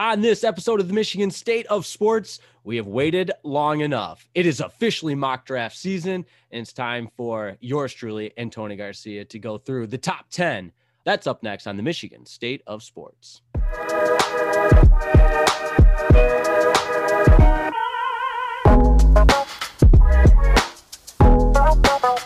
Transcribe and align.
On 0.00 0.22
this 0.22 0.44
episode 0.44 0.80
of 0.80 0.88
the 0.88 0.94
Michigan 0.94 1.30
State 1.30 1.66
of 1.66 1.84
Sports, 1.84 2.40
we 2.64 2.76
have 2.76 2.86
waited 2.86 3.32
long 3.42 3.80
enough. 3.82 4.26
It 4.34 4.46
is 4.46 4.60
officially 4.60 5.14
mock 5.14 5.44
draft 5.44 5.76
season, 5.76 6.24
and 6.50 6.62
it's 6.62 6.72
time 6.72 7.10
for 7.18 7.58
yours 7.60 7.92
truly 7.92 8.32
and 8.38 8.50
Tony 8.50 8.76
Garcia 8.76 9.26
to 9.26 9.38
go 9.38 9.58
through 9.58 9.88
the 9.88 9.98
top 9.98 10.30
10. 10.30 10.72
That's 11.04 11.26
up 11.26 11.42
next 11.42 11.66
on 11.66 11.76
the 11.76 11.82
Michigan 11.82 12.24
State 12.24 12.62
of 12.66 12.82
Sports. 12.82 13.42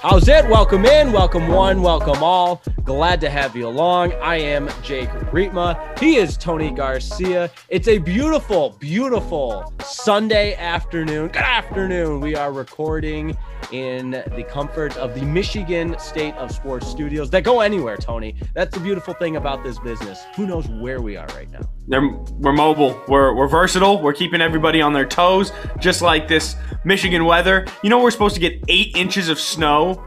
How's 0.00 0.28
it? 0.28 0.48
Welcome 0.48 0.84
in, 0.84 1.10
welcome 1.10 1.48
one, 1.48 1.82
welcome 1.82 2.22
all. 2.22 2.62
Glad 2.84 3.18
to 3.22 3.30
have 3.30 3.56
you 3.56 3.66
along. 3.66 4.12
I 4.14 4.36
am 4.36 4.68
Jake 4.82 5.08
Rietma. 5.32 5.98
He 5.98 6.16
is 6.16 6.36
Tony 6.36 6.70
Garcia. 6.70 7.50
It's 7.70 7.88
a 7.88 7.96
beautiful, 7.96 8.76
beautiful 8.78 9.72
Sunday 9.82 10.54
afternoon. 10.56 11.28
Good 11.28 11.38
afternoon. 11.38 12.20
We 12.20 12.36
are 12.36 12.52
recording 12.52 13.38
in 13.72 14.10
the 14.10 14.44
comfort 14.46 14.94
of 14.98 15.14
the 15.14 15.22
Michigan 15.22 15.98
State 15.98 16.34
of 16.34 16.52
Sports 16.52 16.86
studios 16.86 17.30
that 17.30 17.42
go 17.42 17.60
anywhere, 17.60 17.96
Tony. 17.96 18.36
That's 18.52 18.76
the 18.76 18.80
beautiful 18.82 19.14
thing 19.14 19.36
about 19.36 19.64
this 19.64 19.78
business. 19.78 20.22
Who 20.36 20.46
knows 20.46 20.68
where 20.68 21.00
we 21.00 21.16
are 21.16 21.26
right 21.28 21.50
now? 21.50 21.60
They're, 21.88 22.06
we're 22.06 22.52
mobile. 22.52 23.02
We're, 23.08 23.34
we're 23.34 23.48
versatile. 23.48 24.02
We're 24.02 24.12
keeping 24.12 24.42
everybody 24.42 24.82
on 24.82 24.92
their 24.92 25.06
toes, 25.06 25.52
just 25.78 26.02
like 26.02 26.28
this 26.28 26.54
Michigan 26.84 27.24
weather. 27.24 27.64
You 27.82 27.88
know, 27.88 28.02
we're 28.02 28.10
supposed 28.10 28.34
to 28.34 28.42
get 28.42 28.62
eight 28.68 28.94
inches 28.94 29.30
of 29.30 29.40
snow 29.40 30.04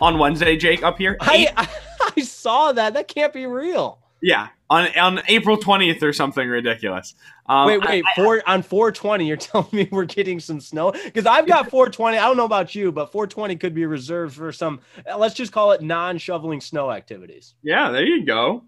on 0.00 0.18
Wednesday, 0.18 0.56
Jake, 0.56 0.82
up 0.82 0.98
here. 0.98 1.16
I, 1.20 1.52
I 1.56 1.68
saw 2.22 2.72
that. 2.72 2.94
That 2.94 3.08
can't 3.08 3.32
be 3.32 3.46
real. 3.46 3.98
Yeah, 4.22 4.48
on 4.68 4.88
on 4.98 5.22
April 5.28 5.56
twentieth 5.56 6.02
or 6.02 6.12
something 6.12 6.46
ridiculous. 6.46 7.14
Um, 7.46 7.66
wait, 7.66 7.80
wait, 7.84 8.04
I, 8.06 8.14
four 8.14 8.42
on 8.46 8.62
four 8.62 8.92
twenty. 8.92 9.26
You're 9.26 9.36
telling 9.38 9.68
me 9.72 9.88
we're 9.90 10.04
getting 10.04 10.40
some 10.40 10.60
snow 10.60 10.92
because 10.92 11.26
I've 11.26 11.46
got 11.46 11.70
four 11.70 11.88
twenty. 11.88 12.18
I 12.18 12.26
don't 12.26 12.36
know 12.36 12.44
about 12.44 12.74
you, 12.74 12.92
but 12.92 13.12
four 13.12 13.26
twenty 13.26 13.56
could 13.56 13.74
be 13.74 13.86
reserved 13.86 14.36
for 14.36 14.52
some. 14.52 14.80
Let's 15.16 15.34
just 15.34 15.52
call 15.52 15.72
it 15.72 15.82
non-shoveling 15.82 16.60
snow 16.60 16.90
activities. 16.90 17.54
Yeah, 17.62 17.90
there 17.90 18.04
you 18.04 18.24
go. 18.26 18.64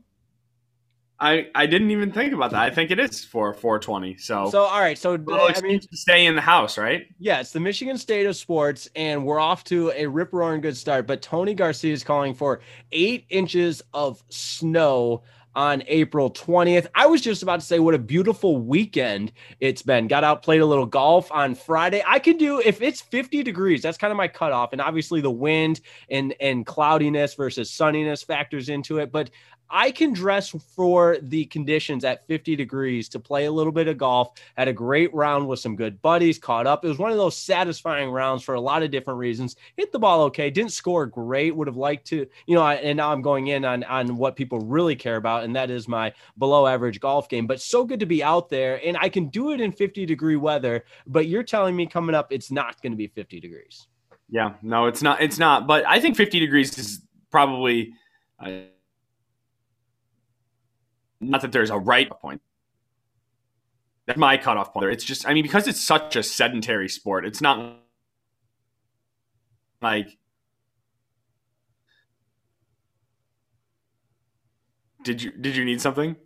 I 1.22 1.46
I 1.54 1.66
didn't 1.66 1.92
even 1.92 2.10
think 2.10 2.32
about 2.32 2.50
that. 2.50 2.60
I 2.60 2.70
think 2.70 2.90
it 2.90 2.98
is 2.98 3.24
for 3.24 3.54
420. 3.54 4.16
So 4.16 4.50
so 4.50 4.62
all 4.64 4.80
right. 4.80 4.98
So 4.98 5.16
well, 5.16 5.48
I 5.54 5.60
mean, 5.60 5.78
to 5.78 5.96
stay 5.96 6.26
in 6.26 6.34
the 6.34 6.40
house, 6.40 6.76
right? 6.76 7.06
Yeah, 7.20 7.40
it's 7.40 7.52
the 7.52 7.60
Michigan 7.60 7.96
State 7.96 8.26
of 8.26 8.34
Sports, 8.34 8.90
and 8.96 9.24
we're 9.24 9.38
off 9.38 9.62
to 9.64 9.92
a 9.92 10.06
rip 10.06 10.32
roaring 10.32 10.60
good 10.60 10.76
start. 10.76 11.06
But 11.06 11.22
Tony 11.22 11.54
Garcia 11.54 11.92
is 11.92 12.02
calling 12.02 12.34
for 12.34 12.60
eight 12.90 13.24
inches 13.30 13.82
of 13.94 14.22
snow 14.30 15.22
on 15.54 15.82
April 15.86 16.30
20th. 16.30 16.86
I 16.94 17.06
was 17.06 17.20
just 17.20 17.42
about 17.42 17.60
to 17.60 17.66
say 17.66 17.78
what 17.78 17.94
a 17.94 17.98
beautiful 17.98 18.58
weekend 18.58 19.32
it's 19.60 19.82
been. 19.82 20.08
Got 20.08 20.24
out, 20.24 20.42
played 20.42 20.60
a 20.60 20.66
little 20.66 20.86
golf 20.86 21.30
on 21.30 21.54
Friday. 21.54 22.02
I 22.06 22.18
could 22.18 22.38
do 22.38 22.60
if 22.60 22.80
it's 22.80 23.00
50 23.00 23.42
degrees, 23.42 23.82
that's 23.82 23.98
kind 23.98 24.10
of 24.10 24.16
my 24.16 24.28
cutoff. 24.28 24.72
And 24.72 24.80
obviously 24.80 25.20
the 25.20 25.30
wind 25.30 25.80
and 26.10 26.34
and 26.40 26.64
cloudiness 26.64 27.34
versus 27.34 27.70
sunniness 27.70 28.24
factors 28.24 28.68
into 28.68 28.98
it. 28.98 29.12
But 29.12 29.30
I 29.72 29.90
can 29.90 30.12
dress 30.12 30.50
for 30.50 31.16
the 31.22 31.46
conditions 31.46 32.04
at 32.04 32.26
50 32.26 32.56
degrees 32.56 33.08
to 33.08 33.18
play 33.18 33.46
a 33.46 33.50
little 33.50 33.72
bit 33.72 33.88
of 33.88 33.96
golf. 33.96 34.34
Had 34.54 34.68
a 34.68 34.72
great 34.72 35.12
round 35.14 35.48
with 35.48 35.60
some 35.60 35.76
good 35.76 36.00
buddies, 36.02 36.38
caught 36.38 36.66
up. 36.66 36.84
It 36.84 36.88
was 36.88 36.98
one 36.98 37.10
of 37.10 37.16
those 37.16 37.38
satisfying 37.38 38.10
rounds 38.10 38.42
for 38.42 38.54
a 38.54 38.60
lot 38.60 38.82
of 38.82 38.90
different 38.90 39.18
reasons. 39.18 39.56
Hit 39.78 39.90
the 39.90 39.98
ball 39.98 40.24
okay, 40.24 40.50
didn't 40.50 40.72
score 40.72 41.06
great. 41.06 41.56
Would 41.56 41.68
have 41.68 41.78
liked 41.78 42.06
to, 42.08 42.26
you 42.46 42.54
know, 42.54 42.66
and 42.66 42.98
now 42.98 43.10
I'm 43.10 43.22
going 43.22 43.46
in 43.46 43.64
on 43.64 43.82
on 43.84 44.18
what 44.18 44.36
people 44.36 44.58
really 44.60 44.94
care 44.94 45.16
about, 45.16 45.44
and 45.44 45.56
that 45.56 45.70
is 45.70 45.88
my 45.88 46.12
below 46.36 46.66
average 46.66 47.00
golf 47.00 47.30
game. 47.30 47.46
But 47.46 47.62
so 47.62 47.82
good 47.82 48.00
to 48.00 48.06
be 48.06 48.22
out 48.22 48.50
there, 48.50 48.78
and 48.84 48.98
I 48.98 49.08
can 49.08 49.28
do 49.28 49.52
it 49.52 49.60
in 49.60 49.72
50 49.72 50.04
degree 50.04 50.36
weather. 50.36 50.84
But 51.06 51.28
you're 51.28 51.42
telling 51.42 51.74
me 51.74 51.86
coming 51.86 52.14
up, 52.14 52.30
it's 52.30 52.50
not 52.50 52.82
going 52.82 52.92
to 52.92 52.98
be 52.98 53.06
50 53.06 53.40
degrees. 53.40 53.86
Yeah, 54.28 54.54
no, 54.60 54.86
it's 54.86 55.00
not. 55.02 55.22
It's 55.22 55.38
not. 55.38 55.66
But 55.66 55.86
I 55.86 55.98
think 55.98 56.16
50 56.16 56.40
degrees 56.40 56.76
is 56.76 57.00
probably. 57.30 57.94
Uh, 58.38 58.50
not 61.22 61.42
that 61.42 61.52
there's 61.52 61.70
a 61.70 61.78
right 61.78 62.10
point. 62.10 62.42
That's 64.06 64.18
my 64.18 64.36
cutoff 64.36 64.72
point. 64.72 64.86
It's 64.86 65.04
just, 65.04 65.26
I 65.28 65.32
mean, 65.32 65.44
because 65.44 65.68
it's 65.68 65.80
such 65.80 66.16
a 66.16 66.22
sedentary 66.22 66.88
sport, 66.88 67.24
it's 67.24 67.40
not 67.40 67.78
like. 69.80 70.18
Did 75.04 75.22
you 75.22 75.32
did 75.32 75.56
you 75.56 75.64
need 75.64 75.80
something? 75.80 76.16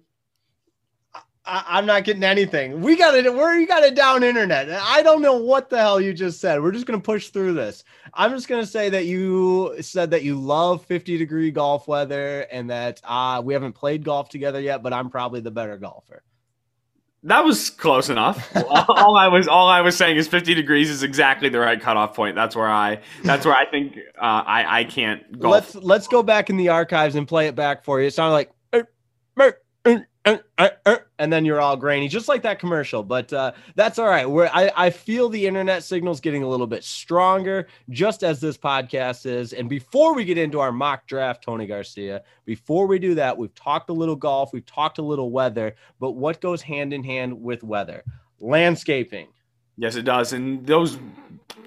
I, 1.46 1.78
am 1.78 1.86
not 1.86 2.04
getting 2.04 2.24
anything. 2.24 2.80
We 2.80 2.96
got 2.96 3.14
it. 3.14 3.32
Where 3.32 3.58
you 3.58 3.66
got 3.66 3.82
it 3.82 3.94
down 3.94 4.22
internet. 4.22 4.68
I 4.70 5.02
don't 5.02 5.22
know 5.22 5.36
what 5.36 5.70
the 5.70 5.78
hell 5.78 6.00
you 6.00 6.12
just 6.12 6.40
said. 6.40 6.60
We're 6.62 6.72
just 6.72 6.86
gonna 6.86 7.00
push 7.00 7.28
through 7.28 7.54
this. 7.54 7.84
I'm 8.14 8.32
just 8.32 8.48
gonna 8.48 8.66
say 8.66 8.88
that 8.90 9.06
you 9.06 9.76
said 9.80 10.10
that 10.10 10.24
you 10.24 10.38
love 10.40 10.84
50 10.84 11.18
degree 11.18 11.50
golf 11.50 11.86
weather 11.86 12.46
and 12.50 12.70
that 12.70 13.00
uh, 13.04 13.40
we 13.44 13.54
haven't 13.54 13.74
played 13.74 14.04
golf 14.04 14.28
together 14.28 14.60
yet, 14.60 14.82
but 14.82 14.92
I'm 14.92 15.08
probably 15.08 15.40
the 15.40 15.50
better 15.50 15.76
golfer. 15.76 16.22
That 17.22 17.44
was 17.44 17.70
close 17.70 18.08
enough. 18.08 18.54
all 18.88 19.16
I 19.16 19.28
was 19.28 19.48
all 19.48 19.68
I 19.68 19.80
was 19.80 19.96
saying 19.96 20.16
is 20.16 20.28
50 20.28 20.54
degrees 20.54 20.90
is 20.90 21.02
exactly 21.02 21.48
the 21.48 21.60
right 21.60 21.80
cutoff 21.80 22.14
point. 22.14 22.34
That's 22.34 22.56
where 22.56 22.68
I 22.68 23.00
that's 23.24 23.46
where 23.46 23.54
I 23.54 23.66
think 23.66 23.96
uh, 24.20 24.42
I 24.46 24.80
I 24.80 24.84
can't 24.84 25.38
golf. 25.38 25.52
Let's 25.52 25.74
let's 25.74 26.08
go 26.08 26.22
back 26.22 26.50
in 26.50 26.56
the 26.56 26.68
archives 26.68 27.14
and 27.14 27.26
play 27.26 27.46
it 27.46 27.54
back 27.54 27.84
for 27.84 28.00
you. 28.00 28.08
It 28.08 28.14
sounded 28.14 28.34
like. 28.34 28.50
Uh, 30.26 30.38
uh, 30.58 30.68
uh, 30.84 30.96
and 31.18 31.32
then 31.32 31.44
you're 31.44 31.60
all 31.60 31.76
grainy, 31.76 32.08
just 32.08 32.28
like 32.28 32.42
that 32.42 32.58
commercial. 32.58 33.02
But 33.02 33.32
uh, 33.32 33.52
that's 33.74 33.98
all 33.98 34.08
right. 34.08 34.26
Where 34.26 34.50
I, 34.54 34.70
I 34.76 34.90
feel 34.90 35.28
the 35.28 35.46
internet 35.46 35.82
signal's 35.82 36.20
getting 36.20 36.42
a 36.42 36.48
little 36.48 36.66
bit 36.66 36.84
stronger, 36.84 37.68
just 37.90 38.22
as 38.22 38.40
this 38.40 38.58
podcast 38.58 39.26
is. 39.26 39.52
And 39.52 39.68
before 39.68 40.14
we 40.14 40.24
get 40.24 40.38
into 40.38 40.60
our 40.60 40.72
mock 40.72 41.06
draft, 41.06 41.42
Tony 41.42 41.66
Garcia, 41.66 42.22
before 42.44 42.86
we 42.86 42.98
do 42.98 43.14
that, 43.14 43.36
we've 43.36 43.54
talked 43.54 43.90
a 43.90 43.94
little 43.94 44.16
golf, 44.16 44.52
we've 44.52 44.66
talked 44.66 44.98
a 44.98 45.02
little 45.02 45.30
weather, 45.30 45.74
but 46.00 46.12
what 46.12 46.40
goes 46.40 46.62
hand 46.62 46.92
in 46.92 47.02
hand 47.02 47.40
with 47.40 47.62
weather? 47.62 48.04
Landscaping. 48.40 49.28
Yes, 49.78 49.96
it 49.96 50.02
does. 50.02 50.32
And 50.32 50.66
those 50.66 50.98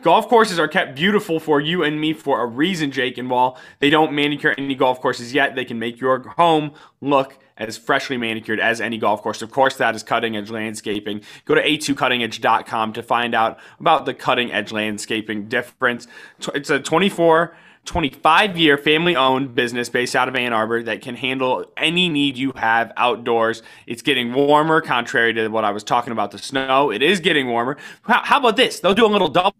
golf 0.02 0.28
courses 0.28 0.60
are 0.60 0.68
kept 0.68 0.96
beautiful 0.96 1.40
for 1.40 1.60
you 1.60 1.84
and 1.84 2.00
me 2.00 2.14
for 2.14 2.42
a 2.42 2.46
reason, 2.46 2.92
Jake. 2.92 3.18
And 3.18 3.30
while 3.30 3.58
they 3.80 3.90
don't 3.90 4.14
manicure 4.14 4.56
any 4.58 4.76
golf 4.76 5.02
courses 5.02 5.34
yet, 5.34 5.56
they 5.56 5.66
can 5.66 5.80
make 5.80 6.00
your 6.00 6.20
home 6.30 6.72
look 7.02 7.38
as 7.58 7.78
freshly 7.78 8.18
manicured 8.18 8.60
as 8.60 8.80
any 8.80 8.98
golf 8.98 9.22
course. 9.22 9.42
Of 9.42 9.52
course, 9.52 9.76
that 9.76 9.96
is 9.96 10.02
cutting 10.02 10.38
edge 10.38 10.50
landscaping. 10.50 11.22
Go 11.46 11.56
to 11.56 11.64
a2cuttingedge.com 11.64 12.94
to 12.94 13.04
find 13.04 13.36
out 13.36 13.60
about 13.80 14.06
the 14.06 14.14
cutting 14.14 14.52
edge 14.52 14.72
landscaping 14.72 15.50
difference. 15.50 16.08
It's 16.54 16.70
a 16.70 16.80
24 16.80 17.56
25 17.86 18.58
year 18.58 18.78
family 18.78 19.16
owned 19.16 19.56
business 19.56 19.90
based 19.90 20.16
out 20.16 20.28
of 20.28 20.36
Ann 20.36 20.54
Arbor 20.54 20.84
that 20.84 21.02
can 21.02 21.16
handle 21.16 21.66
any 21.76 22.08
need 22.08 22.38
you 22.38 22.52
have 22.56 22.92
outdoors. 22.98 23.64
It's 23.88 24.02
getting 24.02 24.34
warmer, 24.34 24.80
contrary 24.80 25.34
to 25.34 25.48
what 25.48 25.64
I 25.64 25.72
was 25.72 25.84
talking 25.84 26.12
about 26.12 26.32
the 26.32 26.38
snow. 26.38 26.92
It 26.92 27.02
is 27.02 27.20
getting 27.20 27.48
warmer. 27.48 27.78
How, 28.04 28.40
about 28.40 28.58
this? 28.58 28.80
They'll 28.80 28.94
do 28.94 29.06
a 29.06 29.08
little 29.08 29.28
double 29.28 29.56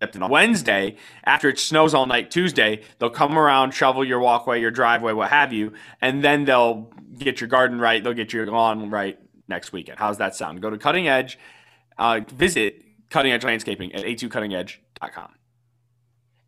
on 0.00 0.30
Wednesday, 0.30 0.96
after 1.24 1.48
it 1.48 1.58
snows 1.58 1.94
all 1.94 2.06
night 2.06 2.30
Tuesday, 2.30 2.82
they'll 2.98 3.10
come 3.10 3.38
around, 3.38 3.72
shovel 3.72 4.04
your 4.04 4.20
walkway, 4.20 4.60
your 4.60 4.70
driveway, 4.70 5.12
what 5.12 5.30
have 5.30 5.52
you, 5.52 5.72
and 6.00 6.22
then 6.22 6.44
they'll 6.44 6.88
get 7.18 7.40
your 7.40 7.48
garden 7.48 7.80
right. 7.80 8.00
They'll 8.02 8.14
get 8.14 8.32
your 8.32 8.46
lawn 8.46 8.90
right 8.90 9.18
next 9.48 9.72
weekend. 9.72 9.98
How's 9.98 10.18
that 10.18 10.36
sound? 10.36 10.62
Go 10.62 10.70
to 10.70 10.78
Cutting 10.78 11.08
Edge, 11.08 11.38
uh, 11.98 12.20
visit 12.32 12.84
Cutting 13.10 13.32
Edge 13.32 13.44
Landscaping 13.44 13.92
at 13.94 14.04
a2cuttingedge.com. 14.04 15.34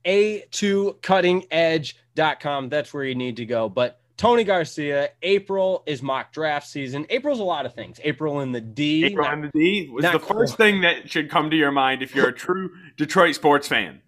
A2cuttingedge.com. 0.04 2.68
That's 2.68 2.94
where 2.94 3.04
you 3.04 3.14
need 3.14 3.36
to 3.36 3.46
go. 3.46 3.68
But 3.68 3.99
Tony 4.20 4.44
Garcia, 4.44 5.08
April 5.22 5.82
is 5.86 6.02
mock 6.02 6.30
draft 6.30 6.66
season. 6.66 7.06
April's 7.08 7.40
a 7.40 7.42
lot 7.42 7.64
of 7.64 7.72
things. 7.72 7.98
April 8.04 8.40
in 8.40 8.52
the 8.52 8.60
D. 8.60 9.06
April 9.06 9.26
in 9.30 9.40
the 9.40 9.48
D 9.48 9.88
was 9.90 10.04
the 10.04 10.18
first 10.18 10.58
thing 10.58 10.82
that 10.82 11.08
should 11.10 11.30
come 11.30 11.48
to 11.48 11.56
your 11.56 11.72
mind 11.72 12.02
if 12.02 12.14
you're 12.14 12.28
a 12.28 12.32
true 12.32 12.70
Detroit 12.98 13.34
sports 13.34 13.66
fan. 13.66 14.02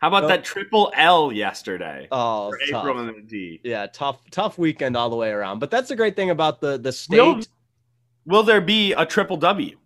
How 0.00 0.08
about 0.08 0.26
that 0.26 0.42
triple 0.42 0.92
L 0.96 1.30
yesterday? 1.30 2.08
Oh, 2.10 2.52
April 2.66 2.98
in 2.98 3.06
the 3.06 3.20
D. 3.20 3.60
Yeah, 3.62 3.86
tough, 3.86 4.18
tough 4.32 4.58
weekend 4.58 4.96
all 4.96 5.10
the 5.10 5.14
way 5.14 5.30
around. 5.30 5.60
But 5.60 5.70
that's 5.70 5.90
the 5.90 5.96
great 5.96 6.16
thing 6.16 6.30
about 6.30 6.60
the 6.60 6.76
the 6.76 6.90
state. 6.90 7.20
Will, 7.20 7.40
will 8.26 8.42
there 8.42 8.60
be 8.60 8.94
a 8.94 9.06
triple 9.06 9.36
W 9.36 9.78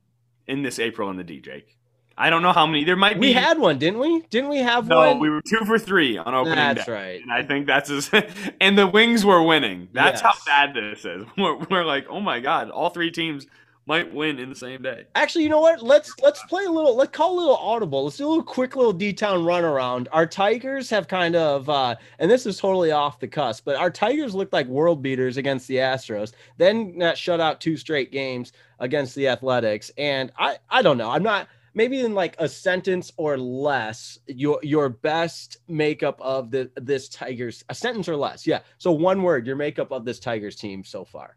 in 0.47 0.63
this 0.63 0.79
April 0.79 1.11
in 1.11 1.19
the 1.19 1.25
D, 1.25 1.39
Jake? 1.39 1.77
I 2.19 2.31
don't 2.31 2.43
know 2.43 2.53
how 2.53 2.67
many. 2.67 2.85
There 2.85 2.97
might 2.97 3.15
be. 3.15 3.29
We 3.29 3.33
had 3.35 3.59
one, 3.59 3.79
didn't 3.79 4.01
we? 4.01 4.23
Didn't 4.31 4.49
we 4.49 4.59
have 4.59 4.89
no, 4.89 4.99
one? 4.99 5.17
No, 5.17 5.21
we 5.21 5.29
were 5.29 5.43
two 5.43 5.65
for 5.67 5.79
three 5.79 6.17
on 6.17 6.35
opening 6.35 6.57
That's 6.57 6.75
day. 6.75 6.79
That's 6.79 6.89
right. 6.89 7.23
And 7.23 7.31
I 7.31 7.43
think 7.43 7.67
that's 7.67 7.91
as, 7.91 8.11
and 8.61 8.79
the 8.79 8.87
Wings 8.87 9.25
were 9.25 9.43
winning. 9.43 9.89
That's 9.93 10.23
yes. 10.23 10.23
how 10.23 10.33
bad 10.47 10.75
this 10.75 11.05
is. 11.05 11.27
We're, 11.37 11.57
we're 11.57 11.85
like, 11.85 12.07
oh 12.09 12.21
my 12.21 12.41
god, 12.41 12.71
all 12.71 12.89
three 12.89 13.11
teams 13.11 13.47
might 13.87 14.13
win 14.13 14.39
in 14.39 14.49
the 14.49 14.57
same 14.57 14.83
day. 14.83 15.05
Actually, 15.15 15.45
you 15.45 15.51
know 15.51 15.61
what? 15.61 15.83
Let's 15.83 16.13
let's 16.21 16.43
play 16.45 16.65
a 16.65 16.71
little. 16.71 16.97
Let's 16.97 17.13
call 17.13 17.37
a 17.37 17.39
little 17.39 17.57
audible. 17.57 18.05
Let's 18.05 18.17
do 18.17 18.27
a 18.27 18.29
little 18.29 18.43
quick 18.43 18.77
little 18.77 18.93
D 18.93 19.13
town 19.13 19.45
run 19.45 19.65
around. 19.65 20.09
Our 20.11 20.27
Tigers 20.27 20.91
have 20.91 21.09
kind 21.09 21.37
of, 21.37 21.69
uh, 21.69 21.97
and 22.19 22.31
this 22.31 22.47
is 22.47 22.59
totally 22.59 22.91
off 22.91 23.21
the 23.21 23.29
cusp, 23.29 23.65
but 23.65 23.77
our 23.77 23.91
Tigers 23.91 24.35
looked 24.35 24.53
like 24.53 24.67
world 24.67 25.03
beaters 25.03 25.37
against 25.37 25.69
the 25.69 25.77
Astros. 25.77 26.33
Then 26.57 26.99
that 26.99 27.17
shut 27.17 27.41
out 27.41 27.61
two 27.61 27.77
straight 27.77 28.11
games 28.11 28.53
against 28.81 29.15
the 29.15 29.29
Athletics, 29.29 29.93
and 29.97 30.33
I 30.39 30.57
I 30.69 30.83
don't 30.83 30.99
know. 30.99 31.11
I'm 31.11 31.23
not 31.23 31.49
maybe 31.77 32.01
in 32.01 32.15
like 32.15 32.35
a 32.41 32.49
sentence 32.49 33.13
or 33.17 33.39
less 33.39 34.19
your 34.27 34.59
your 34.65 34.89
best 34.89 35.59
makeup 35.69 36.19
of 36.21 36.51
the 36.51 36.69
this 36.75 37.09
Tigers 37.09 37.63
a 37.69 37.75
sentence 37.75 38.09
or 38.09 38.17
less. 38.17 38.45
Yeah. 38.47 38.61
So 38.79 38.91
one 38.91 39.23
word, 39.23 39.47
your 39.47 39.55
makeup 39.55 39.93
of 39.93 40.05
this 40.05 40.19
Tigers 40.19 40.57
team 40.57 40.83
so 40.83 41.05
far 41.05 41.37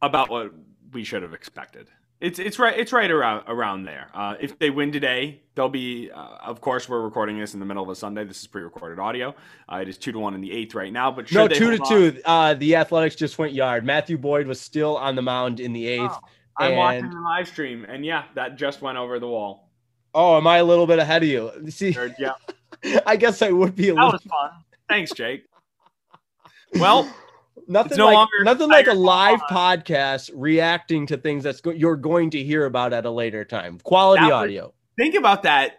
about 0.00 0.30
what 0.30 0.54
we 0.92 1.04
should 1.04 1.22
have 1.22 1.34
expected. 1.34 1.90
It's 2.20 2.38
it's 2.38 2.58
right 2.58 2.78
it's 2.78 2.92
right 2.92 3.10
around 3.10 3.44
around 3.48 3.84
there. 3.84 4.08
Uh, 4.14 4.36
if 4.40 4.58
they 4.58 4.70
win 4.70 4.92
today, 4.92 5.42
they'll 5.56 5.68
be. 5.68 6.10
Uh, 6.10 6.36
of 6.42 6.60
course, 6.60 6.88
we're 6.88 7.02
recording 7.02 7.38
this 7.38 7.52
in 7.52 7.60
the 7.60 7.66
middle 7.66 7.82
of 7.82 7.88
a 7.88 7.94
Sunday. 7.94 8.24
This 8.24 8.40
is 8.40 8.46
pre-recorded 8.46 8.98
audio. 8.98 9.34
Uh, 9.70 9.78
it 9.82 9.88
is 9.88 9.98
two 9.98 10.12
to 10.12 10.18
one 10.18 10.32
in 10.32 10.40
the 10.40 10.50
eighth 10.52 10.74
right 10.74 10.92
now. 10.92 11.10
But 11.10 11.30
no, 11.32 11.48
two 11.48 11.76
to 11.76 11.82
on, 11.82 11.88
two. 11.88 12.22
Uh, 12.24 12.54
the 12.54 12.76
Athletics 12.76 13.16
just 13.16 13.36
went 13.36 13.52
yard. 13.52 13.84
Matthew 13.84 14.16
Boyd 14.16 14.46
was 14.46 14.60
still 14.60 14.96
on 14.96 15.16
the 15.16 15.22
mound 15.22 15.58
in 15.58 15.72
the 15.72 15.86
eighth. 15.86 16.12
Oh, 16.14 16.28
I'm 16.56 16.72
and... 16.72 16.78
watching 16.78 17.10
the 17.10 17.20
live 17.20 17.48
stream, 17.48 17.84
and 17.88 18.04
yeah, 18.04 18.24
that 18.34 18.56
just 18.56 18.82
went 18.82 18.98
over 18.98 19.18
the 19.18 19.28
wall. 19.28 19.70
Oh, 20.14 20.36
am 20.36 20.46
I 20.46 20.58
a 20.58 20.64
little 20.64 20.86
bit 20.86 20.98
ahead 20.98 21.22
of 21.22 21.28
you? 21.28 21.50
See, 21.70 21.96
yeah. 22.18 22.34
I 23.06 23.16
guess 23.16 23.42
I 23.42 23.50
would 23.50 23.74
be 23.74 23.88
a 23.88 23.94
little. 23.94 24.12
that 24.12 24.24
little. 24.24 24.30
was 24.30 24.50
fun. 24.50 24.64
Thanks, 24.88 25.12
Jake. 25.12 25.44
Well, 26.74 27.12
nothing 27.68 27.98
no 27.98 28.06
like 28.06 28.28
nothing 28.42 28.68
like 28.68 28.86
a 28.86 28.94
live 28.94 29.40
podcast 29.50 30.30
reacting 30.34 31.06
to 31.06 31.16
things 31.16 31.44
that's 31.44 31.60
go- 31.60 31.70
you're 31.70 31.96
going 31.96 32.30
to 32.30 32.42
hear 32.42 32.66
about 32.66 32.92
at 32.92 33.06
a 33.06 33.10
later 33.10 33.44
time. 33.44 33.78
Quality 33.82 34.30
audio. 34.30 34.72
think 34.96 35.14
about 35.14 35.42
that 35.44 35.76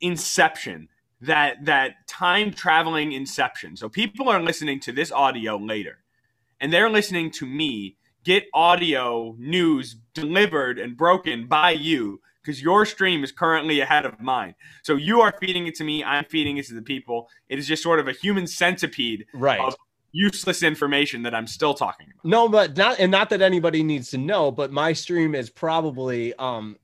inception, 0.00 0.88
that 1.20 1.64
that 1.64 2.06
time 2.06 2.52
traveling 2.52 3.12
inception. 3.12 3.76
So 3.76 3.88
people 3.88 4.28
are 4.28 4.40
listening 4.40 4.80
to 4.80 4.92
this 4.92 5.10
audio 5.10 5.56
later, 5.56 5.98
and 6.60 6.72
they're 6.72 6.90
listening 6.90 7.30
to 7.32 7.46
me 7.46 7.96
get 8.24 8.44
audio 8.54 9.34
news 9.38 9.96
delivered 10.14 10.78
and 10.78 10.96
broken 10.96 11.46
by 11.46 11.70
you 11.70 12.20
because 12.42 12.60
your 12.60 12.84
stream 12.84 13.22
is 13.22 13.32
currently 13.32 13.80
ahead 13.80 14.04
of 14.04 14.20
mine. 14.20 14.54
So 14.82 14.96
you 14.96 15.20
are 15.20 15.32
feeding 15.40 15.66
it 15.66 15.74
to 15.76 15.84
me, 15.84 16.02
I'm 16.02 16.24
feeding 16.24 16.56
it 16.56 16.66
to 16.66 16.74
the 16.74 16.82
people. 16.82 17.28
It 17.48 17.58
is 17.58 17.66
just 17.66 17.82
sort 17.82 18.00
of 18.00 18.08
a 18.08 18.12
human 18.12 18.46
centipede 18.46 19.26
right. 19.32 19.60
of 19.60 19.76
useless 20.12 20.62
information 20.62 21.22
that 21.22 21.34
I'm 21.34 21.46
still 21.46 21.74
talking 21.74 22.06
about. 22.12 22.28
No, 22.28 22.48
but 22.48 22.76
not 22.76 22.98
and 22.98 23.10
not 23.10 23.30
that 23.30 23.42
anybody 23.42 23.82
needs 23.82 24.10
to 24.10 24.18
know, 24.18 24.50
but 24.50 24.72
my 24.72 24.92
stream 24.92 25.34
is 25.34 25.50
probably 25.50 26.34
um 26.34 26.76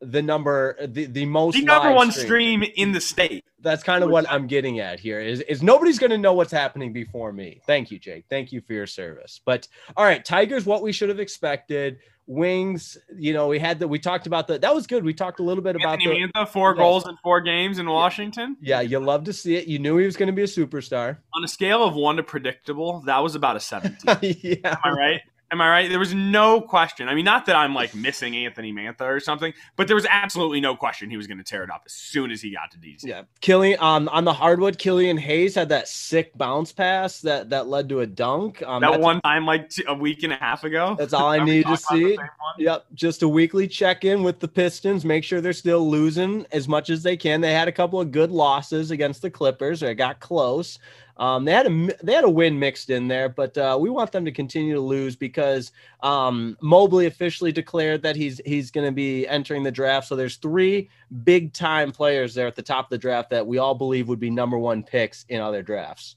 the 0.00 0.22
number 0.22 0.76
the, 0.86 1.06
the 1.06 1.24
most 1.24 1.54
the 1.54 1.62
number 1.62 1.92
one 1.92 2.12
stream. 2.12 2.26
stream 2.62 2.72
in 2.76 2.92
the 2.92 3.00
state. 3.00 3.44
That's 3.60 3.82
kind 3.82 4.04
of 4.04 4.10
what 4.10 4.30
I'm 4.30 4.46
getting 4.46 4.78
at 4.78 5.00
here 5.00 5.20
is 5.20 5.40
is 5.40 5.62
nobody's 5.62 5.98
going 5.98 6.10
to 6.10 6.18
know 6.18 6.34
what's 6.34 6.52
happening 6.52 6.92
before 6.92 7.32
me. 7.32 7.60
Thank 7.66 7.90
you, 7.90 7.98
Jake. 7.98 8.26
Thank 8.28 8.52
you 8.52 8.60
for 8.60 8.74
your 8.74 8.86
service. 8.86 9.40
But 9.44 9.66
all 9.96 10.04
right, 10.04 10.24
Tigers 10.24 10.66
what 10.66 10.82
we 10.82 10.92
should 10.92 11.08
have 11.08 11.18
expected 11.18 11.98
wings. 12.26 12.98
You 13.16 13.32
know, 13.32 13.48
we 13.48 13.58
had 13.58 13.78
that. 13.80 13.88
We 13.88 13.98
talked 13.98 14.26
about 14.26 14.46
the. 14.46 14.58
That 14.58 14.74
was 14.74 14.86
good. 14.86 15.04
We 15.04 15.14
talked 15.14 15.40
a 15.40 15.42
little 15.42 15.62
bit 15.62 15.76
about 15.76 16.02
Anthony 16.02 16.30
the 16.34 16.46
four 16.46 16.70
yes. 16.70 16.78
goals 16.78 17.08
in 17.08 17.16
four 17.22 17.40
games 17.40 17.78
in 17.78 17.88
Washington. 17.88 18.56
Yeah, 18.60 18.80
you 18.80 18.98
love 18.98 19.24
to 19.24 19.32
see 19.32 19.56
it. 19.56 19.66
You 19.66 19.78
knew 19.78 19.96
he 19.96 20.06
was 20.06 20.16
going 20.16 20.28
to 20.28 20.32
be 20.32 20.42
a 20.42 20.46
superstar. 20.46 21.18
On 21.34 21.44
a 21.44 21.48
scale 21.48 21.82
of 21.84 21.94
one 21.94 22.16
to 22.16 22.22
predictable, 22.22 23.00
that 23.06 23.22
was 23.22 23.34
about 23.34 23.56
a 23.56 23.60
seventeen. 23.60 24.36
yeah, 24.42 24.70
am 24.70 24.78
I 24.84 24.90
right? 24.90 25.20
Am 25.52 25.60
I 25.60 25.70
right? 25.70 25.88
There 25.88 26.00
was 26.00 26.12
no 26.12 26.60
question. 26.60 27.08
I 27.08 27.14
mean, 27.14 27.24
not 27.24 27.46
that 27.46 27.54
I'm 27.54 27.72
like 27.72 27.94
missing 27.94 28.36
Anthony 28.36 28.72
Mantha 28.72 29.02
or 29.02 29.20
something, 29.20 29.54
but 29.76 29.86
there 29.86 29.94
was 29.94 30.06
absolutely 30.10 30.60
no 30.60 30.74
question 30.74 31.08
he 31.08 31.16
was 31.16 31.28
going 31.28 31.38
to 31.38 31.44
tear 31.44 31.62
it 31.62 31.70
up 31.70 31.82
as 31.86 31.92
soon 31.92 32.32
as 32.32 32.42
he 32.42 32.52
got 32.52 32.72
to 32.72 32.78
DC. 32.78 33.04
Yeah, 33.04 33.22
Killian 33.40 33.78
um, 33.80 34.08
on 34.08 34.24
the 34.24 34.32
hardwood, 34.32 34.76
Killian 34.78 35.16
Hayes 35.16 35.54
had 35.54 35.68
that 35.68 35.86
sick 35.86 36.36
bounce 36.36 36.72
pass 36.72 37.20
that 37.20 37.50
that 37.50 37.68
led 37.68 37.88
to 37.90 38.00
a 38.00 38.06
dunk. 38.06 38.60
Um, 38.66 38.80
that 38.80 39.00
one 39.00 39.20
time, 39.20 39.46
like 39.46 39.70
t- 39.70 39.84
a 39.86 39.94
week 39.94 40.24
and 40.24 40.32
a 40.32 40.36
half 40.36 40.64
ago. 40.64 40.96
That's 40.98 41.12
all 41.12 41.28
I 41.28 41.44
need 41.44 41.66
to 41.66 41.76
see. 41.76 42.18
Yep, 42.58 42.86
just 42.94 43.22
a 43.22 43.28
weekly 43.28 43.68
check 43.68 44.04
in 44.04 44.24
with 44.24 44.40
the 44.40 44.48
Pistons. 44.48 45.04
Make 45.04 45.22
sure 45.22 45.40
they're 45.40 45.52
still 45.52 45.88
losing 45.88 46.44
as 46.50 46.66
much 46.66 46.90
as 46.90 47.04
they 47.04 47.16
can. 47.16 47.40
They 47.40 47.52
had 47.52 47.68
a 47.68 47.72
couple 47.72 48.00
of 48.00 48.10
good 48.10 48.32
losses 48.32 48.90
against 48.90 49.22
the 49.22 49.30
Clippers. 49.30 49.82
Or 49.82 49.90
it 49.90 49.94
got 49.94 50.18
close. 50.18 50.80
Um, 51.18 51.46
they 51.46 51.52
had 51.52 51.66
a 51.66 51.88
they 52.02 52.12
had 52.12 52.24
a 52.24 52.30
win 52.30 52.58
mixed 52.58 52.90
in 52.90 53.08
there, 53.08 53.28
but 53.30 53.56
uh, 53.56 53.78
we 53.80 53.88
want 53.88 54.12
them 54.12 54.24
to 54.26 54.32
continue 54.32 54.74
to 54.74 54.80
lose 54.80 55.16
because 55.16 55.72
um, 56.02 56.58
Mobley 56.60 57.06
officially 57.06 57.52
declared 57.52 58.02
that 58.02 58.16
he's 58.16 58.40
he's 58.44 58.70
going 58.70 58.86
to 58.86 58.92
be 58.92 59.26
entering 59.26 59.62
the 59.62 59.70
draft. 59.70 60.08
So 60.08 60.16
there's 60.16 60.36
three 60.36 60.90
big 61.24 61.54
time 61.54 61.90
players 61.90 62.34
there 62.34 62.46
at 62.46 62.54
the 62.54 62.62
top 62.62 62.86
of 62.86 62.90
the 62.90 62.98
draft 62.98 63.30
that 63.30 63.46
we 63.46 63.56
all 63.56 63.74
believe 63.74 64.08
would 64.08 64.20
be 64.20 64.30
number 64.30 64.58
one 64.58 64.82
picks 64.82 65.24
in 65.30 65.40
other 65.40 65.62
drafts. 65.62 66.16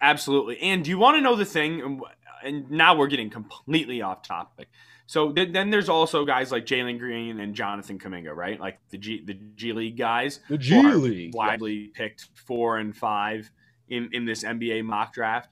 Absolutely. 0.00 0.58
And 0.60 0.82
do 0.82 0.90
you 0.90 0.98
want 0.98 1.16
to 1.16 1.20
know 1.20 1.36
the 1.36 1.44
thing? 1.44 2.00
And 2.42 2.70
now 2.70 2.96
we're 2.96 3.06
getting 3.06 3.30
completely 3.30 4.02
off 4.02 4.22
topic. 4.22 4.68
So 5.06 5.32
then 5.32 5.70
there's 5.70 5.88
also 5.88 6.24
guys 6.24 6.50
like 6.50 6.66
Jalen 6.66 6.98
Green 6.98 7.40
and 7.40 7.54
Jonathan 7.54 7.98
Kuminga, 7.98 8.34
right? 8.34 8.58
Like 8.58 8.78
the 8.90 8.98
G 8.98 9.22
the 9.24 9.34
G 9.54 9.72
League 9.72 9.98
guys. 9.98 10.40
The 10.48 10.58
G 10.58 10.82
League 10.82 11.34
widely 11.34 11.88
picked 11.88 12.28
four 12.34 12.78
and 12.78 12.96
five 12.96 13.50
in, 13.88 14.08
in 14.12 14.24
this 14.24 14.44
NBA 14.44 14.84
mock 14.84 15.12
draft, 15.14 15.48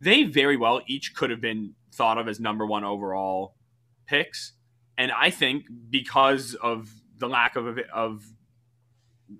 they 0.00 0.24
very 0.24 0.56
well 0.56 0.80
each 0.86 1.14
could 1.14 1.30
have 1.30 1.40
been 1.40 1.74
thought 1.92 2.18
of 2.18 2.28
as 2.28 2.38
number 2.38 2.66
one 2.66 2.84
overall 2.84 3.54
picks. 4.06 4.52
And 4.98 5.12
I 5.12 5.30
think 5.30 5.64
because 5.90 6.54
of 6.54 6.90
the 7.18 7.28
lack 7.28 7.56
of, 7.56 7.78
of 7.92 8.24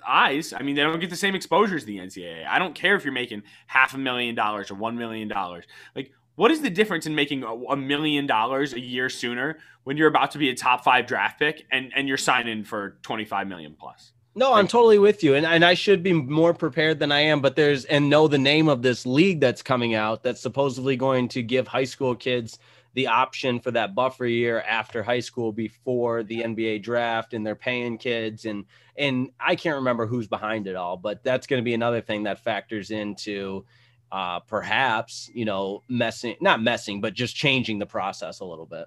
eyes, 0.06 0.52
I 0.52 0.62
mean, 0.62 0.74
they 0.74 0.82
don't 0.82 1.00
get 1.00 1.10
the 1.10 1.16
same 1.16 1.34
exposure 1.34 1.76
as 1.76 1.84
the 1.84 1.98
NCAA. 1.98 2.46
I 2.46 2.58
don't 2.58 2.74
care 2.74 2.96
if 2.96 3.04
you're 3.04 3.12
making 3.12 3.42
half 3.66 3.94
a 3.94 3.98
million 3.98 4.34
dollars 4.34 4.70
or 4.70 4.74
one 4.74 4.96
million 4.96 5.28
dollars. 5.28 5.64
Like, 5.94 6.12
what 6.34 6.50
is 6.50 6.60
the 6.60 6.70
difference 6.70 7.06
in 7.06 7.14
making 7.14 7.44
a 7.44 7.76
million 7.76 8.26
dollars 8.26 8.74
a 8.74 8.80
year 8.80 9.08
sooner 9.08 9.58
when 9.84 9.96
you're 9.96 10.08
about 10.08 10.32
to 10.32 10.38
be 10.38 10.50
a 10.50 10.54
top 10.54 10.84
five 10.84 11.06
draft 11.06 11.38
pick 11.38 11.64
and, 11.72 11.90
and 11.96 12.08
you're 12.08 12.18
signing 12.18 12.62
for 12.62 12.98
25 13.02 13.46
million 13.46 13.74
plus? 13.78 14.12
No, 14.38 14.52
I'm 14.52 14.68
totally 14.68 14.98
with 14.98 15.24
you. 15.24 15.34
And, 15.34 15.46
and 15.46 15.64
I 15.64 15.72
should 15.72 16.02
be 16.02 16.12
more 16.12 16.52
prepared 16.52 16.98
than 16.98 17.10
I 17.10 17.20
am, 17.20 17.40
but 17.40 17.56
there's 17.56 17.86
and 17.86 18.10
know 18.10 18.28
the 18.28 18.36
name 18.36 18.68
of 18.68 18.82
this 18.82 19.06
league 19.06 19.40
that's 19.40 19.62
coming 19.62 19.94
out 19.94 20.22
that's 20.22 20.42
supposedly 20.42 20.94
going 20.94 21.28
to 21.28 21.42
give 21.42 21.66
high 21.66 21.84
school 21.84 22.14
kids 22.14 22.58
the 22.92 23.06
option 23.06 23.60
for 23.60 23.70
that 23.70 23.94
buffer 23.94 24.26
year 24.26 24.60
after 24.60 25.02
high 25.02 25.20
school 25.20 25.52
before 25.52 26.22
the 26.22 26.42
NBA 26.42 26.82
draft 26.82 27.32
and 27.32 27.46
they're 27.46 27.54
paying 27.54 27.96
kids 27.96 28.44
and 28.44 28.66
and 28.94 29.30
I 29.40 29.56
can't 29.56 29.76
remember 29.76 30.06
who's 30.06 30.28
behind 30.28 30.66
it 30.66 30.76
all, 30.76 30.98
but 30.98 31.24
that's 31.24 31.46
going 31.46 31.62
to 31.62 31.64
be 31.64 31.74
another 31.74 32.02
thing 32.02 32.24
that 32.24 32.44
factors 32.44 32.90
into 32.90 33.64
uh 34.12 34.40
perhaps, 34.40 35.30
you 35.32 35.46
know, 35.46 35.82
messing 35.88 36.36
not 36.42 36.62
messing, 36.62 37.00
but 37.00 37.14
just 37.14 37.34
changing 37.34 37.78
the 37.78 37.86
process 37.86 38.40
a 38.40 38.44
little 38.44 38.66
bit. 38.66 38.84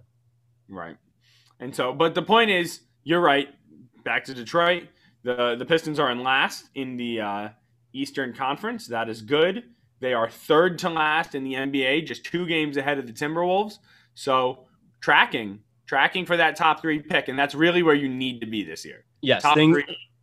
Right. 0.67 0.97
And 1.59 1.75
so 1.75 1.91
but 1.91 2.13
the 2.13 2.21
point 2.21 2.51
is, 2.51 2.81
you're 3.03 3.19
right. 3.19 3.49
Back 4.03 4.25
to 4.25 4.35
Detroit 4.35 4.83
the 5.23 5.55
the 5.57 5.65
Pistons 5.65 5.99
are 5.99 6.11
in 6.11 6.23
last 6.23 6.69
in 6.75 6.97
the 6.97 7.21
uh, 7.21 7.49
Eastern 7.93 8.33
Conference. 8.33 8.87
That 8.87 9.09
is 9.09 9.21
good. 9.21 9.63
They 9.99 10.13
are 10.13 10.29
third 10.29 10.79
to 10.79 10.89
last 10.89 11.35
in 11.35 11.43
the 11.43 11.53
NBA, 11.53 12.05
just 12.05 12.23
two 12.23 12.45
games 12.45 12.77
ahead 12.77 12.99
of 12.99 13.07
the 13.07 13.13
Timberwolves. 13.13 13.79
So 14.13 14.65
tracking, 15.01 15.59
tracking 15.85 16.25
for 16.25 16.37
that 16.37 16.55
top 16.55 16.81
three 16.81 16.99
pick, 16.99 17.27
and 17.27 17.37
that's 17.37 17.53
really 17.53 17.83
where 17.83 17.95
you 17.95 18.07
need 18.07 18.39
to 18.41 18.47
be 18.47 18.63
this 18.63 18.85
year. 18.85 19.03
Yes, 19.21 19.43
things, 19.53 19.77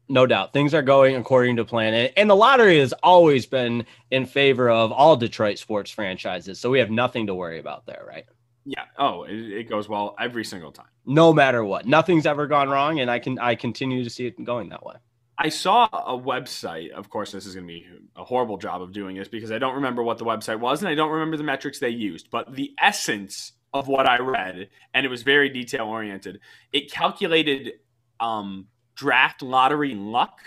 no 0.09 0.27
doubt, 0.27 0.55
things 0.55 0.73
are 0.73 0.83
going 0.83 1.17
according 1.17 1.57
to 1.57 1.65
plan, 1.65 2.11
and 2.17 2.31
the 2.31 2.37
lottery 2.37 2.79
has 2.79 2.95
always 3.03 3.45
been 3.45 3.85
in 4.11 4.25
favor 4.25 4.71
of 4.71 4.93
all 4.93 5.17
Detroit 5.17 5.59
sports 5.59 5.91
franchises. 5.91 6.59
So 6.59 6.71
we 6.71 6.79
have 6.79 6.91
nothing 6.91 7.27
to 7.27 7.35
worry 7.35 7.59
about 7.59 7.85
there, 7.85 8.05
right? 8.07 8.25
Yeah. 8.67 8.85
Oh, 8.99 9.23
it, 9.23 9.37
it, 9.37 9.69
goes 9.69 9.89
well 9.89 10.17
every 10.19 10.45
single 10.45 10.73
time. 10.73 10.89
No 11.05 11.33
matter 11.33 11.65
what, 11.65 11.87
nothing's 11.87 12.27
ever 12.27 12.49
gone 12.49 12.69
wrong, 12.69 12.99
and 12.99 13.09
I 13.09 13.21
can 13.21 13.39
I 13.39 13.55
continue 13.55 14.03
to 14.03 14.11
see 14.11 14.27
it 14.27 14.43
going 14.45 14.71
that 14.71 14.85
way. 14.85 14.97
I 15.39 15.51
saw 15.51 15.85
a 15.93 16.19
website. 16.19 16.91
Of 16.91 17.09
course, 17.09 17.31
this 17.31 17.47
is 17.47 17.55
going 17.55 17.67
to 17.67 17.73
be 17.73 17.87
a 18.17 18.25
horrible 18.25 18.57
job 18.57 18.83
of 18.83 18.93
doing 18.93 19.17
this 19.17 19.29
because 19.29 19.53
I 19.53 19.59
don't 19.59 19.77
remember 19.77 20.03
what 20.03 20.19
the 20.19 20.25
website 20.25 20.59
was 20.59 20.81
and 20.81 20.89
I 20.89 20.95
don't 20.95 21.11
remember 21.11 21.37
the 21.37 21.45
metrics 21.45 21.79
they 21.79 21.91
used. 21.91 22.31
But 22.31 22.57
the 22.57 22.73
essence 22.83 23.53
of 23.73 23.87
what 23.87 24.09
I 24.09 24.19
read, 24.19 24.71
and 24.95 25.07
it 25.07 25.11
was 25.11 25.23
very 25.23 25.49
detail 25.49 25.87
oriented. 25.87 26.41
It 26.73 26.91
calculated 26.91 27.75
um, 28.19 28.69
draft 28.95 29.43
lottery 29.43 29.95
luck, 29.95 30.39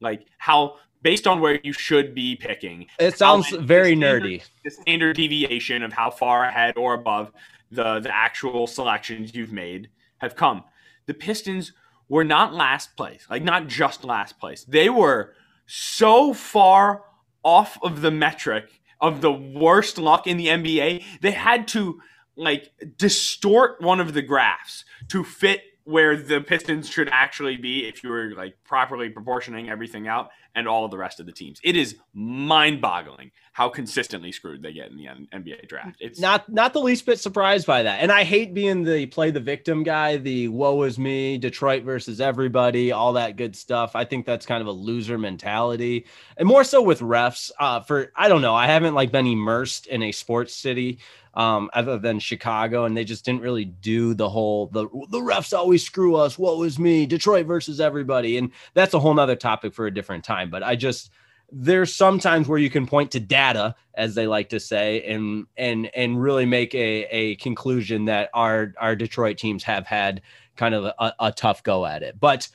like 0.00 0.26
how 0.38 0.76
based 1.06 1.28
on 1.28 1.38
where 1.38 1.60
you 1.62 1.72
should 1.72 2.16
be 2.16 2.34
picking. 2.34 2.84
It 2.98 3.16
sounds 3.16 3.48
very 3.50 3.94
the 3.94 4.00
standard, 4.00 4.22
nerdy. 4.24 4.42
The 4.64 4.70
standard 4.70 5.16
deviation 5.16 5.84
of 5.84 5.92
how 5.92 6.10
far 6.10 6.42
ahead 6.42 6.76
or 6.76 6.94
above 6.94 7.30
the 7.70 8.00
the 8.00 8.12
actual 8.12 8.66
selections 8.66 9.32
you've 9.32 9.52
made 9.52 9.88
have 10.18 10.34
come. 10.34 10.64
The 11.06 11.14
Pistons 11.14 11.72
were 12.08 12.24
not 12.24 12.54
last 12.54 12.96
place, 12.96 13.24
like 13.30 13.44
not 13.44 13.68
just 13.68 14.02
last 14.02 14.40
place. 14.40 14.64
They 14.64 14.90
were 14.90 15.32
so 15.66 16.34
far 16.34 17.04
off 17.44 17.78
of 17.84 18.00
the 18.00 18.10
metric 18.10 18.80
of 19.00 19.20
the 19.20 19.32
worst 19.32 19.98
luck 19.98 20.26
in 20.26 20.36
the 20.36 20.48
NBA. 20.48 21.04
They 21.20 21.30
had 21.30 21.68
to 21.68 22.00
like 22.34 22.72
distort 22.96 23.80
one 23.80 24.00
of 24.00 24.12
the 24.12 24.22
graphs 24.22 24.84
to 25.10 25.22
fit 25.22 25.62
where 25.86 26.16
the 26.16 26.40
Pistons 26.40 26.88
should 26.88 27.08
actually 27.12 27.56
be 27.56 27.86
if 27.86 28.02
you 28.02 28.10
were 28.10 28.32
like 28.36 28.56
properly 28.64 29.08
proportioning 29.08 29.70
everything 29.70 30.08
out 30.08 30.30
and 30.56 30.66
all 30.66 30.84
of 30.84 30.90
the 30.90 30.98
rest 30.98 31.20
of 31.20 31.26
the 31.26 31.32
teams. 31.32 31.60
It 31.62 31.76
is 31.76 31.96
mind-boggling 32.12 33.30
how 33.52 33.68
consistently 33.68 34.32
screwed 34.32 34.62
they 34.62 34.72
get 34.72 34.90
in 34.90 34.96
the 34.96 35.06
NBA 35.32 35.68
draft. 35.68 35.96
It's 36.00 36.18
not 36.18 36.48
not 36.48 36.72
the 36.72 36.80
least 36.80 37.06
bit 37.06 37.20
surprised 37.20 37.68
by 37.68 37.84
that. 37.84 38.00
And 38.00 38.10
I 38.10 38.24
hate 38.24 38.52
being 38.52 38.82
the 38.82 39.06
play 39.06 39.30
the 39.30 39.38
victim 39.38 39.84
guy, 39.84 40.16
the 40.16 40.48
woe 40.48 40.82
is 40.82 40.98
me, 40.98 41.38
Detroit 41.38 41.84
versus 41.84 42.20
everybody, 42.20 42.90
all 42.90 43.12
that 43.12 43.36
good 43.36 43.54
stuff. 43.54 43.94
I 43.94 44.04
think 44.04 44.26
that's 44.26 44.44
kind 44.44 44.62
of 44.62 44.66
a 44.66 44.72
loser 44.72 45.18
mentality. 45.18 46.06
And 46.36 46.48
more 46.48 46.64
so 46.64 46.82
with 46.82 46.98
refs 46.98 47.52
uh 47.60 47.80
for 47.80 48.10
I 48.16 48.28
don't 48.28 48.42
know, 48.42 48.56
I 48.56 48.66
haven't 48.66 48.94
like 48.94 49.12
been 49.12 49.26
immersed 49.26 49.86
in 49.86 50.02
a 50.02 50.10
sports 50.10 50.52
city 50.52 50.98
um, 51.36 51.70
other 51.74 51.98
than 51.98 52.18
Chicago, 52.18 52.86
and 52.86 52.96
they 52.96 53.04
just 53.04 53.24
didn't 53.24 53.42
really 53.42 53.66
do 53.66 54.14
the 54.14 54.28
whole 54.28 54.66
the 54.68 54.88
the 55.10 55.20
refs 55.20 55.56
always 55.56 55.84
screw 55.84 56.16
us. 56.16 56.38
What 56.38 56.56
was 56.56 56.78
me? 56.78 57.06
Detroit 57.06 57.46
versus 57.46 57.78
everybody, 57.78 58.38
and 58.38 58.50
that's 58.74 58.94
a 58.94 58.98
whole 58.98 59.14
nother 59.14 59.36
topic 59.36 59.74
for 59.74 59.86
a 59.86 59.94
different 59.94 60.24
time. 60.24 60.50
But 60.50 60.62
I 60.62 60.74
just 60.74 61.10
there's 61.52 61.94
sometimes 61.94 62.48
where 62.48 62.58
you 62.58 62.70
can 62.70 62.86
point 62.86 63.12
to 63.12 63.20
data, 63.20 63.76
as 63.94 64.14
they 64.14 64.26
like 64.26 64.48
to 64.48 64.58
say, 64.58 65.02
and 65.02 65.46
and 65.56 65.90
and 65.94 66.20
really 66.20 66.46
make 66.46 66.74
a 66.74 67.04
a 67.10 67.36
conclusion 67.36 68.06
that 68.06 68.30
our 68.32 68.72
our 68.78 68.96
Detroit 68.96 69.36
teams 69.36 69.62
have 69.64 69.86
had 69.86 70.22
kind 70.56 70.74
of 70.74 70.84
a, 70.84 71.14
a 71.20 71.32
tough 71.32 71.62
go 71.62 71.84
at 71.84 72.02
it, 72.02 72.18
but 72.18 72.48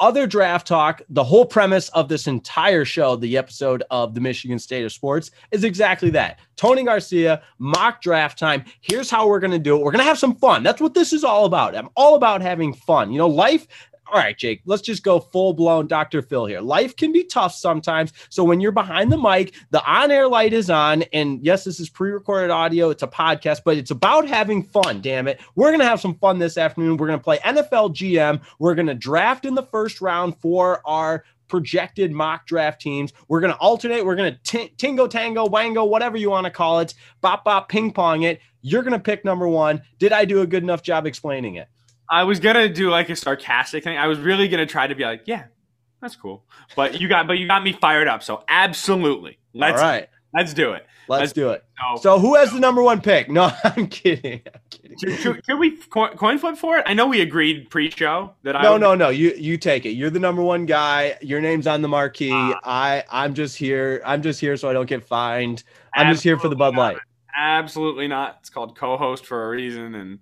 other 0.00 0.26
draft 0.26 0.66
talk, 0.66 1.02
the 1.08 1.22
whole 1.22 1.44
premise 1.44 1.88
of 1.90 2.08
this 2.08 2.26
entire 2.26 2.84
show, 2.84 3.16
the 3.16 3.36
episode 3.36 3.84
of 3.90 4.14
the 4.14 4.20
Michigan 4.20 4.58
State 4.58 4.84
of 4.84 4.92
Sports, 4.92 5.30
is 5.50 5.62
exactly 5.62 6.10
that. 6.10 6.40
Tony 6.56 6.82
Garcia, 6.82 7.42
mock 7.58 8.02
draft 8.02 8.38
time. 8.38 8.64
Here's 8.80 9.10
how 9.10 9.28
we're 9.28 9.40
going 9.40 9.50
to 9.52 9.58
do 9.58 9.76
it. 9.76 9.82
We're 9.82 9.92
going 9.92 10.02
to 10.02 10.08
have 10.08 10.18
some 10.18 10.34
fun. 10.34 10.62
That's 10.62 10.80
what 10.80 10.94
this 10.94 11.12
is 11.12 11.24
all 11.24 11.44
about. 11.44 11.76
I'm 11.76 11.88
all 11.94 12.16
about 12.16 12.42
having 12.42 12.74
fun. 12.74 13.12
You 13.12 13.18
know, 13.18 13.28
life 13.28 13.66
all 14.10 14.18
right, 14.18 14.36
Jake, 14.36 14.62
let's 14.64 14.82
just 14.82 15.02
go 15.02 15.20
full 15.20 15.52
blown 15.52 15.86
Dr. 15.86 16.20
Phil 16.22 16.46
here. 16.46 16.60
Life 16.60 16.96
can 16.96 17.12
be 17.12 17.24
tough 17.24 17.54
sometimes. 17.54 18.12
So 18.28 18.42
when 18.42 18.60
you're 18.60 18.72
behind 18.72 19.12
the 19.12 19.16
mic, 19.16 19.54
the 19.70 19.84
on 19.84 20.10
air 20.10 20.28
light 20.28 20.52
is 20.52 20.68
on. 20.68 21.02
And 21.12 21.44
yes, 21.44 21.64
this 21.64 21.78
is 21.78 21.88
pre 21.88 22.10
recorded 22.10 22.50
audio, 22.50 22.90
it's 22.90 23.02
a 23.02 23.08
podcast, 23.08 23.60
but 23.64 23.76
it's 23.76 23.90
about 23.90 24.26
having 24.26 24.62
fun. 24.62 25.00
Damn 25.00 25.28
it. 25.28 25.40
We're 25.54 25.68
going 25.68 25.80
to 25.80 25.86
have 25.86 26.00
some 26.00 26.16
fun 26.16 26.38
this 26.38 26.58
afternoon. 26.58 26.96
We're 26.96 27.06
going 27.06 27.18
to 27.18 27.24
play 27.24 27.38
NFL 27.38 27.94
GM. 27.94 28.40
We're 28.58 28.74
going 28.74 28.88
to 28.88 28.94
draft 28.94 29.44
in 29.44 29.54
the 29.54 29.62
first 29.62 30.00
round 30.00 30.36
for 30.40 30.82
our 30.84 31.24
projected 31.46 32.12
mock 32.12 32.46
draft 32.46 32.80
teams. 32.80 33.12
We're 33.28 33.40
going 33.40 33.52
to 33.52 33.58
alternate. 33.58 34.04
We're 34.04 34.16
going 34.16 34.32
to 34.32 34.40
t- 34.42 34.72
tingo, 34.76 35.10
tango, 35.10 35.46
wango, 35.46 35.84
whatever 35.84 36.16
you 36.16 36.30
want 36.30 36.46
to 36.46 36.50
call 36.50 36.80
it, 36.80 36.94
bop, 37.20 37.44
bop, 37.44 37.68
ping 37.68 37.92
pong 37.92 38.22
it. 38.22 38.40
You're 38.62 38.82
going 38.82 38.92
to 38.92 39.00
pick 39.00 39.24
number 39.24 39.48
one. 39.48 39.82
Did 39.98 40.12
I 40.12 40.24
do 40.24 40.42
a 40.42 40.46
good 40.46 40.62
enough 40.62 40.82
job 40.82 41.06
explaining 41.06 41.56
it? 41.56 41.68
I 42.10 42.24
was 42.24 42.40
gonna 42.40 42.68
do 42.68 42.90
like 42.90 43.08
a 43.08 43.16
sarcastic 43.16 43.84
thing. 43.84 43.96
I 43.96 44.06
was 44.06 44.18
really 44.18 44.48
gonna 44.48 44.66
try 44.66 44.86
to 44.86 44.94
be 44.94 45.04
like, 45.04 45.22
yeah, 45.26 45.44
that's 46.00 46.16
cool. 46.16 46.44
But 46.74 47.00
you 47.00 47.08
got, 47.08 47.26
but 47.26 47.38
you 47.38 47.46
got 47.46 47.62
me 47.62 47.72
fired 47.72 48.08
up. 48.08 48.22
So 48.22 48.44
absolutely, 48.48 49.38
let's 49.54 49.80
All 49.80 49.86
right. 49.86 50.08
let's 50.34 50.52
do 50.54 50.72
it. 50.72 50.86
Let's, 51.08 51.20
let's 51.20 51.32
do 51.32 51.50
it. 51.50 51.64
So, 51.96 52.00
so, 52.00 52.18
who 52.20 52.36
has 52.36 52.52
the 52.52 52.60
number 52.60 52.82
one 52.82 53.00
pick? 53.00 53.28
No, 53.28 53.50
I'm 53.64 53.88
kidding. 53.88 54.42
I'm 54.46 54.60
kidding. 54.70 54.96
Should, 54.98 55.18
should, 55.18 55.44
should, 55.44 55.58
we 55.58 55.76
coin 55.76 56.38
flip 56.38 56.56
for 56.56 56.78
it? 56.78 56.84
I 56.86 56.94
know 56.94 57.08
we 57.08 57.20
agreed 57.20 57.68
pre-show 57.68 58.32
that 58.44 58.54
I. 58.54 58.62
No, 58.62 58.72
would... 58.72 58.80
no, 58.80 58.94
no. 58.94 59.08
You 59.08 59.32
you 59.32 59.56
take 59.56 59.86
it. 59.86 59.90
You're 59.90 60.10
the 60.10 60.20
number 60.20 60.42
one 60.42 60.66
guy. 60.66 61.18
Your 61.20 61.40
name's 61.40 61.66
on 61.66 61.82
the 61.82 61.88
marquee. 61.88 62.30
Uh, 62.30 62.54
I 62.62 63.04
I'm 63.10 63.34
just 63.34 63.56
here. 63.56 64.02
I'm 64.06 64.22
just 64.22 64.40
here 64.40 64.56
so 64.56 64.70
I 64.70 64.72
don't 64.72 64.88
get 64.88 65.04
fined. 65.04 65.64
I'm 65.94 66.12
just 66.12 66.22
here 66.22 66.38
for 66.38 66.48
the 66.48 66.56
Bud 66.56 66.76
Light. 66.76 66.94
Not. 66.94 67.02
Absolutely 67.36 68.06
not. 68.06 68.36
It's 68.40 68.50
called 68.50 68.76
co-host 68.76 69.26
for 69.26 69.46
a 69.46 69.50
reason, 69.50 69.96
and 69.96 70.20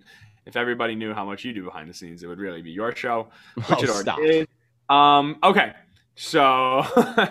if 0.48 0.56
everybody 0.56 0.94
knew 0.94 1.12
how 1.12 1.26
much 1.26 1.44
you 1.44 1.52
do 1.52 1.62
behind 1.62 1.88
the 1.88 1.94
scenes, 1.94 2.22
it 2.22 2.26
would 2.26 2.38
really 2.38 2.62
be 2.62 2.70
your 2.70 2.96
show, 2.96 3.28
which 3.54 3.66
oh, 3.70 3.82
it 3.82 3.88
already 3.90 4.02
stop. 4.02 4.18
is. 4.20 4.46
Um, 4.88 5.36
okay, 5.44 5.74
so 6.14 6.86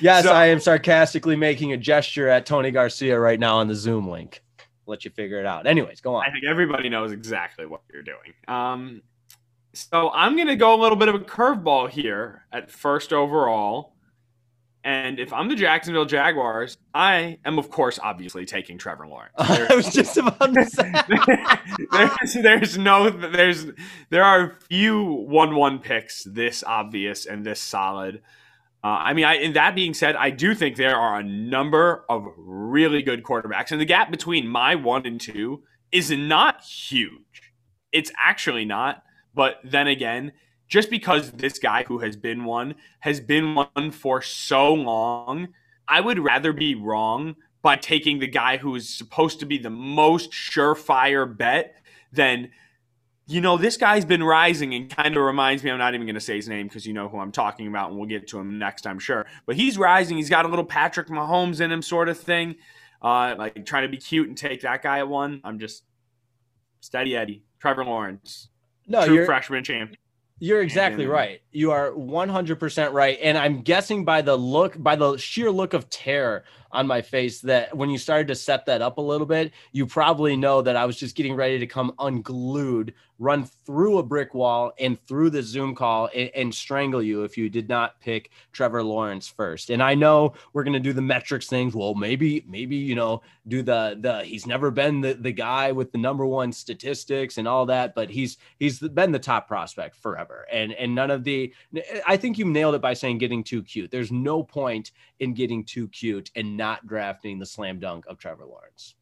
yes, 0.00 0.24
so, 0.24 0.32
I 0.32 0.46
am 0.46 0.58
sarcastically 0.58 1.36
making 1.36 1.72
a 1.72 1.76
gesture 1.76 2.28
at 2.28 2.44
Tony 2.44 2.72
Garcia 2.72 3.18
right 3.18 3.38
now 3.38 3.58
on 3.58 3.68
the 3.68 3.76
Zoom 3.76 4.08
link. 4.08 4.42
Let 4.86 5.04
you 5.04 5.12
figure 5.12 5.38
it 5.38 5.46
out. 5.46 5.66
Anyways, 5.66 6.00
go 6.00 6.16
on. 6.16 6.26
I 6.26 6.32
think 6.32 6.44
everybody 6.44 6.88
knows 6.88 7.12
exactly 7.12 7.64
what 7.64 7.82
you're 7.92 8.02
doing. 8.02 8.34
Um, 8.48 9.02
so 9.72 10.10
I'm 10.10 10.34
going 10.34 10.48
to 10.48 10.56
go 10.56 10.74
a 10.74 10.80
little 10.80 10.96
bit 10.96 11.08
of 11.08 11.14
a 11.14 11.20
curveball 11.20 11.90
here 11.90 12.42
at 12.52 12.70
first 12.70 13.12
overall. 13.12 13.94
And 14.88 15.20
if 15.20 15.34
I'm 15.34 15.48
the 15.48 15.54
Jacksonville 15.54 16.06
Jaguars, 16.06 16.78
I 16.94 17.40
am, 17.44 17.58
of 17.58 17.70
course, 17.70 17.98
obviously 18.02 18.46
taking 18.46 18.78
Trevor 18.78 19.06
Lawrence. 19.06 19.34
I 19.38 19.74
was 19.74 19.92
just 19.92 20.16
about 20.16 20.54
to 20.54 20.64
say. 20.64 20.90
there's, 21.92 22.32
there's 22.42 22.78
no, 22.78 23.10
there's, 23.10 23.66
there 24.08 24.24
are 24.24 24.56
few 24.70 25.04
one-one 25.28 25.80
picks 25.80 26.24
this 26.24 26.64
obvious 26.66 27.26
and 27.26 27.44
this 27.44 27.60
solid. 27.60 28.22
Uh, 28.82 28.86
I 28.86 29.12
mean, 29.12 29.26
I, 29.26 29.34
in 29.34 29.52
that 29.52 29.74
being 29.74 29.92
said, 29.92 30.16
I 30.16 30.30
do 30.30 30.54
think 30.54 30.76
there 30.76 30.96
are 30.96 31.20
a 31.20 31.22
number 31.22 32.06
of 32.08 32.24
really 32.38 33.02
good 33.02 33.22
quarterbacks, 33.22 33.70
and 33.70 33.78
the 33.78 33.84
gap 33.84 34.10
between 34.10 34.48
my 34.48 34.74
one 34.74 35.04
and 35.04 35.20
two 35.20 35.64
is 35.92 36.10
not 36.10 36.64
huge. 36.64 37.52
It's 37.92 38.10
actually 38.18 38.64
not. 38.64 39.02
But 39.34 39.60
then 39.62 39.86
again, 39.86 40.32
just 40.68 40.90
because 40.90 41.32
this 41.32 41.58
guy 41.58 41.84
who 41.84 41.98
has 41.98 42.16
been 42.16 42.44
one 42.44 42.74
has 43.00 43.20
been 43.20 43.54
one 43.54 43.90
for 43.90 44.22
so 44.22 44.72
long, 44.72 45.48
I 45.86 46.00
would 46.00 46.18
rather 46.18 46.52
be 46.52 46.74
wrong 46.74 47.36
by 47.62 47.76
taking 47.76 48.18
the 48.18 48.26
guy 48.26 48.58
who 48.58 48.74
is 48.74 48.88
supposed 48.88 49.40
to 49.40 49.46
be 49.46 49.58
the 49.58 49.70
most 49.70 50.30
surefire 50.30 51.36
bet 51.36 51.74
than 52.12 52.50
you 53.30 53.42
know, 53.42 53.58
this 53.58 53.76
guy's 53.76 54.06
been 54.06 54.22
rising 54.22 54.72
and 54.72 54.88
kind 54.88 55.14
of 55.14 55.22
reminds 55.22 55.62
me. 55.62 55.70
I'm 55.70 55.76
not 55.76 55.94
even 55.94 56.06
going 56.06 56.14
to 56.14 56.20
say 56.20 56.36
his 56.36 56.48
name 56.48 56.66
because 56.66 56.86
you 56.86 56.94
know 56.94 57.10
who 57.10 57.18
I'm 57.18 57.30
talking 57.30 57.68
about, 57.68 57.90
and 57.90 57.98
we'll 57.98 58.08
get 58.08 58.26
to 58.28 58.38
him 58.38 58.58
next, 58.58 58.86
I'm 58.86 58.98
sure. 58.98 59.26
But 59.44 59.56
he's 59.56 59.76
rising. 59.76 60.16
He's 60.16 60.30
got 60.30 60.46
a 60.46 60.48
little 60.48 60.64
Patrick 60.64 61.08
Mahomes 61.08 61.60
in 61.60 61.70
him, 61.70 61.82
sort 61.82 62.08
of 62.08 62.18
thing. 62.18 62.56
Uh, 63.02 63.34
like 63.36 63.66
trying 63.66 63.82
to 63.82 63.88
be 63.88 63.98
cute 63.98 64.28
and 64.28 64.36
take 64.36 64.62
that 64.62 64.82
guy 64.82 65.00
at 65.00 65.08
one. 65.08 65.42
I'm 65.44 65.58
just 65.58 65.84
steady 66.80 67.14
Eddie, 67.14 67.44
Trevor 67.60 67.84
Lawrence, 67.84 68.48
no, 68.86 69.04
true 69.04 69.26
freshman 69.26 69.62
champion. 69.62 69.98
You're 70.40 70.62
exactly 70.62 71.06
right. 71.06 71.40
You 71.52 71.72
are 71.72 71.90
100% 71.90 72.92
right. 72.92 73.18
And 73.20 73.36
I'm 73.36 73.62
guessing 73.62 74.04
by 74.04 74.22
the 74.22 74.36
look, 74.36 74.80
by 74.80 74.94
the 74.94 75.16
sheer 75.16 75.50
look 75.50 75.74
of 75.74 75.90
terror 75.90 76.44
on 76.70 76.86
my 76.86 77.02
face, 77.02 77.40
that 77.40 77.76
when 77.76 77.90
you 77.90 77.98
started 77.98 78.28
to 78.28 78.34
set 78.36 78.66
that 78.66 78.80
up 78.80 78.98
a 78.98 79.02
little 79.02 79.26
bit, 79.26 79.52
you 79.72 79.86
probably 79.86 80.36
know 80.36 80.62
that 80.62 80.76
I 80.76 80.84
was 80.84 80.96
just 80.96 81.16
getting 81.16 81.34
ready 81.34 81.58
to 81.58 81.66
come 81.66 81.92
unglued 81.98 82.94
run 83.18 83.44
through 83.44 83.98
a 83.98 84.02
brick 84.02 84.34
wall 84.34 84.72
and 84.78 85.00
through 85.06 85.30
the 85.30 85.42
Zoom 85.42 85.74
call 85.74 86.08
and, 86.14 86.30
and, 86.34 86.54
strangle 86.54 87.02
you 87.02 87.24
if 87.24 87.36
you 87.36 87.48
did 87.48 87.68
not 87.68 88.00
pick 88.00 88.30
Trevor 88.52 88.82
Lawrence 88.82 89.28
first. 89.28 89.70
And 89.70 89.82
I 89.82 89.94
know 89.94 90.34
we're 90.52 90.64
gonna 90.64 90.80
do 90.80 90.92
the 90.92 91.02
metrics 91.02 91.46
things. 91.46 91.74
Well, 91.74 91.94
maybe, 91.94 92.44
maybe 92.48 92.76
you 92.76 92.94
know, 92.94 93.22
do 93.48 93.62
the 93.62 93.98
the 94.00 94.24
he's 94.24 94.46
never 94.46 94.70
been 94.70 95.00
the, 95.00 95.14
the 95.14 95.32
guy 95.32 95.72
with 95.72 95.92
the 95.92 95.98
number 95.98 96.26
one 96.26 96.52
statistics 96.52 97.38
and 97.38 97.48
all 97.48 97.66
that, 97.66 97.94
but 97.94 98.10
he's 98.10 98.38
he's 98.58 98.78
been 98.78 99.12
the 99.12 99.18
top 99.18 99.48
prospect 99.48 99.96
forever. 99.96 100.46
And 100.50 100.72
and 100.72 100.94
none 100.94 101.10
of 101.10 101.24
the 101.24 101.52
I 102.06 102.16
think 102.16 102.38
you 102.38 102.44
nailed 102.44 102.74
it 102.74 102.80
by 102.80 102.94
saying 102.94 103.18
getting 103.18 103.44
too 103.44 103.62
cute. 103.62 103.90
There's 103.90 104.12
no 104.12 104.42
point 104.42 104.92
in 105.20 105.34
getting 105.34 105.64
too 105.64 105.88
cute 105.88 106.30
and 106.34 106.56
not 106.56 106.86
drafting 106.86 107.38
the 107.38 107.46
slam 107.46 107.80
dunk 107.80 108.06
of 108.06 108.18
Trevor 108.18 108.44
Lawrence. 108.44 108.94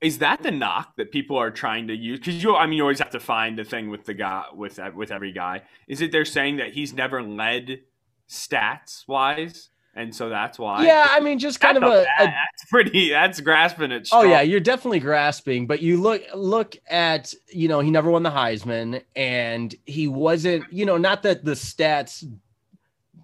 Is 0.00 0.18
that 0.18 0.42
the 0.42 0.50
knock 0.50 0.96
that 0.96 1.10
people 1.10 1.38
are 1.38 1.50
trying 1.50 1.88
to 1.88 1.96
use? 1.96 2.18
Because 2.18 2.42
you, 2.42 2.54
I 2.54 2.66
mean, 2.66 2.76
you 2.76 2.82
always 2.82 2.98
have 2.98 3.10
to 3.10 3.20
find 3.20 3.58
the 3.58 3.64
thing 3.64 3.88
with 3.88 4.04
the 4.04 4.14
guy 4.14 4.44
with 4.54 4.78
with 4.94 5.10
every 5.10 5.32
guy. 5.32 5.62
Is 5.88 6.00
it 6.00 6.12
they're 6.12 6.24
saying 6.24 6.58
that 6.58 6.72
he's 6.72 6.92
never 6.92 7.22
led 7.22 7.80
stats 8.28 9.08
wise, 9.08 9.70
and 9.94 10.14
so 10.14 10.28
that's 10.28 10.58
why? 10.58 10.84
Yeah, 10.84 11.06
I 11.08 11.20
mean, 11.20 11.38
just 11.38 11.60
kind 11.60 11.76
that's 11.76 11.86
of 11.86 11.92
a, 11.92 12.02
a, 12.02 12.24
that's 12.24 12.64
pretty. 12.68 13.08
That's 13.10 13.40
grasping 13.40 13.90
it. 13.90 14.08
Oh 14.12 14.22
yeah, 14.22 14.42
you're 14.42 14.60
definitely 14.60 15.00
grasping. 15.00 15.66
But 15.66 15.80
you 15.80 16.00
look 16.00 16.22
look 16.34 16.76
at 16.88 17.32
you 17.48 17.68
know 17.68 17.80
he 17.80 17.90
never 17.90 18.10
won 18.10 18.22
the 18.22 18.30
Heisman, 18.30 19.02
and 19.14 19.74
he 19.86 20.08
wasn't 20.08 20.70
you 20.70 20.84
know 20.84 20.98
not 20.98 21.22
that 21.22 21.44
the 21.44 21.52
stats 21.52 22.22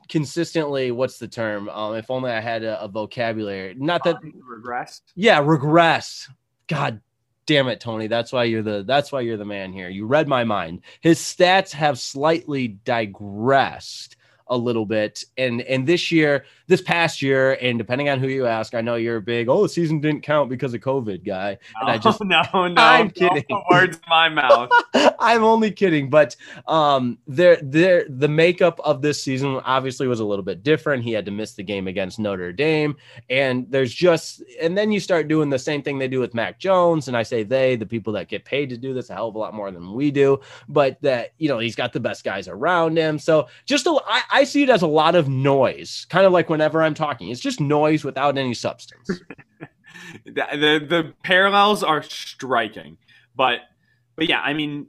consistently 0.09 0.91
what's 0.91 1.19
the 1.19 1.29
term 1.29 1.71
um 1.71 1.95
if 1.95 2.11
only 2.11 2.31
i 2.31 2.41
had 2.41 2.63
a, 2.63 2.79
a 2.83 2.89
vocabulary 2.89 3.75
not 3.79 4.05
that 4.05 4.17
regressed 4.47 5.01
yeah 5.15 5.41
regress 5.43 6.29
God 6.73 7.03
damn 7.45 7.69
it, 7.69 7.81
Tony. 7.81 8.07
That's 8.07 8.33
why 8.33 8.45
you're 8.45 8.63
the 8.63 8.83
that's 8.83 9.13
why 9.13 9.21
you're 9.21 9.37
the 9.37 9.45
man 9.45 9.75
here. 9.75 9.91
You 9.91 10.07
read 10.07 10.27
my 10.27 10.43
mind. 10.43 10.81
His 11.03 11.19
stats 11.19 11.71
have 11.73 11.99
slightly 11.99 12.69
digressed 12.69 14.17
a 14.53 14.57
little 14.57 14.85
bit. 14.87 15.25
And 15.39 15.63
and 15.63 15.87
this 15.87 16.13
year, 16.13 16.45
this 16.67 16.83
past 16.83 17.23
year, 17.23 17.55
and 17.61 17.79
depending 17.79 18.09
on 18.11 18.21
who 18.21 18.29
you 18.29 18.47
ask, 18.47 18.75
I 18.75 18.83
know 18.83 18.97
you're 18.97 19.17
a 19.17 19.23
big 19.23 19.49
oh 19.49 19.63
the 19.63 19.69
season 19.69 20.01
didn't 20.01 20.23
count 20.23 20.51
because 20.51 20.75
of 20.75 20.81
COVID 20.81 21.25
guy. 21.25 21.59
And 21.81 21.91
I 21.91 21.99
just 21.99 22.23
no 22.25 22.43
no 22.53 22.75
I'm 22.77 23.11
kidding. 23.11 23.45
No 23.49 23.63
words 23.71 23.97
in 23.97 24.03
my 24.09 24.29
mouth. 24.29 24.71
I'm 25.19 25.43
only 25.43 25.71
kidding, 25.71 26.11
but 26.11 26.37
um, 26.67 27.19
there 27.27 27.57
there 27.63 28.05
the 28.09 28.29
makeup 28.29 28.79
of 28.85 29.03
this 29.03 29.23
season 29.23 29.61
obviously 29.65 30.07
was 30.07 30.21
a 30.21 30.25
little 30.25 30.45
bit 30.45 30.63
different. 30.63 31.03
He 31.03 31.13
had 31.13 31.25
to 31.25 31.31
miss 31.31 31.55
the 31.55 31.63
game 31.63 31.89
against 31.89 32.19
Notre 32.19 32.53
Dame, 32.53 32.97
and 33.31 33.67
there's 33.71 33.93
just 33.95 34.43
and 34.61 34.77
then 34.77 34.93
you 34.93 35.01
start 35.01 35.29
doing 35.29 35.49
the 35.49 35.59
same 35.59 35.83
thing 35.83 35.99
they 35.99 36.09
do 36.09 36.21
with 36.21 36.35
Mac 36.35 36.59
Jones, 36.59 37.09
and 37.09 37.17
I 37.17 37.23
say 37.23 37.43
they, 37.43 37.77
the 37.77 37.87
people 37.87 38.13
that 38.13 38.29
get 38.29 38.45
paid 38.45 38.69
to 38.71 38.77
do 38.77 38.93
this 38.93 39.09
a 39.09 39.15
hell 39.15 39.29
of 39.29 39.35
a 39.35 39.39
lot 39.39 39.55
more 39.55 39.71
than 39.71 39.95
we 39.95 40.11
do, 40.11 40.41
but 40.69 41.01
that 41.01 41.33
you 41.39 41.49
know 41.49 41.59
he's 41.59 41.77
got 41.77 41.93
the 41.93 42.01
best 42.01 42.25
guys 42.25 42.49
around 42.49 42.97
him. 42.97 43.19
So 43.19 43.49
just 43.65 43.87
a, 43.87 43.99
I, 44.07 44.23
I 44.31 44.42
see 44.45 44.63
it 44.63 44.71
as 44.71 44.83
a 44.83 44.87
lot 44.87 45.15
of 45.15 45.29
noise, 45.29 46.07
kind 46.09 46.27
of 46.27 46.33
like 46.33 46.49
whenever 46.49 46.83
I'm 46.83 46.95
talking, 46.95 47.31
it's 47.31 47.41
just 47.41 47.61
noise 47.61 48.05
without 48.05 48.39
any 48.39 48.55
substance. 48.55 49.09
the, 50.25 50.33
the 50.53 50.87
the 50.89 51.15
parallels 51.23 51.83
are 51.83 52.03
striking, 52.03 52.99
but 53.35 53.61
but 54.17 54.29
yeah, 54.29 54.41
I 54.41 54.53
mean 54.53 54.89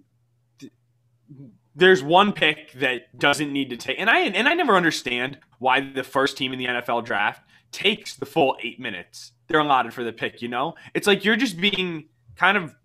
there's 1.76 2.04
one 2.04 2.34
pick 2.34 2.72
that 2.74 3.18
doesn't 3.18 3.52
need 3.52 3.72
to 3.72 3.76
take 3.76 4.00
and 4.00 4.08
I 4.08 4.20
and 4.20 4.48
I 4.48 4.54
never 4.54 4.76
understand 4.76 5.40
why 5.58 5.80
the 5.80 6.04
first 6.04 6.38
team 6.38 6.54
in 6.54 6.60
the 6.60 6.66
NFL 6.66 7.04
draft 7.04 7.42
takes 7.72 8.14
the 8.16 8.28
full 8.28 8.56
eight 8.62 8.80
minutes 8.80 9.32
they're 9.48 9.60
allotted 9.60 9.94
for 9.94 10.04
the 10.04 10.12
pick, 10.12 10.42
you 10.42 10.48
know? 10.48 10.76
It's 10.94 11.08
like 11.08 11.24
you're 11.24 11.36
just 11.36 11.60
being 11.60 12.06
kind 12.36 12.58
of 12.58 12.76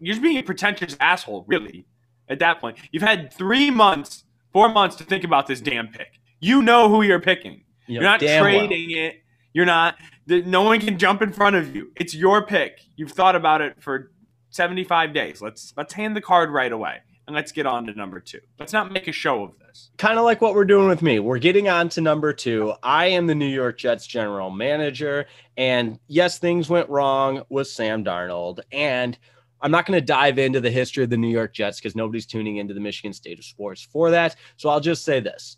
you're 0.00 0.14
just 0.14 0.22
being 0.22 0.36
a 0.36 0.42
pretentious 0.42 0.96
asshole, 1.00 1.44
really, 1.46 1.86
at 2.28 2.40
that 2.40 2.60
point. 2.60 2.76
You've 2.90 3.02
had 3.02 3.32
three 3.32 3.70
months, 3.70 4.24
four 4.52 4.68
months 4.68 4.96
to 4.96 5.04
think 5.04 5.24
about 5.24 5.46
this 5.46 5.60
damn 5.60 5.88
pick. 5.88 6.20
You 6.40 6.62
know 6.62 6.88
who 6.88 7.02
you're 7.02 7.20
picking. 7.20 7.64
You 7.86 8.00
are 8.00 8.02
not 8.02 8.20
trading 8.20 8.90
well. 8.90 9.06
it. 9.06 9.22
You're 9.52 9.66
not 9.66 9.96
no 10.26 10.62
one 10.62 10.80
can 10.80 10.98
jump 10.98 11.22
in 11.22 11.32
front 11.32 11.56
of 11.56 11.74
you. 11.74 11.92
It's 11.96 12.14
your 12.14 12.46
pick. 12.46 12.80
You've 12.96 13.12
thought 13.12 13.36
about 13.36 13.60
it 13.60 13.82
for 13.82 14.12
75 14.50 15.12
days. 15.12 15.42
Let's 15.42 15.72
let's 15.76 15.94
hand 15.94 16.16
the 16.16 16.20
card 16.20 16.50
right 16.50 16.70
away 16.70 16.98
and 17.26 17.34
let's 17.34 17.52
get 17.52 17.66
on 17.66 17.86
to 17.86 17.94
number 17.94 18.20
two. 18.20 18.40
Let's 18.58 18.72
not 18.72 18.92
make 18.92 19.08
a 19.08 19.12
show 19.12 19.42
of 19.42 19.58
this. 19.58 19.90
Kind 19.98 20.18
of 20.18 20.24
like 20.24 20.40
what 20.40 20.54
we're 20.54 20.64
doing 20.64 20.88
with 20.88 21.02
me. 21.02 21.18
We're 21.18 21.38
getting 21.38 21.68
on 21.68 21.88
to 21.90 22.00
number 22.00 22.32
two. 22.32 22.74
I 22.82 23.06
am 23.06 23.26
the 23.26 23.34
New 23.34 23.46
York 23.46 23.78
Jets 23.78 24.06
general 24.06 24.50
manager. 24.50 25.26
And 25.56 25.98
yes, 26.08 26.38
things 26.38 26.68
went 26.68 26.88
wrong 26.88 27.44
with 27.48 27.68
Sam 27.68 28.04
Darnold. 28.04 28.60
And 28.70 29.18
I'm 29.62 29.70
not 29.70 29.86
going 29.86 29.98
to 29.98 30.04
dive 30.04 30.38
into 30.38 30.60
the 30.60 30.70
history 30.70 31.04
of 31.04 31.10
the 31.10 31.16
New 31.16 31.30
York 31.30 31.54
Jets 31.54 31.78
because 31.78 31.94
nobody's 31.94 32.26
tuning 32.26 32.56
into 32.56 32.74
the 32.74 32.80
Michigan 32.80 33.12
State 33.12 33.38
of 33.38 33.44
Sports 33.44 33.82
for 33.82 34.10
that. 34.10 34.36
So 34.56 34.68
I'll 34.68 34.80
just 34.80 35.04
say 35.04 35.20
this. 35.20 35.56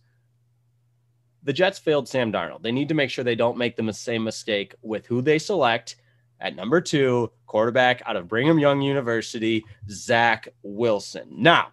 The 1.43 1.53
Jets 1.53 1.79
failed 1.79 2.09
Sam 2.09 2.33
Darnold. 2.33 2.63
They 2.63 2.73
need 2.73 2.89
to 2.89 2.95
make 2.95 3.11
sure 3.11 3.25
they 3.25 3.35
don't 3.35 3.59
make 3.59 3.77
the 3.77 3.93
same 3.93 4.25
mistake 4.25 4.75
with 4.83 5.07
who 5.07 5.21
they 5.21 5.39
select 5.39 5.97
at 6.41 6.57
number 6.57 6.81
two, 6.81 7.31
quarterback 7.47 8.03
out 8.07 8.17
of 8.17 8.29
Brigham 8.29 8.59
Young 8.59 8.83
University, 8.83 9.65
Zach 9.89 10.49
Wilson. 10.63 11.29
Now, 11.31 11.69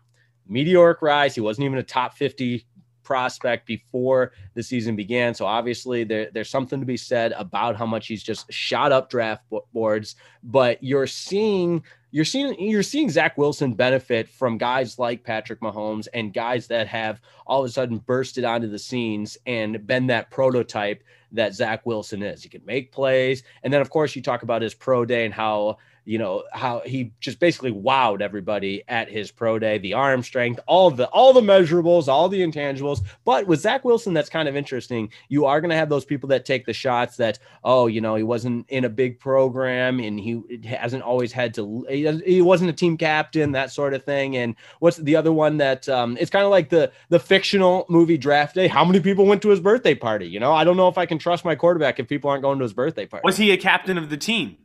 meteoric 0.48 1.02
rise. 1.02 1.36
He 1.36 1.42
wasn't 1.42 1.66
even 1.66 1.80
a 1.80 1.84
top 1.84 2.16
50 2.16 2.66
prospect 3.04 3.66
before 3.66 4.32
the 4.54 4.64
season 4.64 4.96
began. 4.96 5.34
So 5.34 5.46
obviously 5.46 6.04
there, 6.04 6.30
there's 6.34 6.50
something 6.50 6.80
to 6.80 6.86
be 6.86 6.98
said 6.98 7.34
about 7.34 7.76
how 7.76 7.86
much 7.86 8.08
he's 8.08 8.24
just 8.24 8.52
shot 8.52 8.92
up 8.92 9.10
draft 9.10 9.44
boards. 9.74 10.16
But 10.44 10.82
you're 10.84 11.08
seeing 11.08 11.84
you're 12.12 12.26
seeing 12.26 12.60
you're 12.60 12.84
seeing 12.84 13.10
Zach 13.10 13.38
Wilson 13.38 13.74
benefit 13.74 14.30
from 14.30 14.58
guys 14.58 15.00
like 15.00 15.24
Patrick 15.24 15.62
Mahomes 15.62 16.08
and 16.14 16.34
guys 16.34 16.68
that 16.68 16.88
have 16.88 17.22
all 17.48 17.64
of 17.64 17.70
a 17.70 17.72
sudden 17.72 17.98
bursted 18.00 18.44
onto 18.44 18.68
the 18.68 18.80
scenes 18.80 19.38
and 19.46 19.86
been 19.88 20.08
that 20.08 20.30
prototype 20.30 21.04
that 21.32 21.54
Zach 21.54 21.86
Wilson 21.86 22.22
is. 22.22 22.44
He 22.44 22.50
can 22.50 22.66
make 22.66 22.92
plays. 22.92 23.44
And 23.64 23.74
then 23.74 23.82
of 23.82 23.90
course 23.90 24.16
you 24.16 24.22
talk 24.22 24.44
about 24.44 24.62
his 24.62 24.74
pro 24.74 25.06
day 25.06 25.26
and 25.26 25.34
how 25.34 25.78
you 26.06 26.18
know 26.18 26.44
how 26.52 26.82
he 26.86 27.12
just 27.20 27.40
basically 27.40 27.72
wowed 27.72 28.22
everybody 28.22 28.84
at 28.88 29.10
his 29.10 29.32
pro 29.32 29.60
day 29.60 29.78
the 29.78 29.94
arm 29.94 30.24
strength 30.24 30.60
all 30.66 30.90
the 30.90 31.08
all 31.10 31.34
the 31.34 31.42
measurables 31.42 32.08
all 32.08 32.28
the 32.28 32.42
intangibles. 32.42 33.02
But 33.24 33.48
with 33.48 33.62
zach 33.62 33.86
wilson 33.86 34.14
that's 34.14 34.30
kind 34.30 34.48
of 34.50 34.56
interesting. 34.56 35.12
You 35.30 35.46
are 35.46 35.62
going 35.62 35.70
to 35.70 35.76
have 35.76 35.90
those 35.90 36.06
people 36.06 36.30
that 36.30 36.46
take 36.46 36.66
the 36.66 36.74
shots 36.74 37.18
that 37.18 37.40
oh 37.64 37.88
you 37.88 38.02
know 38.02 38.16
he 38.16 38.24
wasn't 38.24 38.70
in 38.70 38.86
a 38.86 38.90
big 38.90 39.20
program 39.20 40.00
and 40.00 40.20
he 40.20 40.42
hasn't 40.66 41.04
always 41.04 41.32
had 41.32 41.54
to 41.56 41.86
he 41.90 42.42
wasn't 42.42 42.70
a 42.70 42.74
team 42.74 42.98
captain 42.98 43.52
that 43.52 43.72
sort 43.72 43.94
of 43.94 44.04
thing. 44.04 44.38
And 44.38 44.56
what's 44.80 44.98
the 44.98 45.16
other 45.16 45.32
one 45.32 45.58
that 45.58 45.88
um, 45.88 46.18
it's 46.20 46.32
kind 46.32 46.46
of 46.46 46.52
like 46.52 46.70
the 46.70 46.92
the 47.10 47.20
fictional 47.20 47.86
movie 47.90 48.18
draft 48.18 48.56
day. 48.56 48.68
How 48.68 48.84
many 48.84 49.00
people 49.00 49.26
went 49.26 49.42
to 49.44 49.50
his 49.50 49.60
birthday 49.60 49.96
party? 49.96 50.28
You 50.28 50.40
know 50.40 50.54
i 50.54 50.64
don't 50.64 50.78
know 50.78 50.88
if 50.88 50.98
i 50.98 51.06
can 51.06 51.20
trust 51.20 51.46
my 51.46 51.56
quarterback 51.56 52.00
if 52.00 52.08
people 52.08 52.30
aren't 52.30 52.44
going 52.44 52.58
to 52.58 52.64
his 52.64 52.74
birthday 52.74 53.06
party. 53.06 53.22
Was 53.24 53.38
he 53.38 53.52
a 53.52 53.58
captain 53.58 53.98
of 53.98 54.10
the 54.10 54.18
team 54.18 54.58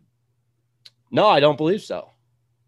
no, 1.17 1.29
I 1.29 1.41
don't 1.41 1.57
believe 1.57 1.83
so. 1.83 2.11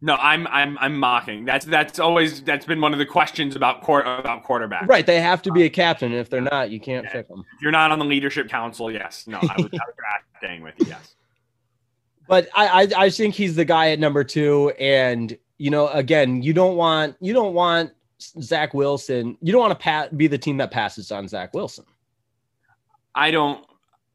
No, 0.00 0.14
I'm 0.14 0.47
I'm 0.47 0.78
I'm 0.78 0.97
mocking. 0.97 1.45
That's 1.45 1.67
that's 1.67 1.99
always 1.99 2.43
that's 2.43 2.64
been 2.64 2.81
one 2.81 2.93
of 2.93 2.99
the 2.99 3.07
questions 3.07 3.57
about 3.57 3.83
court 3.83 4.07
about 4.07 4.45
quarterbacks. 4.45 4.87
Right, 4.87 5.05
they 5.05 5.21
have 5.21 5.42
to 5.42 5.53
be 5.53 5.62
a 5.62 5.66
um, 5.66 5.72
captain. 5.72 6.12
If 6.12 6.31
they're 6.31 6.40
not, 6.40 6.70
you 6.70 6.79
can't 6.79 7.05
yeah. 7.05 7.12
pick 7.12 7.29
them. 7.29 7.44
If 7.57 7.62
you're 7.62 7.72
not 7.72 7.90
on 7.90 7.99
the 7.99 8.05
leadership 8.05 8.49
council, 8.49 8.92
yes. 8.92 9.27
No, 9.27 9.38
I 9.38 9.55
was 9.59 9.70
staying 10.38 10.62
with 10.62 10.75
you. 10.79 10.87
Yes. 10.88 11.14
But 12.29 12.49
I, 12.55 12.85
I 12.85 13.05
I 13.05 13.11
think 13.11 13.35
he's 13.35 13.57
the 13.57 13.64
guy 13.64 13.90
at 13.90 13.99
number 13.99 14.22
two, 14.22 14.70
and 14.79 15.37
you 15.59 15.70
know, 15.70 15.88
again, 15.88 16.42
you 16.42 16.53
don't 16.53 16.77
want 16.77 17.16
you 17.20 17.35
don't 17.35 17.55
want 17.55 17.90
Zach 18.20 18.75
Wilson. 18.75 19.37
You 19.42 19.51
don't 19.51 19.61
want 19.61 19.72
to 19.72 19.83
pat, 19.83 20.16
be 20.16 20.29
the 20.29 20.38
team 20.38 20.59
that 20.59 20.70
passes 20.70 21.11
on 21.11 21.27
Zach 21.27 21.55
Wilson. 21.55 21.85
I 23.16 23.33
don't. 23.33 23.64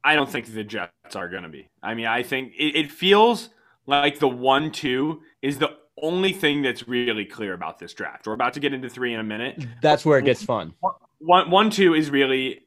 I 0.05 0.15
don't 0.15 0.29
think 0.29 0.53
the 0.53 0.63
Jets 0.63 1.15
are 1.15 1.27
going 1.27 1.43
to 1.43 1.49
be. 1.49 1.69
I 1.81 1.93
mean, 1.93 2.07
I 2.07 2.23
think 2.23 2.53
it, 2.57 2.75
it 2.75 2.91
feels 2.91 3.49
like 3.85 4.19
the 4.19 4.27
one 4.27 4.71
two 4.71 5.21
is 5.41 5.59
the 5.59 5.77
only 6.01 6.33
thing 6.33 6.61
that's 6.61 6.87
really 6.87 7.25
clear 7.25 7.53
about 7.53 7.79
this 7.79 7.93
draft. 7.93 8.27
We're 8.27 8.33
about 8.33 8.53
to 8.53 8.59
get 8.59 8.73
into 8.73 8.89
three 8.89 9.13
in 9.13 9.19
a 9.19 9.23
minute. 9.23 9.65
That's 9.81 10.05
where 10.05 10.19
it 10.19 10.25
gets 10.25 10.43
fun. 10.43 10.73
One 11.19 11.49
one 11.49 11.69
two 11.69 11.93
is 11.93 12.09
really 12.09 12.65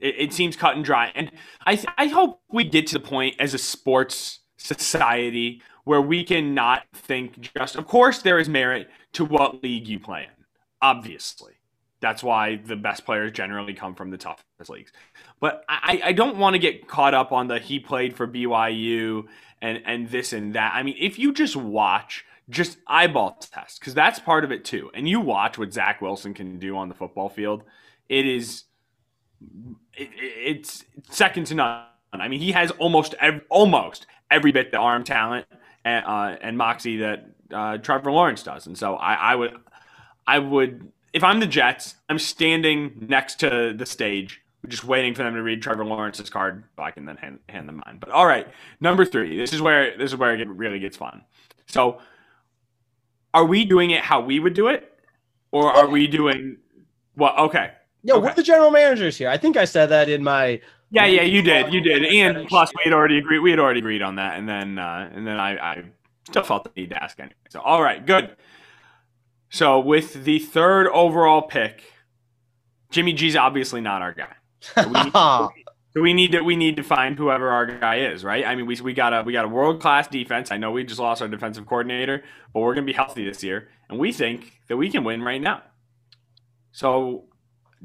it, 0.00 0.14
it 0.18 0.32
seems 0.32 0.56
cut 0.56 0.76
and 0.76 0.84
dry, 0.84 1.12
and 1.14 1.30
I 1.66 1.82
I 1.96 2.06
hope 2.06 2.40
we 2.50 2.64
get 2.64 2.86
to 2.88 2.94
the 2.94 3.04
point 3.04 3.36
as 3.38 3.54
a 3.54 3.58
sports 3.58 4.40
society 4.56 5.62
where 5.84 6.02
we 6.02 6.24
can 6.24 6.54
not 6.54 6.84
think 6.92 7.52
just. 7.54 7.76
Of 7.76 7.86
course, 7.86 8.22
there 8.22 8.38
is 8.38 8.48
merit 8.48 8.90
to 9.14 9.24
what 9.24 9.62
league 9.62 9.88
you 9.88 9.98
play 9.98 10.24
in. 10.24 10.44
Obviously, 10.80 11.54
that's 12.00 12.22
why 12.22 12.56
the 12.56 12.76
best 12.76 13.04
players 13.04 13.32
generally 13.32 13.74
come 13.74 13.94
from 13.94 14.10
the 14.10 14.18
toughest 14.18 14.70
leagues. 14.70 14.92
But 15.40 15.64
I, 15.68 16.00
I 16.04 16.12
don't 16.12 16.38
want 16.38 16.54
to 16.54 16.58
get 16.58 16.86
caught 16.88 17.14
up 17.14 17.32
on 17.32 17.48
the 17.48 17.58
he 17.58 17.78
played 17.78 18.16
for 18.16 18.26
BYU 18.26 19.26
and 19.60 19.82
and 19.84 20.08
this 20.08 20.32
and 20.32 20.54
that. 20.54 20.72
I 20.74 20.82
mean, 20.82 20.96
if 20.98 21.18
you 21.18 21.32
just 21.32 21.56
watch, 21.56 22.24
just 22.48 22.78
eyeball 22.86 23.38
test, 23.40 23.80
because 23.80 23.94
that's 23.94 24.18
part 24.18 24.44
of 24.44 24.52
it 24.52 24.64
too. 24.64 24.90
And 24.94 25.08
you 25.08 25.20
watch 25.20 25.58
what 25.58 25.72
Zach 25.72 26.00
Wilson 26.00 26.34
can 26.34 26.58
do 26.58 26.76
on 26.76 26.88
the 26.88 26.94
football 26.94 27.28
field, 27.28 27.64
it 28.08 28.26
is 28.26 28.64
it, 29.94 30.10
it's 30.14 30.84
second 31.10 31.46
to 31.48 31.54
none. 31.54 31.84
I 32.12 32.28
mean, 32.28 32.40
he 32.40 32.52
has 32.52 32.70
almost 32.72 33.14
every, 33.20 33.42
almost 33.50 34.06
every 34.30 34.52
bit 34.52 34.70
the 34.70 34.78
arm 34.78 35.04
talent 35.04 35.46
and, 35.84 36.04
uh, 36.06 36.36
and 36.40 36.56
moxie 36.56 36.98
that 36.98 37.26
uh, 37.52 37.78
Trevor 37.78 38.12
Lawrence 38.12 38.42
does. 38.42 38.66
And 38.66 38.78
so 38.78 38.94
I, 38.94 39.14
I 39.14 39.34
would 39.34 39.56
I 40.26 40.38
would 40.38 40.92
if 41.12 41.24
I'm 41.24 41.40
the 41.40 41.46
Jets, 41.46 41.96
I'm 42.08 42.18
standing 42.18 43.06
next 43.08 43.40
to 43.40 43.72
the 43.76 43.86
stage 43.86 44.42
just 44.66 44.84
waiting 44.84 45.14
for 45.14 45.22
them 45.22 45.34
to 45.34 45.42
read 45.42 45.62
Trevor 45.62 45.84
Lawrence's 45.84 46.30
card, 46.30 46.64
so 46.76 46.82
I 46.82 46.90
can 46.90 47.06
then 47.06 47.16
hand, 47.16 47.38
hand 47.48 47.68
them 47.68 47.82
mine. 47.86 47.98
But 48.00 48.10
all 48.10 48.26
right, 48.26 48.46
number 48.80 49.04
three. 49.04 49.36
This 49.36 49.52
is 49.52 49.62
where 49.62 49.96
this 49.96 50.12
is 50.12 50.18
where 50.18 50.34
it 50.34 50.48
really 50.48 50.78
gets 50.78 50.96
fun. 50.96 51.22
So, 51.66 52.00
are 53.32 53.44
we 53.44 53.64
doing 53.64 53.90
it 53.90 54.02
how 54.02 54.20
we 54.20 54.40
would 54.40 54.54
do 54.54 54.68
it, 54.68 54.92
or 55.52 55.72
are 55.72 55.88
we 55.88 56.06
doing 56.06 56.58
what? 57.14 57.36
Well, 57.36 57.46
okay. 57.46 57.72
Yeah, 58.02 58.14
okay. 58.14 58.26
we're 58.26 58.34
the 58.34 58.42
general 58.42 58.70
managers 58.70 59.16
here. 59.16 59.28
I 59.28 59.36
think 59.36 59.56
I 59.56 59.64
said 59.64 59.86
that 59.86 60.08
in 60.08 60.22
my. 60.22 60.60
Yeah, 60.90 61.04
yeah, 61.04 61.22
you 61.22 61.42
did, 61.42 61.72
you 61.72 61.82
did, 61.82 62.02
and 62.04 62.48
plus 62.48 62.72
we 62.74 62.82
had 62.84 62.94
already 62.94 63.18
agreed. 63.18 63.40
We 63.40 63.50
had 63.50 63.58
already 63.58 63.80
agreed 63.80 64.02
on 64.02 64.16
that, 64.16 64.38
and 64.38 64.48
then 64.48 64.78
uh, 64.78 65.10
and 65.14 65.26
then 65.26 65.38
I, 65.38 65.56
I 65.58 65.84
still 66.26 66.42
felt 66.42 66.64
the 66.64 66.80
need 66.80 66.90
to 66.90 67.02
ask 67.02 67.18
anyway. 67.20 67.34
So, 67.50 67.60
all 67.60 67.82
right, 67.82 68.04
good. 68.04 68.36
So 69.50 69.78
with 69.80 70.24
the 70.24 70.38
third 70.38 70.88
overall 70.88 71.42
pick, 71.42 71.82
Jimmy 72.90 73.12
G's 73.12 73.36
obviously 73.36 73.80
not 73.80 74.02
our 74.02 74.12
guy. 74.12 74.34
So 74.60 74.86
we, 74.88 75.02
need, 75.02 75.12
so 75.94 76.02
we 76.02 76.12
need 76.12 76.32
to 76.32 76.40
we 76.42 76.56
need 76.56 76.76
to 76.76 76.82
find 76.82 77.16
whoever 77.16 77.48
our 77.50 77.66
guy 77.66 78.00
is, 78.00 78.24
right? 78.24 78.44
I 78.44 78.54
mean, 78.54 78.66
we 78.66 78.80
we 78.80 78.92
got 78.92 79.12
a 79.12 79.22
we 79.22 79.32
got 79.32 79.44
a 79.44 79.48
world 79.48 79.80
class 79.80 80.08
defense. 80.08 80.50
I 80.50 80.56
know 80.56 80.70
we 80.70 80.84
just 80.84 81.00
lost 81.00 81.22
our 81.22 81.28
defensive 81.28 81.66
coordinator, 81.66 82.22
but 82.52 82.60
we're 82.60 82.74
gonna 82.74 82.86
be 82.86 82.92
healthy 82.92 83.24
this 83.24 83.42
year, 83.42 83.68
and 83.88 83.98
we 83.98 84.12
think 84.12 84.60
that 84.68 84.76
we 84.76 84.90
can 84.90 85.04
win 85.04 85.22
right 85.22 85.40
now. 85.40 85.62
So, 86.72 87.24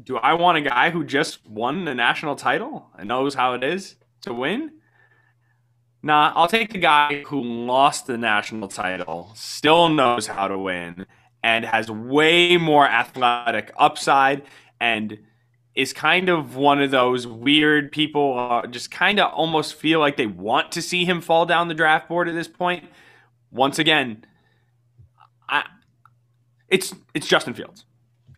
do 0.02 0.18
I 0.18 0.34
want 0.34 0.58
a 0.58 0.62
guy 0.62 0.90
who 0.90 1.04
just 1.04 1.48
won 1.48 1.86
the 1.86 1.96
national 1.96 2.36
title 2.36 2.90
and 2.98 3.08
knows 3.08 3.36
how 3.36 3.54
it 3.54 3.64
is 3.64 3.96
to 4.22 4.34
win? 4.34 4.72
Nah, 6.06 6.34
I'll 6.36 6.50
take 6.50 6.74
the 6.74 6.80
guy 6.80 7.24
who 7.24 7.42
lost 7.42 8.08
the 8.08 8.18
national 8.18 8.68
title, 8.68 9.32
still 9.36 9.88
knows 9.88 10.28
how 10.28 10.50
to 10.50 10.60
win, 10.60 11.06
and 11.44 11.66
has 11.66 11.92
way 11.92 12.58
more 12.58 12.88
athletic 12.88 13.72
upside 13.78 14.44
and 14.80 15.20
is 15.76 15.92
kind 15.92 16.30
of 16.30 16.56
one 16.56 16.82
of 16.82 16.92
those 16.92 17.28
weird 17.28 17.92
people 17.92 18.38
uh, 18.38 18.68
just 18.68 18.92
kind 18.92 19.20
of 19.20 19.32
almost 19.34 19.76
feel 19.76 20.00
like 20.00 20.18
they 20.18 20.28
want 20.28 20.72
to 20.72 20.82
see 20.82 21.04
him 21.04 21.20
fall 21.20 21.46
down 21.46 21.68
the 21.68 21.74
draft 21.74 22.08
board 22.08 22.30
at 22.30 22.36
this 22.36 22.48
point. 22.48 22.86
Once 23.52 23.80
again, 23.80 24.24
I 25.50 25.66
it's 26.70 26.94
it's 27.14 27.28
Justin 27.28 27.54
Fields. 27.54 27.86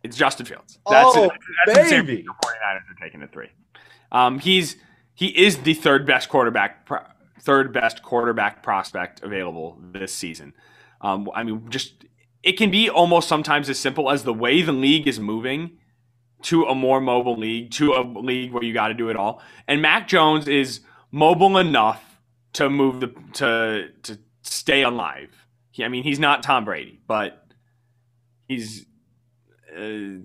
It's 0.04 0.18
Justin 0.18 0.46
Fields. 0.46 0.80
That's 0.90 1.16
oh, 1.16 1.32
That's 1.68 1.90
baby. 1.90 2.22
The 2.22 2.48
49ers 2.48 2.92
are 2.92 3.04
taking 3.04 3.20
the 3.20 3.28
three. 3.28 3.50
Um, 4.12 4.40
he's 4.40 4.78
he 5.14 5.28
is 5.28 5.58
the 5.60 5.74
third 5.74 6.06
best 6.06 6.30
quarterback, 6.30 6.88
third 7.42 7.74
best 7.74 8.04
quarterback 8.04 8.64
prospect 8.64 9.24
available 9.24 9.78
this 9.92 10.14
season. 10.14 10.54
Um, 11.02 11.30
I 11.34 11.44
mean, 11.44 11.70
just 11.70 12.06
it 12.46 12.54
can 12.54 12.70
be 12.70 12.90
almost 12.90 13.28
sometimes 13.28 13.70
as 13.70 13.80
simple 13.80 14.12
as 14.12 14.24
the 14.24 14.34
way 14.34 14.62
the 14.62 14.72
league 14.72 15.08
is 15.08 15.20
moving 15.20 15.80
to 16.44 16.66
a 16.66 16.76
more 16.76 17.02
mobile 17.02 17.36
league, 17.36 17.72
to 17.72 17.94
a 17.94 18.04
league 18.04 18.54
where 18.54 18.64
you 18.64 18.72
got 18.72 18.90
to 18.90 18.94
do 18.94 19.10
it 19.10 19.16
all. 19.16 19.42
And 19.68 19.82
Mac 19.82 20.08
Jones 20.08 20.48
is 20.48 20.82
mobile 21.12 21.58
enough 21.58 22.22
to 22.54 22.70
move 22.70 23.00
the 23.00 23.08
to 23.34 23.90
to 24.04 24.20
stay 24.44 24.84
alive. 24.84 25.32
He, 25.72 25.84
I 25.84 25.88
mean, 25.88 26.04
he's 26.04 26.20
not 26.20 26.44
Tom 26.44 26.66
Brady, 26.66 27.02
but 27.08 27.48
he's 28.48 28.86
uh, 29.76 30.20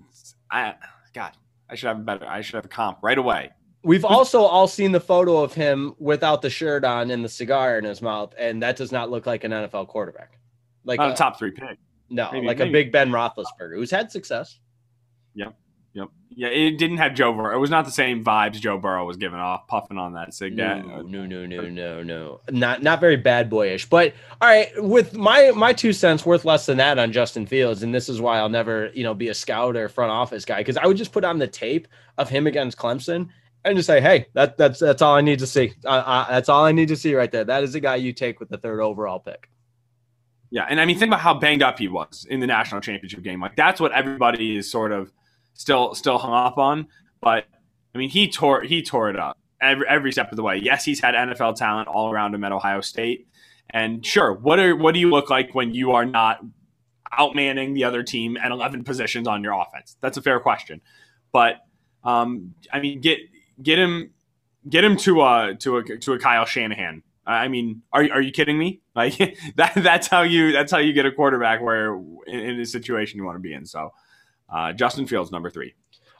I 0.51 0.75
God, 1.13 1.31
I 1.67 1.73
should 1.75 1.87
have 1.87 1.97
a 1.97 2.03
better. 2.03 2.27
I 2.27 2.41
should 2.41 2.55
have 2.55 2.65
a 2.65 2.69
comp 2.69 2.99
right 3.01 3.17
away. 3.17 3.49
We've 3.83 4.05
also 4.05 4.43
all 4.43 4.67
seen 4.67 4.91
the 4.91 4.99
photo 4.99 5.41
of 5.41 5.55
him 5.55 5.95
without 5.97 6.43
the 6.43 6.51
shirt 6.51 6.85
on 6.85 7.09
and 7.09 7.25
the 7.25 7.29
cigar 7.29 7.79
in 7.79 7.83
his 7.83 7.99
mouth, 7.99 8.35
and 8.37 8.61
that 8.61 8.75
does 8.75 8.91
not 8.91 9.09
look 9.09 9.25
like 9.25 9.43
an 9.43 9.51
NFL 9.51 9.87
quarterback. 9.87 10.37
Like 10.85 10.99
a, 10.99 11.09
a 11.09 11.15
top 11.15 11.39
three 11.39 11.49
pick. 11.49 11.79
No, 12.11 12.31
maybe, 12.31 12.47
like 12.47 12.59
maybe. 12.59 12.69
a 12.69 12.73
Big 12.73 12.91
Ben 12.91 13.09
Roethlisberger, 13.09 13.75
who's 13.75 13.91
had 13.91 14.11
success. 14.11 14.59
Yep. 15.35 15.55
Yep. 15.93 16.09
Yeah, 16.29 16.47
it 16.47 16.77
didn't 16.77 16.97
have 16.97 17.13
Joe 17.13 17.33
Burrow. 17.33 17.55
It 17.55 17.59
was 17.59 17.69
not 17.69 17.83
the 17.83 17.91
same 17.91 18.23
vibes 18.23 18.53
Joe 18.53 18.77
Burrow 18.77 19.05
was 19.05 19.17
giving 19.17 19.39
off, 19.39 19.67
puffing 19.67 19.97
on 19.97 20.13
that 20.13 20.33
cigarette. 20.33 20.85
No, 20.85 21.01
no, 21.01 21.25
no, 21.25 21.45
no, 21.45 21.61
no, 21.67 22.03
no. 22.03 22.41
Not 22.49 22.81
not 22.81 23.01
very 23.01 23.17
bad 23.17 23.49
boyish. 23.49 23.89
But 23.89 24.13
all 24.39 24.47
right, 24.47 24.71
with 24.77 25.13
my 25.13 25.51
my 25.51 25.73
two 25.73 25.91
cents 25.91 26.25
worth 26.25 26.45
less 26.45 26.65
than 26.65 26.77
that 26.77 26.97
on 26.97 27.11
Justin 27.11 27.45
Fields, 27.45 27.83
and 27.83 27.93
this 27.93 28.07
is 28.07 28.21
why 28.21 28.37
I'll 28.37 28.49
never, 28.49 28.89
you 28.93 29.03
know, 29.03 29.13
be 29.13 29.27
a 29.27 29.33
scout 29.33 29.75
or 29.75 29.89
front 29.89 30.11
office 30.11 30.45
guy 30.45 30.59
because 30.59 30.77
I 30.77 30.87
would 30.87 30.97
just 30.97 31.11
put 31.11 31.25
on 31.25 31.39
the 31.39 31.47
tape 31.47 31.89
of 32.17 32.29
him 32.29 32.47
against 32.47 32.77
Clemson 32.77 33.27
and 33.65 33.75
just 33.75 33.87
say, 33.87 33.99
hey, 33.99 34.27
that 34.33 34.57
that's 34.57 34.79
that's 34.79 35.01
all 35.01 35.15
I 35.15 35.21
need 35.21 35.39
to 35.39 35.47
see. 35.47 35.73
Uh, 35.83 35.89
uh, 35.89 36.29
that's 36.29 36.47
all 36.47 36.63
I 36.63 36.71
need 36.71 36.87
to 36.87 36.95
see 36.95 37.13
right 37.15 37.31
there. 37.31 37.43
That 37.43 37.63
is 37.63 37.73
the 37.73 37.81
guy 37.81 37.97
you 37.97 38.13
take 38.13 38.39
with 38.39 38.49
the 38.49 38.57
third 38.57 38.79
overall 38.79 39.19
pick. 39.19 39.49
Yeah, 40.51 40.65
and 40.69 40.81
I 40.81 40.85
mean, 40.85 40.99
think 40.99 41.09
about 41.09 41.21
how 41.21 41.33
banged 41.33 41.63
up 41.63 41.79
he 41.79 41.87
was 41.87 42.27
in 42.29 42.41
the 42.41 42.47
national 42.47 42.81
championship 42.81 43.23
game. 43.23 43.39
Like 43.39 43.55
that's 43.55 43.79
what 43.79 43.93
everybody 43.93 44.57
is 44.57 44.69
sort 44.69 44.91
of 44.91 45.11
still 45.53 45.95
still 45.95 46.17
hung 46.17 46.33
up 46.33 46.57
on. 46.57 46.87
But 47.21 47.45
I 47.95 47.97
mean, 47.97 48.09
he 48.09 48.29
tore 48.29 48.61
he 48.61 48.83
tore 48.83 49.09
it 49.09 49.17
up 49.17 49.37
every 49.61 49.87
every 49.87 50.11
step 50.11 50.29
of 50.29 50.35
the 50.35 50.43
way. 50.43 50.57
Yes, 50.57 50.83
he's 50.83 50.99
had 50.99 51.15
NFL 51.15 51.55
talent 51.55 51.87
all 51.87 52.11
around 52.11 52.35
him 52.35 52.43
at 52.43 52.51
Ohio 52.51 52.81
State. 52.81 53.27
And 53.69 54.05
sure, 54.05 54.33
what 54.33 54.59
are 54.59 54.75
what 54.75 54.93
do 54.93 54.99
you 54.99 55.09
look 55.09 55.29
like 55.29 55.55
when 55.55 55.73
you 55.73 55.93
are 55.93 56.05
not 56.05 56.41
outmanning 57.17 57.73
the 57.73 57.85
other 57.85 58.03
team 58.03 58.37
at 58.37 58.51
11 58.51 58.83
positions 58.83 59.27
on 59.27 59.43
your 59.43 59.53
offense? 59.53 59.95
That's 60.01 60.17
a 60.17 60.21
fair 60.21 60.39
question. 60.41 60.81
But 61.31 61.61
um, 62.03 62.55
I 62.73 62.81
mean, 62.81 62.99
get 62.99 63.19
get 63.63 63.79
him 63.79 64.11
get 64.67 64.83
him 64.83 64.97
to 64.97 65.21
a 65.21 65.55
to 65.59 65.77
a 65.77 65.97
to 65.99 66.13
a 66.13 66.19
Kyle 66.19 66.45
Shanahan. 66.45 67.03
I 67.25 67.47
mean, 67.47 67.83
are 67.93 68.01
are 68.11 68.21
you 68.21 68.31
kidding 68.31 68.57
me? 68.57 68.80
Like 68.95 69.17
that 69.55 69.73
that's 69.75 70.07
how 70.07 70.21
you 70.21 70.51
that's 70.51 70.71
how 70.71 70.79
you 70.79 70.93
get 70.93 71.05
a 71.05 71.11
quarterback 71.11 71.61
where 71.61 71.95
in, 72.27 72.39
in 72.39 72.59
a 72.59 72.65
situation 72.65 73.17
you 73.17 73.25
want 73.25 73.35
to 73.35 73.41
be 73.41 73.53
in. 73.53 73.65
So 73.65 73.91
uh, 74.49 74.73
Justin 74.73 75.07
Fields, 75.07 75.31
number 75.31 75.49
three. 75.49 75.73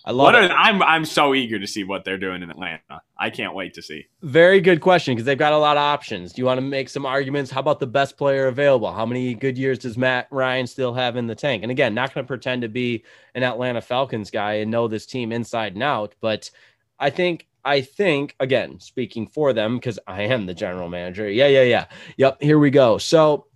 I 0.04 0.12
love 0.12 0.34
it. 0.34 0.50
I'm 0.50 0.82
I'm 0.82 1.06
so 1.06 1.36
eager 1.36 1.60
to 1.60 1.68
see 1.68 1.84
what 1.84 2.04
they're 2.04 2.18
doing 2.18 2.42
in 2.42 2.50
Atlanta. 2.50 3.02
I 3.18 3.30
can't 3.30 3.54
wait 3.54 3.76
to 3.76 3.84
see. 3.84 4.08
Very 4.24 4.60
good 4.60 4.82
question 4.82 5.14
because 5.14 5.26
they've 5.26 5.38
got 5.38 5.54
a 5.54 5.58
lot 5.58 5.78
of 5.78 5.82
options. 5.82 6.34
Do 6.34 6.42
you 6.42 6.46
want 6.48 6.58
to 6.58 6.66
make 6.66 6.90
some 6.90 7.06
arguments? 7.06 7.52
How 7.52 7.60
about 7.60 7.80
the 7.80 7.86
best 7.86 8.18
player 8.18 8.48
available? 8.48 8.92
How 8.92 9.06
many 9.06 9.36
good 9.36 9.60
years 9.60 9.78
does 9.78 10.00
Matt 10.00 10.28
Ryan 10.32 10.66
still 10.66 10.94
have 10.96 11.18
in 11.18 11.28
the 11.28 11.36
tank? 11.36 11.62
And 11.62 11.72
again, 11.72 11.94
not 11.94 12.16
going 12.16 12.26
to 12.26 12.28
pretend 12.28 12.64
to 12.64 12.68
be 12.68 13.04
an 13.36 13.44
Atlanta 13.44 13.80
Falcons 13.80 14.32
guy 14.32 14.54
and 14.54 14.72
know 14.72 14.88
this 14.88 15.06
team 15.06 15.32
inside 15.32 15.76
and 15.76 15.84
out, 15.84 16.16
but 16.20 16.50
I 16.98 17.12
think 17.12 17.48
I 17.63 17.82
think 17.82 18.36
again, 18.39 18.80
speaking 18.80 19.28
for 19.28 19.54
them 19.54 19.78
because 19.78 20.00
I 20.08 20.24
am 20.24 20.45
the 20.45 20.54
general 20.54 20.89
manager. 20.89 21.30
Yeah, 21.30 21.47
yeah, 21.47 21.63
yeah. 21.63 21.86
Yep, 22.17 22.41
here 22.41 22.60
we 22.60 22.69
go. 22.69 22.97
So 22.97 23.47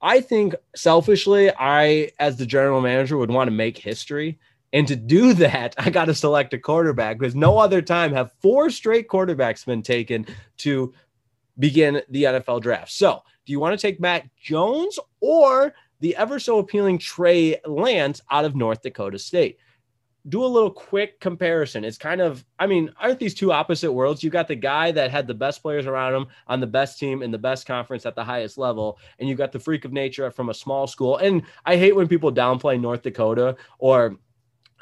I 0.00 0.20
think 0.20 0.54
selfishly, 0.74 1.50
I, 1.58 2.10
as 2.18 2.36
the 2.36 2.46
general 2.46 2.80
manager, 2.80 3.16
would 3.16 3.30
want 3.30 3.48
to 3.48 3.52
make 3.52 3.78
history. 3.78 4.38
And 4.72 4.86
to 4.88 4.96
do 4.96 5.32
that, 5.34 5.74
I 5.78 5.90
got 5.90 6.06
to 6.06 6.14
select 6.14 6.54
a 6.54 6.58
quarterback 6.58 7.18
because 7.18 7.34
no 7.34 7.58
other 7.58 7.82
time 7.82 8.12
have 8.12 8.30
four 8.40 8.70
straight 8.70 9.08
quarterbacks 9.08 9.66
been 9.66 9.82
taken 9.82 10.26
to 10.58 10.92
begin 11.58 12.02
the 12.10 12.24
NFL 12.24 12.62
draft. 12.62 12.92
So, 12.92 13.22
do 13.46 13.52
you 13.52 13.60
want 13.60 13.78
to 13.78 13.84
take 13.84 14.00
Matt 14.00 14.28
Jones 14.36 14.98
or 15.20 15.72
the 16.00 16.16
ever 16.16 16.38
so 16.38 16.58
appealing 16.58 16.98
Trey 16.98 17.60
Lance 17.64 18.20
out 18.30 18.44
of 18.44 18.56
North 18.56 18.82
Dakota 18.82 19.18
State? 19.18 19.58
Do 20.28 20.44
a 20.44 20.46
little 20.46 20.70
quick 20.70 21.20
comparison. 21.20 21.84
It's 21.84 21.98
kind 21.98 22.20
of, 22.20 22.44
I 22.58 22.66
mean, 22.66 22.90
aren't 23.00 23.20
these 23.20 23.34
two 23.34 23.52
opposite 23.52 23.92
worlds? 23.92 24.24
You've 24.24 24.32
got 24.32 24.48
the 24.48 24.56
guy 24.56 24.90
that 24.92 25.10
had 25.10 25.26
the 25.26 25.34
best 25.34 25.62
players 25.62 25.86
around 25.86 26.14
him 26.14 26.26
on 26.48 26.60
the 26.60 26.66
best 26.66 26.98
team 26.98 27.22
in 27.22 27.30
the 27.30 27.38
best 27.38 27.66
conference 27.66 28.06
at 28.06 28.16
the 28.16 28.24
highest 28.24 28.58
level, 28.58 28.98
and 29.18 29.28
you 29.28 29.34
got 29.34 29.52
the 29.52 29.60
freak 29.60 29.84
of 29.84 29.92
nature 29.92 30.30
from 30.30 30.48
a 30.48 30.54
small 30.54 30.86
school. 30.86 31.18
And 31.18 31.42
I 31.64 31.76
hate 31.76 31.94
when 31.94 32.08
people 32.08 32.32
downplay 32.32 32.80
North 32.80 33.02
Dakota 33.02 33.56
or 33.78 34.16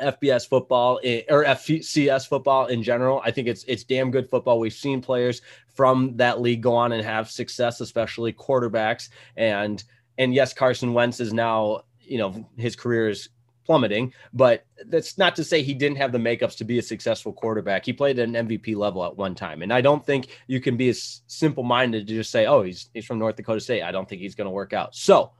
FBS 0.01 0.49
football 0.49 0.99
eh, 1.05 1.23
or 1.29 1.45
FCS 1.45 2.27
football 2.27 2.67
in 2.67 2.83
general. 2.83 3.21
I 3.25 3.31
think 3.31 3.49
it's 3.49 3.65
it's 3.65 3.85
damn 3.85 4.11
good 4.11 4.29
football. 4.29 4.59
We've 4.59 4.73
seen 4.73 5.01
players 5.01 5.43
from 5.69 6.17
that 6.17 6.41
league 6.41 6.63
go 6.63 6.75
on 6.75 6.93
and 6.93 7.05
have 7.05 7.31
success, 7.31 7.81
especially 7.81 8.33
quarterbacks. 8.33 9.09
And 9.37 9.83
and 10.19 10.35
yes, 10.35 10.53
Carson 10.53 10.95
Wentz 10.95 11.21
is 11.21 11.33
now 11.33 11.83
you 12.01 12.19
know 12.19 12.49
his 12.57 12.77
career 12.77 13.09
is 13.09 13.29
plummeting, 13.65 14.13
but 14.33 14.67
that's 14.87 15.19
not 15.19 15.35
to 15.37 15.45
say 15.45 15.63
he 15.63 15.75
didn't 15.75 15.97
have 15.97 16.13
the 16.13 16.19
makeups 16.19 16.57
to 16.57 16.65
be 16.65 16.79
a 16.79 16.83
successful 16.83 17.33
quarterback. 17.33 17.85
He 17.85 17.93
played 17.93 18.19
at 18.19 18.29
an 18.29 18.49
MVP 18.49 18.77
level 18.77 19.05
at 19.05 19.17
one 19.17 19.35
time. 19.35 19.63
And 19.63 19.73
I 19.73 19.81
don't 19.81 20.05
think 20.05 20.29
you 20.47 20.61
can 20.61 20.77
be 20.77 20.89
as 20.89 21.23
simple 21.27 21.65
minded 21.65 22.07
to 22.07 22.15
just 22.15 22.31
say, 22.31 22.47
oh, 22.47 22.63
he's, 22.63 22.91
he's 22.95 23.07
from 23.07 23.19
North 23.19 23.37
Dakota 23.37 23.61
State. 23.61 23.83
I 23.83 23.93
don't 23.93 24.09
think 24.09 24.21
he's 24.21 24.35
going 24.35 24.47
to 24.47 24.51
work 24.51 24.73
out. 24.73 24.95
So, 24.95 25.33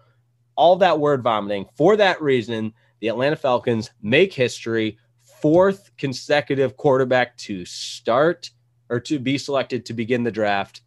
all 0.57 0.77
that 0.77 1.01
word 1.01 1.23
vomiting 1.23 1.67
for 1.75 1.97
that 1.97 2.23
reason, 2.23 2.73
the 3.01 3.09
Atlanta 3.09 3.37
Falcons 3.37 3.91
make 4.03 4.33
history, 4.33 4.99
fourth 5.43 5.91
consecutive 5.99 6.77
quarterback 6.77 7.37
to 7.39 7.65
start 7.65 8.51
or 8.89 9.01
to 9.01 9.19
be 9.19 9.37
selected 9.37 9.85
to 9.87 9.93
begin 9.93 10.23
the 10.23 10.31
draft. 10.31 10.83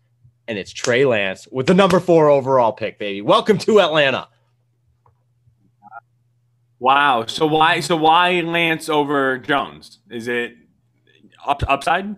And 0.47 0.57
it's 0.57 0.71
Trey 0.71 1.03
Lance 1.05 1.47
with 1.51 1.67
the 1.67 1.73
number 1.73 1.99
four 1.99 2.29
overall 2.29 2.71
pick, 2.71 2.97
baby. 2.97 3.21
Welcome 3.21 3.57
to 3.59 3.81
Atlanta. 3.81 4.29
Wow. 6.79 7.25
So 7.27 7.45
why 7.45 7.79
so 7.79 7.95
why 7.95 8.41
Lance 8.41 8.89
over 8.89 9.37
Jones? 9.37 9.99
Is 10.09 10.27
it 10.27 10.55
up, 11.45 11.63
upside? 11.67 12.15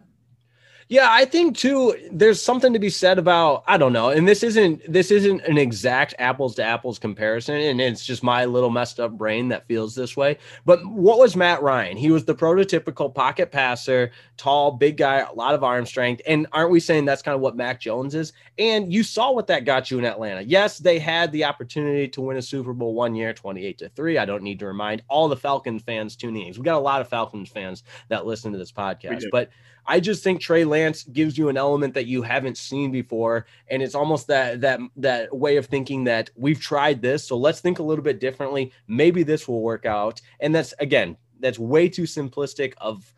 Yeah, 0.90 1.08
I 1.08 1.26
think 1.26 1.56
too. 1.56 1.96
There's 2.12 2.42
something 2.42 2.74
to 2.74 2.80
be 2.80 2.90
said 2.90 3.20
about 3.20 3.64
I 3.68 3.78
don't 3.78 3.94
know, 3.94 4.10
and 4.10 4.28
this 4.28 4.42
isn't 4.42 4.92
this 4.92 5.12
isn't 5.12 5.42
an 5.42 5.60
exact 5.60 6.16
apples 6.18 6.56
to 6.56 6.64
apples 6.64 6.98
comparison, 6.98 7.58
and 7.58 7.80
it's 7.80 8.04
just 8.04 8.24
my 8.24 8.46
little 8.46 8.72
messed 8.72 9.00
up 9.00 9.12
brain 9.12 9.50
that 9.50 9.68
feels 9.68 9.94
this 9.94 10.18
way. 10.18 10.40
But 10.66 10.84
what 10.88 11.20
was 11.20 11.36
Matt 11.36 11.62
Ryan? 11.62 11.96
He 11.96 12.10
was 12.10 12.26
the 12.26 12.34
prototypical 12.34 13.14
pocket 13.14 13.52
passer, 13.52 14.10
tall, 14.36 14.72
big 14.72 14.98
guy, 14.98 15.20
a 15.20 15.32
lot 15.34 15.54
of 15.54 15.64
arm 15.64 15.86
strength, 15.86 16.24
and 16.26 16.48
aren't 16.54 16.72
we 16.72 16.80
saying 16.80 17.06
that's 17.06 17.22
kind 17.22 17.36
of 17.36 17.42
what 17.42 17.56
Mac 17.56 17.80
Jones 17.80 18.16
is? 18.16 18.34
And 18.58 18.92
you 18.92 19.04
saw 19.04 19.32
what 19.32 19.46
that 19.46 19.66
got 19.66 19.92
you 19.92 20.00
in 20.00 20.06
Atlanta. 20.06 20.42
Yes, 20.42 20.80
they 20.80 20.98
had 20.98 21.32
the 21.32 21.46
opportunity 21.46 22.08
to 22.08 22.22
win 22.22 22.38
a 22.38 22.42
Super 22.42 22.74
Bowl 22.74 22.96
one 22.96 23.14
year, 23.14 23.32
28 23.32 23.78
to 23.78 23.90
three. 23.90 24.18
I 24.18 24.26
don't 24.26 24.42
need 24.42 24.58
to 24.58 24.66
remind 24.66 25.04
all 25.08 25.28
the 25.28 25.38
Falcons 25.38 25.84
fans 25.84 26.16
tuning 26.16 26.48
in. 26.48 26.54
We 26.56 26.64
got 26.64 26.78
a 26.78 26.80
lot 26.80 27.00
of 27.00 27.08
Falcons 27.08 27.50
fans 27.50 27.84
that 28.08 28.26
listen 28.26 28.52
to 28.54 28.58
this 28.58 28.72
podcast, 28.72 29.26
but 29.32 29.52
I 29.90 30.00
just 30.00 30.24
think 30.24 30.40
Trey 30.40 30.66
Lance 30.66 31.02
gives 31.04 31.36
you 31.36 31.50
an 31.50 31.58
element 31.58 31.96
that 31.96 32.06
you 32.06 32.22
haven't 32.22 32.60
seen 32.60 32.92
before, 32.92 33.48
and 33.70 33.82
it's 33.82 33.96
almost 33.96 34.28
that 34.28 34.62
that 34.62 34.80
that 34.98 35.36
way 35.36 35.58
of 35.58 35.66
thinking 35.66 36.04
that 36.04 36.30
we've 36.36 36.62
tried 36.62 37.02
this, 37.02 37.24
so 37.28 37.36
let's 37.36 37.60
think 37.60 37.80
a 37.80 37.84
little 37.84 38.04
bit 38.04 38.20
differently. 38.20 38.72
Maybe 38.88 39.24
this 39.24 39.48
will 39.48 39.64
work 39.64 39.88
out, 39.88 40.22
and 40.42 40.54
that's 40.54 40.76
again, 40.78 41.18
that's 41.40 41.58
way 41.58 41.90
too 41.90 42.04
simplistic 42.04 42.76
of 42.78 43.12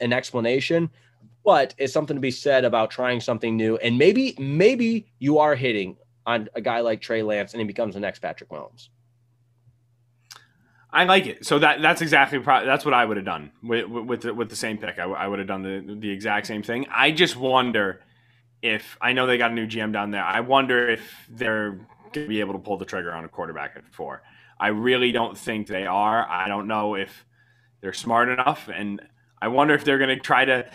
an 0.00 0.14
explanation, 0.14 0.88
but 1.44 1.74
it's 1.76 1.92
something 1.92 2.16
to 2.16 2.22
be 2.22 2.30
said 2.30 2.64
about 2.64 2.90
trying 2.90 3.20
something 3.20 3.54
new, 3.54 3.76
and 3.76 3.98
maybe 3.98 4.34
maybe 4.38 5.12
you 5.18 5.38
are 5.38 5.54
hitting 5.54 5.94
on 6.24 6.48
a 6.54 6.60
guy 6.62 6.80
like 6.80 7.02
Trey 7.02 7.22
Lance, 7.22 7.52
and 7.52 7.60
he 7.60 7.66
becomes 7.66 7.92
the 7.92 8.00
next 8.00 8.20
Patrick 8.20 8.48
Mahomes. 8.48 8.88
I 10.94 11.04
like 11.04 11.26
it. 11.26 11.44
So 11.44 11.58
that 11.58 11.82
that's 11.82 12.00
exactly 12.00 12.38
pro- 12.38 12.64
that's 12.64 12.84
what 12.84 12.94
I 12.94 13.04
would 13.04 13.16
have 13.16 13.26
done 13.26 13.50
with 13.62 13.86
with 13.88 14.22
the, 14.22 14.32
with 14.32 14.48
the 14.48 14.56
same 14.56 14.78
pick. 14.78 14.98
I, 15.00 15.26
would 15.26 15.40
have 15.40 15.48
done 15.48 15.62
the 15.62 15.96
the 15.98 16.08
exact 16.08 16.46
same 16.46 16.62
thing. 16.62 16.86
I 16.88 17.10
just 17.10 17.34
wonder 17.36 18.00
if 18.62 18.96
I 19.00 19.12
know 19.12 19.26
they 19.26 19.36
got 19.36 19.50
a 19.50 19.54
new 19.54 19.66
GM 19.66 19.92
down 19.92 20.12
there. 20.12 20.22
I 20.22 20.40
wonder 20.40 20.88
if 20.88 21.02
they're 21.28 21.72
going 22.12 22.26
to 22.26 22.28
be 22.28 22.38
able 22.38 22.52
to 22.52 22.60
pull 22.60 22.78
the 22.78 22.84
trigger 22.84 23.12
on 23.12 23.24
a 23.24 23.28
quarterback 23.28 23.72
at 23.74 23.92
four. 23.92 24.22
I 24.58 24.68
really 24.68 25.10
don't 25.10 25.36
think 25.36 25.66
they 25.66 25.84
are. 25.84 26.26
I 26.30 26.46
don't 26.46 26.68
know 26.68 26.94
if 26.94 27.26
they're 27.80 27.92
smart 27.92 28.28
enough, 28.28 28.70
and 28.72 29.02
I 29.42 29.48
wonder 29.48 29.74
if 29.74 29.84
they're 29.84 29.98
going 29.98 30.16
to 30.16 30.22
try 30.22 30.44
to. 30.44 30.70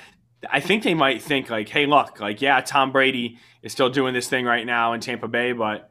I 0.50 0.60
think 0.60 0.84
they 0.84 0.94
might 0.94 1.22
think 1.22 1.50
like, 1.50 1.70
hey, 1.70 1.86
look, 1.86 2.20
like 2.20 2.42
yeah, 2.42 2.60
Tom 2.60 2.92
Brady 2.92 3.40
is 3.64 3.72
still 3.72 3.90
doing 3.90 4.14
this 4.14 4.28
thing 4.28 4.44
right 4.44 4.66
now 4.66 4.92
in 4.92 5.00
Tampa 5.00 5.30
Bay, 5.30 5.54
but 5.54 5.90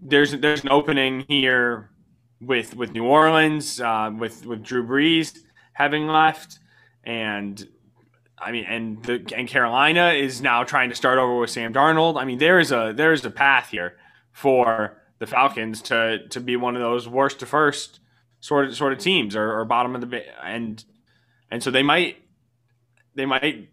there's 0.00 0.30
there's 0.30 0.62
an 0.62 0.70
opening 0.70 1.24
here 1.28 1.90
with 2.40 2.76
with 2.76 2.92
New 2.92 3.04
Orleans, 3.04 3.80
uh, 3.80 4.10
with 4.16 4.46
with 4.46 4.62
Drew 4.62 4.86
Brees 4.86 5.38
having 5.72 6.06
left, 6.06 6.58
and 7.04 7.66
I 8.38 8.52
mean, 8.52 8.64
and 8.64 9.02
the 9.04 9.24
and 9.34 9.48
Carolina 9.48 10.10
is 10.10 10.40
now 10.40 10.64
trying 10.64 10.90
to 10.90 10.94
start 10.94 11.18
over 11.18 11.38
with 11.38 11.50
Sam 11.50 11.72
Darnold. 11.72 12.20
I 12.20 12.24
mean, 12.24 12.38
there 12.38 12.58
is 12.58 12.72
a 12.72 12.92
there 12.94 13.12
is 13.12 13.24
a 13.24 13.30
path 13.30 13.70
here 13.70 13.96
for 14.32 15.00
the 15.18 15.26
Falcons 15.26 15.80
to 15.82 16.26
to 16.28 16.40
be 16.40 16.56
one 16.56 16.76
of 16.76 16.82
those 16.82 17.08
worst 17.08 17.40
to 17.40 17.46
first 17.46 18.00
sort 18.40 18.66
of 18.66 18.76
sort 18.76 18.92
of 18.92 18.98
teams 18.98 19.34
or, 19.34 19.58
or 19.58 19.64
bottom 19.64 19.94
of 19.94 20.08
the 20.08 20.22
and 20.44 20.84
and 21.50 21.62
so 21.62 21.70
they 21.70 21.82
might 21.82 22.16
they 23.14 23.26
might 23.26 23.70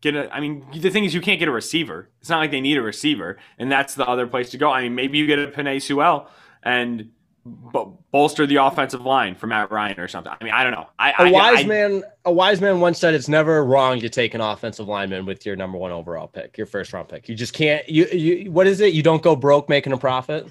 get 0.00 0.14
a. 0.14 0.32
I 0.32 0.40
mean, 0.40 0.64
the 0.72 0.90
thing 0.90 1.04
is, 1.04 1.14
you 1.14 1.20
can't 1.20 1.38
get 1.38 1.48
a 1.48 1.52
receiver. 1.52 2.10
It's 2.20 2.30
not 2.30 2.38
like 2.38 2.50
they 2.50 2.60
need 2.60 2.76
a 2.76 2.82
receiver, 2.82 3.38
and 3.58 3.72
that's 3.72 3.94
the 3.94 4.06
other 4.06 4.26
place 4.26 4.50
to 4.50 4.58
go. 4.58 4.70
I 4.70 4.82
mean, 4.82 4.94
maybe 4.94 5.18
you 5.18 5.26
get 5.26 5.38
a 5.38 5.48
Penei 5.48 5.82
Sewell 5.82 6.28
and 6.62 7.10
bolster 7.44 8.46
the 8.46 8.56
offensive 8.56 9.02
line 9.02 9.34
for 9.34 9.46
Matt 9.46 9.70
Ryan 9.70 10.00
or 10.00 10.08
something. 10.08 10.32
I 10.40 10.42
mean, 10.42 10.54
I 10.54 10.64
don't 10.64 10.72
know. 10.72 10.88
I, 10.98 11.28
a 11.28 11.30
wise 11.30 11.64
I, 11.64 11.66
man, 11.66 12.02
a 12.24 12.32
wise 12.32 12.60
man 12.60 12.80
once 12.80 12.98
said 12.98 13.14
it's 13.14 13.28
never 13.28 13.64
wrong 13.64 14.00
to 14.00 14.08
take 14.08 14.34
an 14.34 14.40
offensive 14.40 14.88
lineman 14.88 15.26
with 15.26 15.44
your 15.44 15.54
number 15.54 15.76
one 15.76 15.92
overall 15.92 16.26
pick, 16.26 16.56
your 16.56 16.66
first 16.66 16.92
round 16.92 17.08
pick. 17.08 17.28
You 17.28 17.34
just 17.34 17.52
can't. 17.52 17.86
You 17.88 18.06
you 18.06 18.50
what 18.50 18.66
is 18.66 18.80
it? 18.80 18.94
You 18.94 19.02
don't 19.02 19.22
go 19.22 19.36
broke 19.36 19.68
making 19.68 19.92
a 19.92 19.98
profit. 19.98 20.50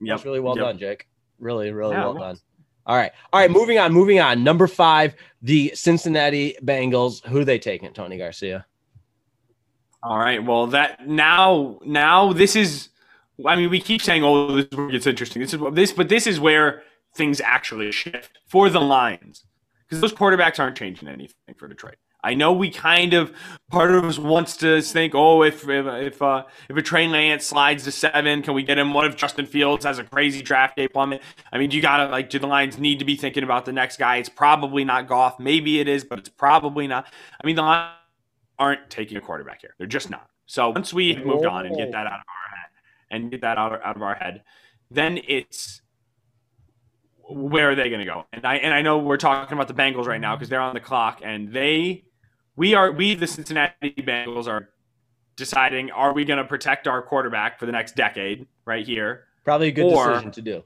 Yeah, 0.00 0.14
that's 0.14 0.24
really 0.24 0.40
well 0.40 0.56
yep. 0.56 0.66
done, 0.66 0.78
Jake. 0.78 1.08
Really, 1.40 1.72
really 1.72 1.94
yeah, 1.94 2.04
well 2.04 2.14
done. 2.14 2.36
All 2.86 2.96
right. 2.96 3.12
All 3.32 3.40
right. 3.40 3.50
Moving 3.50 3.78
on. 3.78 3.92
Moving 3.92 4.20
on. 4.20 4.44
Number 4.44 4.66
five, 4.66 5.14
the 5.42 5.72
Cincinnati 5.74 6.56
Bengals. 6.64 7.24
Who 7.26 7.44
they 7.44 7.58
taking? 7.58 7.92
Tony 7.92 8.16
Garcia. 8.16 8.64
All 10.02 10.18
right. 10.18 10.42
Well, 10.42 10.68
that 10.68 11.06
now, 11.08 11.80
now 11.84 12.32
this 12.32 12.54
is. 12.54 12.90
I 13.46 13.56
mean, 13.56 13.70
we 13.70 13.80
keep 13.80 14.02
saying, 14.02 14.22
"Oh, 14.24 14.54
this 14.56 14.66
is 14.66 14.76
where 14.76 14.90
it 14.90 15.06
interesting." 15.06 15.42
This 15.42 15.54
is 15.54 15.60
this, 15.72 15.92
but 15.92 16.08
this 16.08 16.26
is 16.26 16.40
where 16.40 16.82
things 17.14 17.40
actually 17.40 17.90
shift 17.92 18.38
for 18.46 18.70
the 18.70 18.80
Lions 18.80 19.44
because 19.88 20.00
those 20.00 20.12
quarterbacks 20.12 20.58
aren't 20.58 20.76
changing 20.76 21.08
anything 21.08 21.54
for 21.56 21.68
Detroit. 21.68 21.96
I 22.22 22.34
know 22.34 22.52
we 22.52 22.70
kind 22.70 23.14
of 23.14 23.32
part 23.70 23.90
of 23.90 24.04
us 24.04 24.18
wants 24.18 24.56
to 24.58 24.82
think, 24.82 25.14
oh, 25.14 25.42
if 25.42 25.68
if 25.68 25.86
if, 25.86 26.22
uh, 26.22 26.44
if 26.68 26.76
a 26.76 26.82
Trey 26.82 27.08
Lance 27.08 27.46
slides 27.46 27.84
to 27.84 27.92
seven, 27.92 28.42
can 28.42 28.54
we 28.54 28.62
get 28.62 28.78
him? 28.78 28.92
What 28.92 29.06
if 29.06 29.16
Justin 29.16 29.46
Fields 29.46 29.84
has 29.84 29.98
a 29.98 30.04
crazy 30.04 30.42
draft 30.42 30.76
day 30.76 30.86
plummet? 30.86 31.22
I 31.52 31.58
mean, 31.58 31.70
you 31.70 31.80
gotta 31.80 32.10
like, 32.10 32.30
do 32.30 32.38
the 32.38 32.46
Lions 32.46 32.78
need 32.78 32.98
to 32.98 33.04
be 33.04 33.16
thinking 33.16 33.42
about 33.42 33.64
the 33.64 33.72
next 33.72 33.98
guy? 33.98 34.16
It's 34.16 34.28
probably 34.28 34.84
not 34.84 35.08
Goff. 35.08 35.40
Maybe 35.40 35.80
it 35.80 35.88
is, 35.88 36.04
but 36.04 36.18
it's 36.18 36.28
probably 36.28 36.86
not. 36.86 37.06
I 37.42 37.46
mean, 37.46 37.56
the 37.56 37.62
Lions 37.62 37.94
aren't 38.58 38.90
taking 38.90 39.16
a 39.16 39.20
quarterback 39.20 39.62
here. 39.62 39.74
They're 39.78 39.86
just 39.86 40.10
not. 40.10 40.28
So 40.46 40.70
once 40.70 40.92
we 40.92 41.16
moved 41.16 41.46
on 41.46 41.64
and 41.64 41.76
get 41.76 41.92
that 41.92 42.06
out 42.06 42.20
of 42.20 42.24
our 42.28 42.39
and 43.10 43.30
get 43.30 43.40
that 43.42 43.58
out 43.58 43.72
of, 43.74 43.80
out 43.82 43.96
of 43.96 44.02
our 44.02 44.14
head, 44.14 44.42
then 44.90 45.18
it's 45.26 45.82
where 47.28 47.70
are 47.70 47.74
they 47.74 47.88
going 47.88 48.00
to 48.00 48.06
go? 48.06 48.26
And 48.32 48.44
I 48.44 48.56
and 48.56 48.74
I 48.74 48.82
know 48.82 48.98
we're 48.98 49.16
talking 49.16 49.56
about 49.56 49.68
the 49.68 49.74
Bengals 49.74 50.06
right 50.06 50.20
now 50.20 50.36
because 50.36 50.48
they're 50.48 50.60
on 50.60 50.74
the 50.74 50.80
clock 50.80 51.20
and 51.22 51.52
they 51.52 52.04
we 52.56 52.74
are 52.74 52.90
we 52.92 53.14
the 53.14 53.26
Cincinnati 53.26 53.94
Bengals 53.98 54.46
are 54.46 54.70
deciding 55.36 55.90
are 55.90 56.12
we 56.12 56.24
going 56.24 56.38
to 56.38 56.44
protect 56.44 56.86
our 56.88 57.02
quarterback 57.02 57.58
for 57.58 57.66
the 57.66 57.72
next 57.72 57.96
decade 57.96 58.46
right 58.64 58.86
here? 58.86 59.24
Probably 59.44 59.68
a 59.68 59.72
good 59.72 59.84
or, 59.84 60.08
decision 60.08 60.30
to 60.32 60.42
do. 60.42 60.64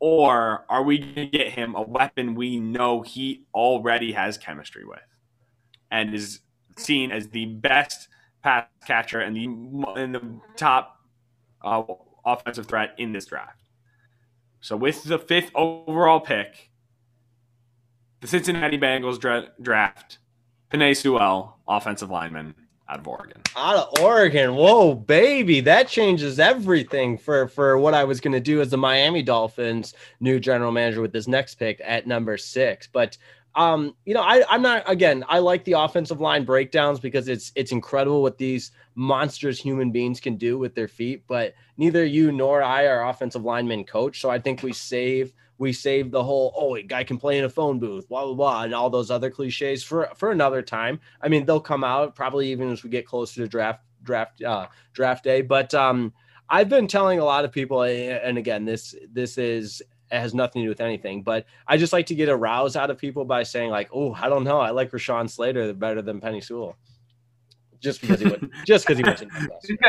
Or 0.00 0.64
are 0.68 0.82
we 0.82 0.98
going 0.98 1.14
to 1.14 1.26
get 1.26 1.50
him 1.50 1.74
a 1.76 1.82
weapon 1.82 2.34
we 2.34 2.58
know 2.58 3.02
he 3.02 3.46
already 3.54 4.12
has 4.12 4.36
chemistry 4.36 4.84
with 4.84 4.98
and 5.90 6.12
is 6.14 6.40
seen 6.76 7.12
as 7.12 7.28
the 7.28 7.44
best 7.46 8.08
pass 8.42 8.66
catcher 8.86 9.20
and 9.20 9.36
the 9.36 9.44
in 10.00 10.12
the 10.12 10.40
top 10.56 11.01
uh, 11.64 11.82
offensive 12.24 12.66
threat 12.66 12.94
in 12.98 13.12
this 13.12 13.26
draft. 13.26 13.62
So 14.60 14.76
with 14.76 15.02
the 15.04 15.18
fifth 15.18 15.50
overall 15.54 16.20
pick, 16.20 16.70
the 18.20 18.28
Cincinnati 18.28 18.78
Bengals 18.78 19.18
dra- 19.18 19.48
draft 19.60 20.18
Penei 20.70 20.96
Sewell, 20.96 21.58
offensive 21.66 22.10
lineman 22.10 22.54
out 22.88 23.00
of 23.00 23.08
Oregon. 23.08 23.42
Out 23.56 23.76
of 23.76 24.02
Oregon. 24.02 24.54
Whoa, 24.54 24.94
baby. 24.94 25.60
That 25.60 25.88
changes 25.88 26.38
everything 26.38 27.18
for, 27.18 27.48
for 27.48 27.78
what 27.78 27.94
I 27.94 28.04
was 28.04 28.20
going 28.20 28.32
to 28.32 28.40
do 28.40 28.60
as 28.60 28.70
the 28.70 28.76
Miami 28.76 29.22
Dolphins 29.22 29.94
new 30.20 30.38
general 30.38 30.72
manager 30.72 31.00
with 31.00 31.12
this 31.12 31.26
next 31.26 31.56
pick 31.56 31.80
at 31.84 32.06
number 32.06 32.36
six. 32.36 32.88
But 32.90 33.18
um, 33.54 33.94
you 34.04 34.14
know, 34.14 34.22
I, 34.22 34.42
I'm 34.48 34.62
not 34.62 34.82
again, 34.86 35.24
I 35.28 35.38
like 35.38 35.64
the 35.64 35.72
offensive 35.72 36.20
line 36.20 36.44
breakdowns 36.44 37.00
because 37.00 37.28
it's 37.28 37.52
it's 37.54 37.72
incredible 37.72 38.22
what 38.22 38.38
these 38.38 38.72
monstrous 38.94 39.58
human 39.58 39.90
beings 39.90 40.20
can 40.20 40.36
do 40.36 40.58
with 40.58 40.74
their 40.74 40.88
feet, 40.88 41.24
but 41.26 41.54
neither 41.76 42.04
you 42.04 42.32
nor 42.32 42.62
I 42.62 42.86
are 42.86 43.08
offensive 43.08 43.44
lineman 43.44 43.84
coach. 43.84 44.20
So 44.20 44.30
I 44.30 44.38
think 44.38 44.62
we 44.62 44.72
save 44.72 45.32
we 45.58 45.72
save 45.72 46.10
the 46.10 46.22
whole 46.22 46.52
oh 46.56 46.74
a 46.76 46.82
guy 46.82 47.04
can 47.04 47.18
play 47.18 47.38
in 47.38 47.44
a 47.44 47.48
phone 47.48 47.78
booth 47.78 48.08
blah 48.08 48.24
blah 48.24 48.34
blah 48.34 48.62
and 48.64 48.74
all 48.74 48.90
those 48.90 49.12
other 49.12 49.30
cliches 49.30 49.84
for 49.84 50.08
for 50.16 50.32
another 50.32 50.60
time 50.60 50.98
i 51.20 51.28
mean 51.28 51.46
they'll 51.46 51.60
come 51.60 51.84
out 51.84 52.16
probably 52.16 52.50
even 52.50 52.68
as 52.70 52.82
we 52.82 52.90
get 52.90 53.06
closer 53.06 53.42
to 53.42 53.46
draft 53.46 53.80
draft 54.02 54.42
uh 54.42 54.66
draft 54.92 55.22
day 55.22 55.40
but 55.40 55.72
um 55.72 56.12
i've 56.48 56.68
been 56.68 56.88
telling 56.88 57.20
a 57.20 57.24
lot 57.24 57.44
of 57.44 57.52
people 57.52 57.82
and 57.82 58.38
again 58.38 58.64
this 58.64 58.96
this 59.12 59.38
is 59.38 59.80
it 60.12 60.20
has 60.20 60.34
nothing 60.34 60.62
to 60.62 60.66
do 60.66 60.68
with 60.68 60.80
anything 60.80 61.22
but 61.22 61.46
i 61.66 61.76
just 61.76 61.92
like 61.92 62.06
to 62.06 62.14
get 62.14 62.28
a 62.28 62.36
rouse 62.36 62.76
out 62.76 62.90
of 62.90 62.98
people 62.98 63.24
by 63.24 63.42
saying 63.42 63.70
like 63.70 63.88
oh 63.92 64.12
i 64.14 64.28
don't 64.28 64.44
know 64.44 64.60
i 64.60 64.70
like 64.70 64.90
rashawn 64.90 65.28
slater 65.28 65.72
better 65.72 66.02
than 66.02 66.20
Penei 66.20 66.42
Sewell 66.42 66.76
just 67.82 68.00
because 68.00 68.20
he 68.20 68.26
went 68.26 68.48
just 68.66 68.86
because 68.86 68.96
he 68.96 69.04
went 69.04 69.18
to 69.18 69.28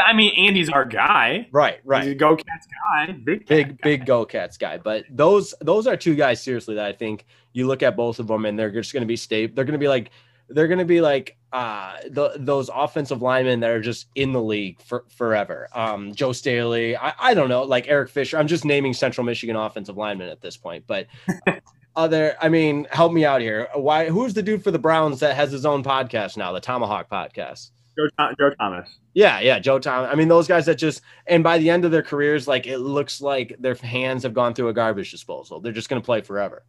I 0.06 0.14
mean, 0.14 0.34
Andy's 0.36 0.70
our 0.70 0.84
guy. 0.84 1.48
Right, 1.52 1.80
right. 1.86 2.04
He's 2.04 2.14
a 2.14 2.16
Go 2.16 2.36
Cats 2.36 2.68
guy, 2.68 3.12
big 3.24 3.46
big 3.46 3.70
guy. 3.70 3.78
big 3.84 4.06
Go 4.06 4.26
Cats 4.26 4.58
guy. 4.58 4.78
But 4.80 5.06
those 5.10 5.54
those 5.62 5.88
are 5.88 5.96
two 5.96 6.16
guys 6.16 6.42
seriously 6.42 6.76
that 6.76 6.86
I 6.86 6.94
think 6.94 7.26
you 7.54 7.68
look 7.68 7.84
at 7.84 7.96
both 7.96 8.20
of 8.20 8.28
them 8.28 8.46
and 8.46 8.58
they're 8.58 8.72
just 8.72 8.92
going 8.92 9.02
to 9.02 9.08
be 9.08 9.16
stable. 9.16 9.54
They're 9.56 9.66
going 9.66 9.74
to 9.74 9.80
be 9.80 9.88
like 9.88 10.10
they're 10.50 10.68
going 10.68 10.80
to 10.80 10.86
be 10.86 11.02
like 11.02 11.38
uh 11.54 11.98
the, 12.10 12.34
those 12.36 12.70
offensive 12.74 13.22
linemen 13.22 13.62
that 13.62 13.70
are 13.70 13.80
just 13.80 14.08
in 14.16 14.34
the 14.34 14.42
league 14.42 14.82
for 14.82 15.06
forever. 15.16 15.70
Um, 15.74 16.14
Joe 16.14 16.34
Staley, 16.34 16.98
I, 16.98 17.14
I 17.18 17.34
don't 17.34 17.48
know, 17.48 17.64
like 17.64 17.88
Eric 17.88 18.10
Fisher. 18.10 18.38
I'm 18.38 18.48
just 18.48 18.66
naming 18.66 18.94
Central 18.94 19.24
Michigan 19.24 19.56
offensive 19.56 19.96
linemen 19.96 20.30
at 20.30 20.42
this 20.42 20.58
point, 20.58 20.86
but. 20.88 21.08
other 21.96 22.36
i 22.42 22.50
mean 22.50 22.88
help 22.90 23.14
me 23.14 23.24
out 23.24 23.40
here 23.40 23.68
why 23.76 24.10
who's 24.10 24.34
the 24.34 24.42
dude 24.42 24.64
for 24.64 24.72
the 24.72 24.80
browns 24.80 25.20
that 25.20 25.36
has 25.36 25.52
his 25.52 25.64
own 25.64 25.84
podcast 25.84 26.38
now 26.38 26.52
the 26.52 26.60
tomahawk 26.60 27.08
podcast 27.08 27.70
Joe, 27.98 28.34
Joe 28.40 28.50
Thomas. 28.60 28.98
Yeah, 29.14 29.40
yeah, 29.40 29.60
Joe 29.60 29.80
Thomas. 29.80 30.10
I 30.12 30.16
mean, 30.16 30.28
those 30.28 30.48
guys 30.48 30.66
that 30.66 30.76
just 30.76 31.02
and 31.28 31.44
by 31.44 31.58
the 31.60 31.70
end 31.70 31.86
of 31.86 31.92
their 31.92 32.02
careers, 32.02 32.48
like 32.48 32.66
it 32.66 32.80
looks 32.80 33.22
like 33.22 33.56
their 33.60 33.76
hands 33.76 34.24
have 34.24 34.34
gone 34.34 34.54
through 34.54 34.70
a 34.70 34.74
garbage 34.74 35.12
disposal. 35.12 35.60
They're 35.60 35.72
just 35.72 35.90
going 35.90 36.02
to 36.02 36.06
play 36.06 36.22
forever. 36.22 36.64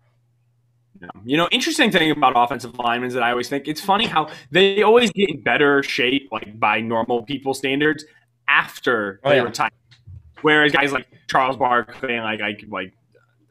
You 1.25 1.37
know, 1.37 1.49
interesting 1.51 1.91
thing 1.91 2.11
about 2.11 2.33
offensive 2.37 2.79
linemen 2.79 3.11
that 3.11 3.23
I 3.23 3.31
always 3.31 3.49
think 3.49 3.69
it's 3.69 3.81
funny 3.81 4.07
how 4.07 4.29
they 4.51 4.83
always 4.83 5.11
get 5.13 5.31
in 5.31 5.43
better 5.43 5.83
shape, 5.83 6.29
like 6.33 6.59
by 6.59 6.81
normal 6.81 7.23
people 7.23 7.55
standards, 7.55 8.05
after 8.49 9.21
oh, 9.25 9.31
they 9.31 9.37
yeah. 9.37 9.43
retire. 9.43 9.71
Whereas 10.43 10.73
guys 10.73 10.93
like 10.93 11.07
Charles 11.29 11.57
Barkley 11.57 12.15
and 12.15 12.25
like 12.25 12.41
like 12.41 12.65
like 12.69 12.93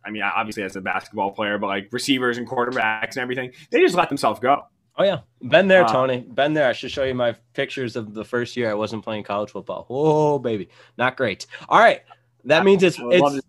I 0.05 0.11
mean, 0.11 0.21
obviously 0.21 0.63
as 0.63 0.75
a 0.75 0.81
basketball 0.81 1.31
player, 1.31 1.57
but 1.57 1.67
like 1.67 1.89
receivers 1.91 2.37
and 2.37 2.47
quarterbacks 2.47 3.11
and 3.11 3.17
everything, 3.19 3.51
they 3.71 3.79
just 3.79 3.95
let 3.95 4.09
themselves 4.09 4.39
go. 4.39 4.63
Oh 4.95 5.03
yeah, 5.03 5.21
been 5.41 5.67
there, 5.67 5.85
uh, 5.85 5.91
Tony. 5.91 6.19
Been 6.19 6.53
there. 6.53 6.69
I 6.69 6.73
should 6.73 6.91
show 6.91 7.03
you 7.03 7.15
my 7.15 7.35
pictures 7.53 7.95
of 7.95 8.13
the 8.13 8.23
first 8.23 8.55
year 8.55 8.69
I 8.69 8.75
wasn't 8.75 9.03
playing 9.03 9.23
college 9.23 9.49
football. 9.49 9.87
Oh 9.89 10.37
baby, 10.37 10.69
not 10.97 11.17
great. 11.17 11.47
All 11.67 11.79
right, 11.79 12.03
that 12.45 12.63
means 12.63 12.83
it's 12.83 12.97
it's. 12.99 13.41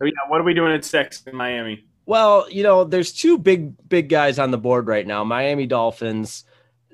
Yeah, 0.00 0.10
what 0.28 0.40
are 0.40 0.44
we 0.44 0.54
doing 0.54 0.72
at 0.72 0.84
six 0.84 1.22
in 1.26 1.36
Miami? 1.36 1.84
Well, 2.06 2.46
you 2.50 2.62
know, 2.62 2.84
there's 2.84 3.12
two 3.12 3.38
big 3.38 3.88
big 3.88 4.08
guys 4.08 4.38
on 4.38 4.50
the 4.50 4.58
board 4.58 4.86
right 4.86 5.06
now. 5.06 5.24
Miami 5.24 5.66
Dolphins. 5.66 6.44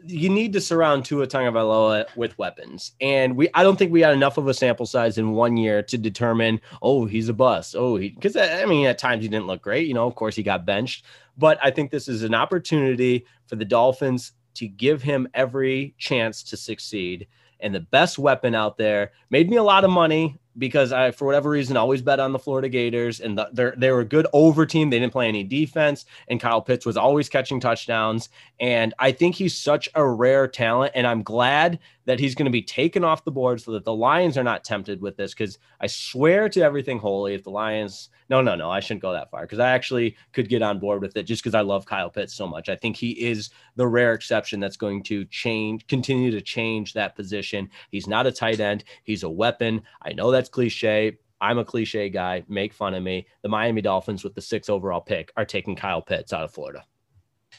You 0.03 0.31
need 0.31 0.55
to 0.55 0.63
surround 0.63 1.05
Tua 1.05 1.27
Tagovailoa 1.27 2.07
with 2.17 2.39
weapons, 2.39 2.93
and 3.03 3.37
we. 3.37 3.51
I 3.53 3.63
don't 3.63 3.79
think 3.79 3.93
we 3.93 4.01
had 4.01 4.15
enough 4.15 4.39
of 4.39 4.49
a 4.49 4.55
sample 4.55 4.87
size 4.87 5.19
in 5.19 5.33
one 5.33 5.59
year 5.59 5.83
to 5.83 5.99
determine. 5.99 6.59
Oh, 6.81 7.05
he's 7.05 7.29
a 7.29 7.35
bust. 7.35 7.77
Oh, 7.77 7.99
because 7.99 8.35
uh, 8.35 8.61
I 8.63 8.65
mean 8.65 8.87
at 8.87 8.97
times 8.97 9.23
he 9.23 9.29
didn't 9.29 9.47
look 9.47 9.61
great. 9.61 9.87
You 9.87 9.93
know, 9.93 10.07
of 10.07 10.15
course 10.15 10.35
he 10.35 10.43
got 10.43 10.65
benched, 10.65 11.05
but 11.37 11.59
I 11.63 11.71
think 11.71 11.91
this 11.91 12.09
is 12.09 12.23
an 12.23 12.35
opportunity 12.35 13.27
for 13.47 13.57
the 13.57 13.65
Dolphins 13.67 14.33
to 14.55 14.69
give 14.69 15.03
him 15.03 15.29
every 15.35 15.95
chance 15.99 16.43
to 16.45 16.57
succeed. 16.57 17.27
And 17.61 17.75
the 17.75 17.81
best 17.81 18.19
weapon 18.19 18.55
out 18.55 18.79
there 18.79 19.13
made 19.29 19.51
me 19.51 19.57
a 19.57 19.63
lot 19.63 19.85
of 19.85 19.91
money 19.91 20.39
because 20.61 20.93
I, 20.93 21.11
for 21.11 21.25
whatever 21.25 21.51
reason, 21.51 21.77
always 21.77 22.03
bet 22.03 22.21
on 22.21 22.33
the 22.33 22.39
Florida 22.39 22.69
Gators, 22.69 23.19
and 23.19 23.37
the, 23.37 23.75
they 23.77 23.91
were 23.91 24.01
a 24.01 24.05
good 24.05 24.29
over 24.33 24.65
team. 24.67 24.91
They 24.91 25.01
didn't 25.01 25.13
play 25.13 25.27
any 25.27 25.43
defense, 25.43 26.05
and 26.29 26.39
Kyle 26.39 26.63
Pitts 26.63 26.87
was 26.87 26.97
always 26.97 27.29
catching 27.29 27.59
touchdowns. 27.59 28.29
And 28.61 28.95
I 28.99 29.11
think 29.11 29.35
he's 29.35 29.57
such 29.57 29.89
a 29.97 30.07
rare 30.07 30.47
talent, 30.47 30.93
and 30.95 31.07
I'm 31.07 31.25
glad 31.25 31.81
that 32.07 32.19
he's 32.19 32.35
going 32.35 32.47
to 32.47 32.51
be 32.51 32.63
taken 32.63 33.05
off 33.05 33.25
the 33.25 33.31
board 33.31 33.61
so 33.61 33.73
that 33.73 33.85
the 33.85 33.95
Lions 33.95 34.39
are 34.39 34.45
not 34.45 34.65
tempted 34.65 35.01
with 35.01 35.17
this. 35.17 35.35
Because 35.35 35.59
I 35.81 35.87
swear 35.87 36.49
to 36.49 36.63
everything 36.63 36.99
holy, 36.99 37.35
if 37.35 37.45
the 37.45 37.51
Lions, 37.51 38.11
no, 38.29 38.41
no, 38.41 38.55
no, 38.55 38.71
I 38.71 38.81
shouldn't 38.81 39.03
go 39.03 39.13
that 39.13 39.31
far 39.31 39.43
because 39.43 39.59
I 39.59 39.71
actually 39.71 40.17
could 40.33 40.49
get 40.49 40.63
on 40.63 40.79
board 40.79 41.03
with 41.03 41.17
it 41.17 41.25
just 41.25 41.43
because 41.43 41.55
I 41.55 41.61
love 41.61 41.87
Kyle 41.87 42.11
Pitts 42.11 42.35
so 42.35 42.47
much. 42.47 42.69
I 42.69 42.77
think 42.77 42.97
he 42.97 43.11
is 43.11 43.51
the 43.77 43.87
rare 43.87 44.15
exception 44.15 44.61
that's 44.61 44.77
going 44.77 45.03
to 45.05 45.25
change, 45.27 45.87
continue 45.87 46.31
to 46.31 46.41
change 46.41 46.93
that 46.95 47.17
position. 47.17 47.69
He's 47.91 48.07
not 48.07 48.27
a 48.27 48.33
tight 48.33 48.61
end, 48.61 48.85
he's 49.05 49.23
a 49.23 49.31
weapon. 49.31 49.83
I 50.03 50.13
know 50.13 50.31
that's 50.31 50.49
cliche. 50.49 51.19
I'm 51.41 51.59
a 51.59 51.65
cliche 51.65 52.11
guy. 52.11 52.45
Make 52.49 52.75
fun 52.75 52.95
of 52.95 53.03
me. 53.03 53.27
The 53.43 53.49
Miami 53.49 53.81
Dolphins, 53.81 54.25
with 54.25 54.35
the 54.35 54.43
six 54.43 54.69
overall 54.69 55.01
pick, 55.01 55.33
are 55.37 55.47
taking 55.47 55.75
Kyle 55.75 56.03
Pitts 56.03 56.33
out 56.33 56.45
of 56.45 56.53
Florida. 56.53 56.85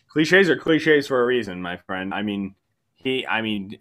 Cliches 0.07 0.49
are 0.49 0.57
cliches 0.57 1.07
for 1.07 1.21
a 1.21 1.25
reason, 1.25 1.61
my 1.61 1.77
friend. 1.77 2.13
I 2.13 2.21
mean, 2.21 2.55
he, 2.95 3.25
I 3.25 3.41
mean, 3.41 3.79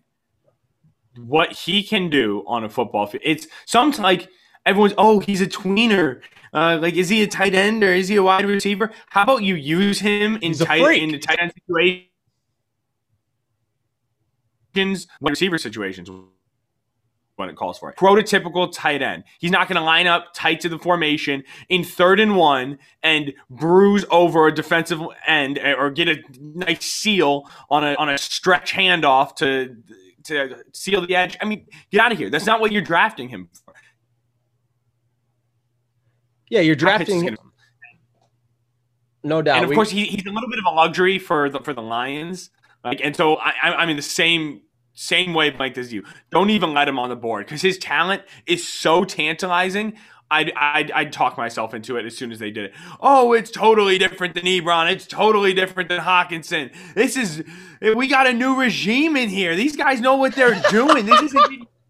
what 1.17 1.53
he 1.53 1.83
can 1.83 2.09
do 2.11 2.45
on 2.47 2.65
a 2.65 2.69
football 2.69 3.07
field. 3.07 3.23
It's 3.25 3.47
sometimes 3.67 4.01
like 4.01 4.29
everyone's, 4.67 4.95
oh, 4.99 5.21
he's 5.21 5.41
a 5.41 5.47
tweener. 5.47 6.21
Uh, 6.53 6.79
like, 6.81 6.95
is 6.95 7.09
he 7.09 7.23
a 7.23 7.27
tight 7.27 7.55
end 7.55 7.83
or 7.85 7.93
is 7.93 8.09
he 8.09 8.17
a 8.17 8.23
wide 8.23 8.45
receiver? 8.45 8.91
How 9.09 9.23
about 9.23 9.43
you 9.43 9.55
use 9.55 10.01
him 10.01 10.39
in 10.43 10.55
tight 10.55 11.01
in 11.01 11.11
the 11.11 11.19
tight 11.19 11.39
end 11.41 11.53
situations, 14.75 15.07
wide 15.21 15.31
receiver 15.31 15.59
situations 15.59 16.11
when 17.41 17.49
it 17.49 17.57
calls 17.57 17.79
for 17.79 17.91
it. 17.91 17.97
Prototypical 17.97 18.71
tight 18.73 19.03
end. 19.03 19.25
He's 19.41 19.51
not 19.51 19.67
going 19.67 19.77
to 19.77 19.83
line 19.83 20.07
up 20.07 20.29
tight 20.35 20.61
to 20.61 20.69
the 20.69 20.79
formation 20.79 21.43
in 21.69 21.83
third 21.83 22.21
and 22.21 22.37
one 22.37 22.79
and 23.03 23.33
bruise 23.49 24.05
over 24.11 24.47
a 24.47 24.55
defensive 24.55 25.01
end 25.27 25.59
or 25.59 25.91
get 25.91 26.09
a 26.09 26.23
nice 26.39 26.85
seal 26.85 27.51
on 27.71 27.83
a 27.83 27.95
on 27.95 28.09
a 28.09 28.19
stretch 28.19 28.73
handoff 28.75 29.35
to 29.37 29.75
to 30.25 30.57
seal 30.73 31.07
the 31.07 31.17
edge. 31.17 31.37
I 31.41 31.45
mean, 31.45 31.67
get 31.91 32.01
out 32.01 32.13
of 32.13 32.19
here. 32.19 32.31
That's 32.31 32.47
not 32.47 32.61
what 32.61 32.73
you're 32.73 32.83
drafting 32.83 33.29
him 33.29 33.49
for. 33.65 33.75
Yeah, 36.49 36.61
you're 36.61 36.77
drafting 36.77 37.23
him. 37.23 37.39
No 39.23 39.43
doubt. 39.43 39.57
And 39.57 39.65
of 39.65 39.71
we, 39.71 39.77
course, 39.77 39.91
he, 39.91 40.07
he's 40.07 40.27
a 40.27 40.31
little 40.31 40.49
bit 40.49 40.59
of 40.59 40.65
a 40.67 40.75
luxury 40.75 41.19
for 41.19 41.49
the 41.49 41.61
for 41.61 41.73
the 41.73 41.83
Lions. 41.83 42.51
Like, 42.83 43.01
and 43.03 43.15
so 43.15 43.37
I, 43.37 43.53
I'm 43.63 43.89
in 43.89 43.97
the 43.97 44.03
same 44.03 44.63
same 44.95 45.35
wavelength 45.35 45.79
as 45.79 45.93
you. 45.93 46.05
Don't 46.31 46.51
even 46.51 46.75
let 46.75 46.89
him 46.89 46.99
on 46.99 47.09
the 47.09 47.17
board 47.17 47.47
because 47.47 47.63
his 47.63 47.79
talent 47.79 48.23
is 48.47 48.67
so 48.67 49.05
tantalizing. 49.05 49.97
I'd, 50.31 50.53
I'd, 50.57 50.91
I'd 50.93 51.13
talk 51.13 51.37
myself 51.37 51.75
into 51.75 51.97
it 51.97 52.07
as 52.07 52.17
soon 52.17 52.31
as 52.33 52.39
they 52.39 52.51
did 52.51 52.67
it. 52.67 52.73
Oh, 53.01 53.33
it's 53.33 53.51
totally 53.51 53.99
different 53.99 54.35
than 54.35 54.45
Ebron. 54.45 54.91
It's 54.91 55.07
totally 55.07 55.55
different 55.55 55.89
than 55.89 56.01
Hockenson. 56.01 56.73
This 56.95 57.17
is, 57.17 57.43
we 57.81 58.07
got 58.07 58.27
a 58.27 58.33
new 58.33 58.59
regime 58.59 59.17
in 59.17 59.29
here. 59.29 59.57
These 59.57 59.77
guys 59.77 60.01
know 60.01 60.17
what 60.17 60.35
they're 60.35 60.61
doing. 60.71 61.07
This 61.07 61.35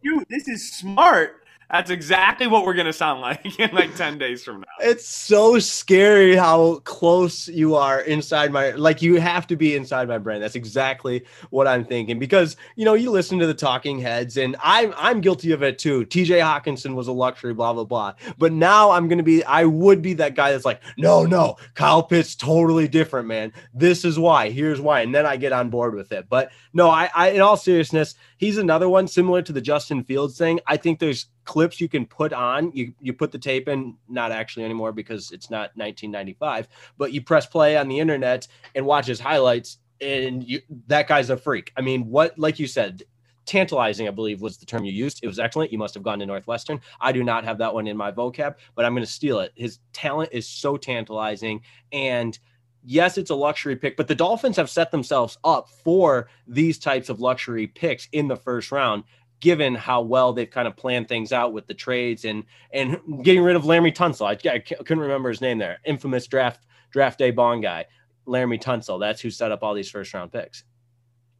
cute. 0.02 0.28
This 0.28 0.48
is 0.48 0.72
smart. 0.72 1.39
That's 1.70 1.90
exactly 1.90 2.48
what 2.48 2.64
we're 2.64 2.74
gonna 2.74 2.92
sound 2.92 3.20
like 3.20 3.58
in 3.58 3.70
like 3.72 3.94
10 3.94 4.18
days 4.18 4.42
from 4.42 4.60
now. 4.60 4.66
It's 4.80 5.06
so 5.06 5.58
scary 5.58 6.34
how 6.34 6.76
close 6.80 7.46
you 7.48 7.76
are 7.76 8.00
inside 8.00 8.50
my 8.52 8.70
like 8.70 9.02
you 9.02 9.20
have 9.20 9.46
to 9.48 9.56
be 9.56 9.76
inside 9.76 10.08
my 10.08 10.18
brain. 10.18 10.40
That's 10.40 10.56
exactly 10.56 11.24
what 11.50 11.68
I'm 11.68 11.84
thinking. 11.84 12.18
Because 12.18 12.56
you 12.74 12.84
know, 12.84 12.94
you 12.94 13.10
listen 13.10 13.38
to 13.38 13.46
the 13.46 13.54
talking 13.54 14.00
heads, 14.00 14.36
and 14.36 14.56
I'm 14.62 14.92
I'm 14.96 15.20
guilty 15.20 15.52
of 15.52 15.62
it 15.62 15.78
too. 15.78 16.04
TJ 16.06 16.40
Hockenson 16.40 16.94
was 16.94 17.06
a 17.06 17.12
luxury, 17.12 17.54
blah, 17.54 17.72
blah, 17.72 17.84
blah. 17.84 18.14
But 18.36 18.52
now 18.52 18.90
I'm 18.90 19.06
gonna 19.08 19.22
be, 19.22 19.44
I 19.44 19.64
would 19.64 20.02
be 20.02 20.14
that 20.14 20.34
guy 20.34 20.50
that's 20.50 20.64
like, 20.64 20.82
no, 20.96 21.24
no, 21.24 21.56
Kyle 21.74 22.02
Pitts 22.02 22.34
totally 22.34 22.88
different, 22.88 23.28
man. 23.28 23.52
This 23.72 24.04
is 24.04 24.18
why, 24.18 24.50
here's 24.50 24.80
why. 24.80 25.02
And 25.02 25.14
then 25.14 25.26
I 25.26 25.36
get 25.36 25.52
on 25.52 25.70
board 25.70 25.94
with 25.94 26.10
it. 26.10 26.26
But 26.28 26.50
no, 26.72 26.90
I, 26.90 27.10
I 27.14 27.30
in 27.30 27.40
all 27.40 27.56
seriousness, 27.56 28.16
he's 28.40 28.56
another 28.56 28.88
one 28.88 29.06
similar 29.06 29.42
to 29.42 29.52
the 29.52 29.60
Justin 29.60 30.02
Fields 30.02 30.36
thing. 30.36 30.58
I 30.66 30.76
think 30.76 30.98
there's 30.98 31.26
clips 31.44 31.80
you 31.80 31.88
can 31.88 32.06
put 32.06 32.32
on. 32.32 32.72
You 32.74 32.92
you 33.00 33.12
put 33.12 33.30
the 33.30 33.38
tape 33.38 33.68
in, 33.68 33.96
not 34.08 34.32
actually 34.32 34.64
anymore 34.64 34.92
because 34.92 35.30
it's 35.30 35.50
not 35.50 35.70
1995, 35.76 36.66
but 36.98 37.12
you 37.12 37.22
press 37.22 37.46
play 37.46 37.76
on 37.76 37.86
the 37.86 38.00
internet 38.00 38.48
and 38.74 38.84
watch 38.84 39.06
his 39.06 39.20
highlights, 39.20 39.78
and 40.00 40.42
you, 40.42 40.60
that 40.88 41.06
guy's 41.06 41.30
a 41.30 41.36
freak. 41.36 41.70
I 41.76 41.82
mean, 41.82 42.06
what 42.08 42.36
like 42.38 42.58
you 42.58 42.66
said, 42.66 43.04
tantalizing, 43.44 44.08
I 44.08 44.10
believe 44.10 44.40
was 44.40 44.56
the 44.56 44.66
term 44.66 44.84
you 44.84 44.92
used. 44.92 45.20
It 45.22 45.26
was 45.26 45.38
excellent. 45.38 45.70
You 45.70 45.78
must 45.78 45.94
have 45.94 46.02
gone 46.02 46.18
to 46.18 46.26
Northwestern. 46.26 46.80
I 47.00 47.12
do 47.12 47.22
not 47.22 47.44
have 47.44 47.58
that 47.58 47.74
one 47.74 47.86
in 47.86 47.96
my 47.96 48.10
vocab, 48.10 48.54
but 48.74 48.84
I'm 48.84 48.94
going 48.94 49.04
to 49.04 49.10
steal 49.10 49.40
it. 49.40 49.52
His 49.54 49.78
talent 49.92 50.30
is 50.32 50.48
so 50.48 50.76
tantalizing 50.76 51.60
and 51.92 52.38
yes, 52.84 53.18
it's 53.18 53.30
a 53.30 53.34
luxury 53.34 53.76
pick, 53.76 53.96
but 53.96 54.08
the 54.08 54.14
Dolphins 54.14 54.56
have 54.56 54.70
set 54.70 54.90
themselves 54.90 55.38
up 55.44 55.68
for 55.68 56.28
these 56.46 56.78
types 56.78 57.08
of 57.08 57.20
luxury 57.20 57.66
picks 57.66 58.08
in 58.12 58.28
the 58.28 58.36
first 58.36 58.72
round 58.72 59.04
given 59.40 59.74
how 59.74 60.02
well 60.02 60.32
they've 60.32 60.50
kind 60.50 60.68
of 60.68 60.76
planned 60.76 61.08
things 61.08 61.32
out 61.32 61.52
with 61.52 61.66
the 61.66 61.74
trades 61.74 62.24
and 62.24 62.44
and 62.72 62.98
getting 63.24 63.42
rid 63.42 63.56
of 63.56 63.62
Laremy 63.64 63.94
Tunsil. 63.94 64.26
I, 64.26 64.54
I 64.54 64.58
couldn't 64.58 65.00
remember 65.00 65.30
his 65.30 65.40
name 65.40 65.58
there. 65.58 65.78
Infamous 65.84 66.26
draft 66.26 66.64
draft 66.90 67.18
day 67.18 67.30
bond 67.30 67.62
guy, 67.62 67.86
Laremy 68.26 68.62
Tunsil. 68.62 69.00
That's 69.00 69.20
who 69.20 69.30
set 69.30 69.50
up 69.50 69.62
all 69.62 69.74
these 69.74 69.90
first 69.90 70.12
round 70.14 70.32
picks. 70.32 70.64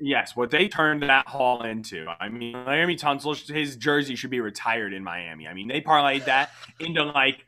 Yes, 0.03 0.35
what 0.35 0.51
they 0.51 0.67
turned 0.67 1.03
that 1.03 1.29
haul 1.29 1.63
into. 1.63 2.07
I 2.19 2.31
mean, 2.31 2.55
Laremy 2.55 2.99
Tunsil, 2.99 3.55
his 3.55 3.77
jersey 3.77 4.17
should 4.17 4.31
be 4.31 4.41
retired 4.41 4.95
in 4.95 5.05
Miami. 5.05 5.47
I 5.47 5.53
mean, 5.53 5.69
they 5.69 5.83
parlayed 5.83 6.25
that 6.25 6.51
into 6.81 7.05
like 7.05 7.45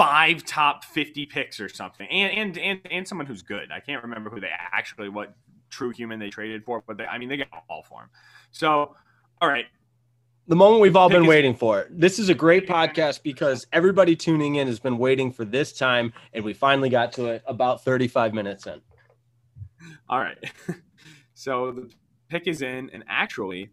five 0.00 0.46
top 0.46 0.82
50 0.82 1.26
picks 1.26 1.60
or 1.60 1.68
something. 1.68 2.08
And 2.08 2.32
and 2.32 2.58
and, 2.58 2.80
and 2.90 3.08
someone 3.08 3.26
who's 3.26 3.42
good. 3.42 3.70
I 3.70 3.80
can't 3.80 4.02
remember 4.02 4.30
who 4.30 4.40
they 4.40 4.50
actually 4.72 5.10
what 5.10 5.34
true 5.68 5.90
human 5.90 6.18
they 6.18 6.30
traded 6.30 6.64
for, 6.64 6.82
but 6.86 6.96
they, 6.96 7.04
I 7.04 7.18
mean, 7.18 7.28
they 7.28 7.36
got 7.36 7.48
all 7.68 7.82
for 7.82 8.02
him. 8.02 8.08
So, 8.50 8.96
all 9.42 9.48
right, 9.48 9.66
the 10.46 10.56
moment 10.56 10.80
we've 10.80 10.96
all 10.96 11.10
been 11.10 11.26
waiting 11.26 11.54
for. 11.54 11.86
This 11.90 12.18
is 12.18 12.30
a 12.30 12.34
great 12.34 12.66
podcast 12.66 13.22
because 13.22 13.66
everybody 13.72 14.16
tuning 14.16 14.56
in 14.56 14.66
has 14.68 14.80
been 14.80 14.96
waiting 14.96 15.32
for 15.32 15.44
this 15.44 15.72
time, 15.72 16.14
and 16.32 16.44
we 16.44 16.54
finally 16.54 16.88
got 16.88 17.12
to 17.12 17.26
it 17.26 17.42
about 17.46 17.84
35 17.84 18.32
minutes 18.34 18.66
in. 18.66 18.80
All 20.08 20.18
right. 20.18 20.38
So 21.32 21.72
the 21.72 21.90
pick 22.28 22.46
is 22.46 22.60
in, 22.60 22.90
and 22.92 23.02
actually, 23.08 23.70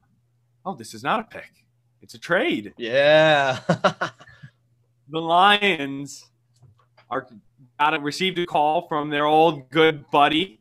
oh, 0.65 0.73
this 0.73 0.93
is 0.93 1.03
not 1.03 1.19
a 1.19 1.23
pick. 1.23 1.65
It's 2.01 2.13
a 2.13 2.17
trade. 2.17 2.73
Yeah. 2.77 3.59
the 5.09 5.19
Lions 5.19 6.29
are 7.09 7.27
got 7.79 8.01
received 8.01 8.39
a 8.39 8.45
call 8.45 8.87
from 8.87 9.09
their 9.09 9.25
old 9.25 9.69
good 9.69 10.09
buddy, 10.11 10.59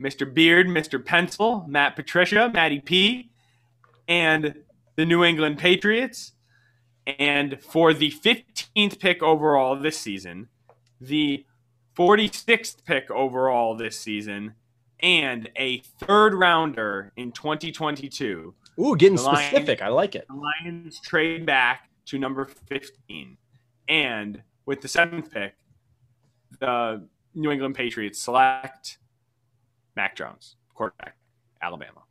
Mr. 0.00 0.32
Beard, 0.32 0.66
Mr. 0.66 1.04
Pencil, 1.04 1.64
Matt 1.68 1.96
Patricia, 1.96 2.50
Matty 2.52 2.80
P, 2.80 3.30
and 4.08 4.54
the 4.96 5.04
New 5.04 5.24
England 5.24 5.58
Patriots. 5.58 6.32
And 7.18 7.60
for 7.62 7.94
the 7.94 8.10
15th 8.10 8.98
pick 8.98 9.22
overall 9.22 9.76
this 9.76 9.98
season, 9.98 10.48
the 11.00 11.44
46th 11.96 12.84
pick 12.84 13.10
overall 13.10 13.74
this 13.76 13.98
season, 13.98 14.54
and 15.00 15.50
a 15.56 15.80
third 15.98 16.34
rounder 16.34 17.12
in 17.16 17.32
2022. 17.32 18.54
Ooh, 18.78 18.96
getting 18.96 19.18
specific. 19.18 19.82
I 19.82 19.88
like 19.88 20.14
it. 20.14 20.26
The 20.28 20.34
Lions 20.34 21.00
trade 21.00 21.46
back 21.46 21.90
to 22.06 22.18
number 22.18 22.44
15. 22.44 23.36
And 23.90 24.40
with 24.66 24.80
the 24.80 24.88
seventh 24.88 25.32
pick, 25.32 25.54
the 26.60 27.06
New 27.34 27.50
England 27.50 27.74
Patriots 27.74 28.22
select 28.22 28.98
Mac 29.96 30.14
Jones, 30.14 30.54
quarterback, 30.74 31.16
Alabama. 31.60 32.02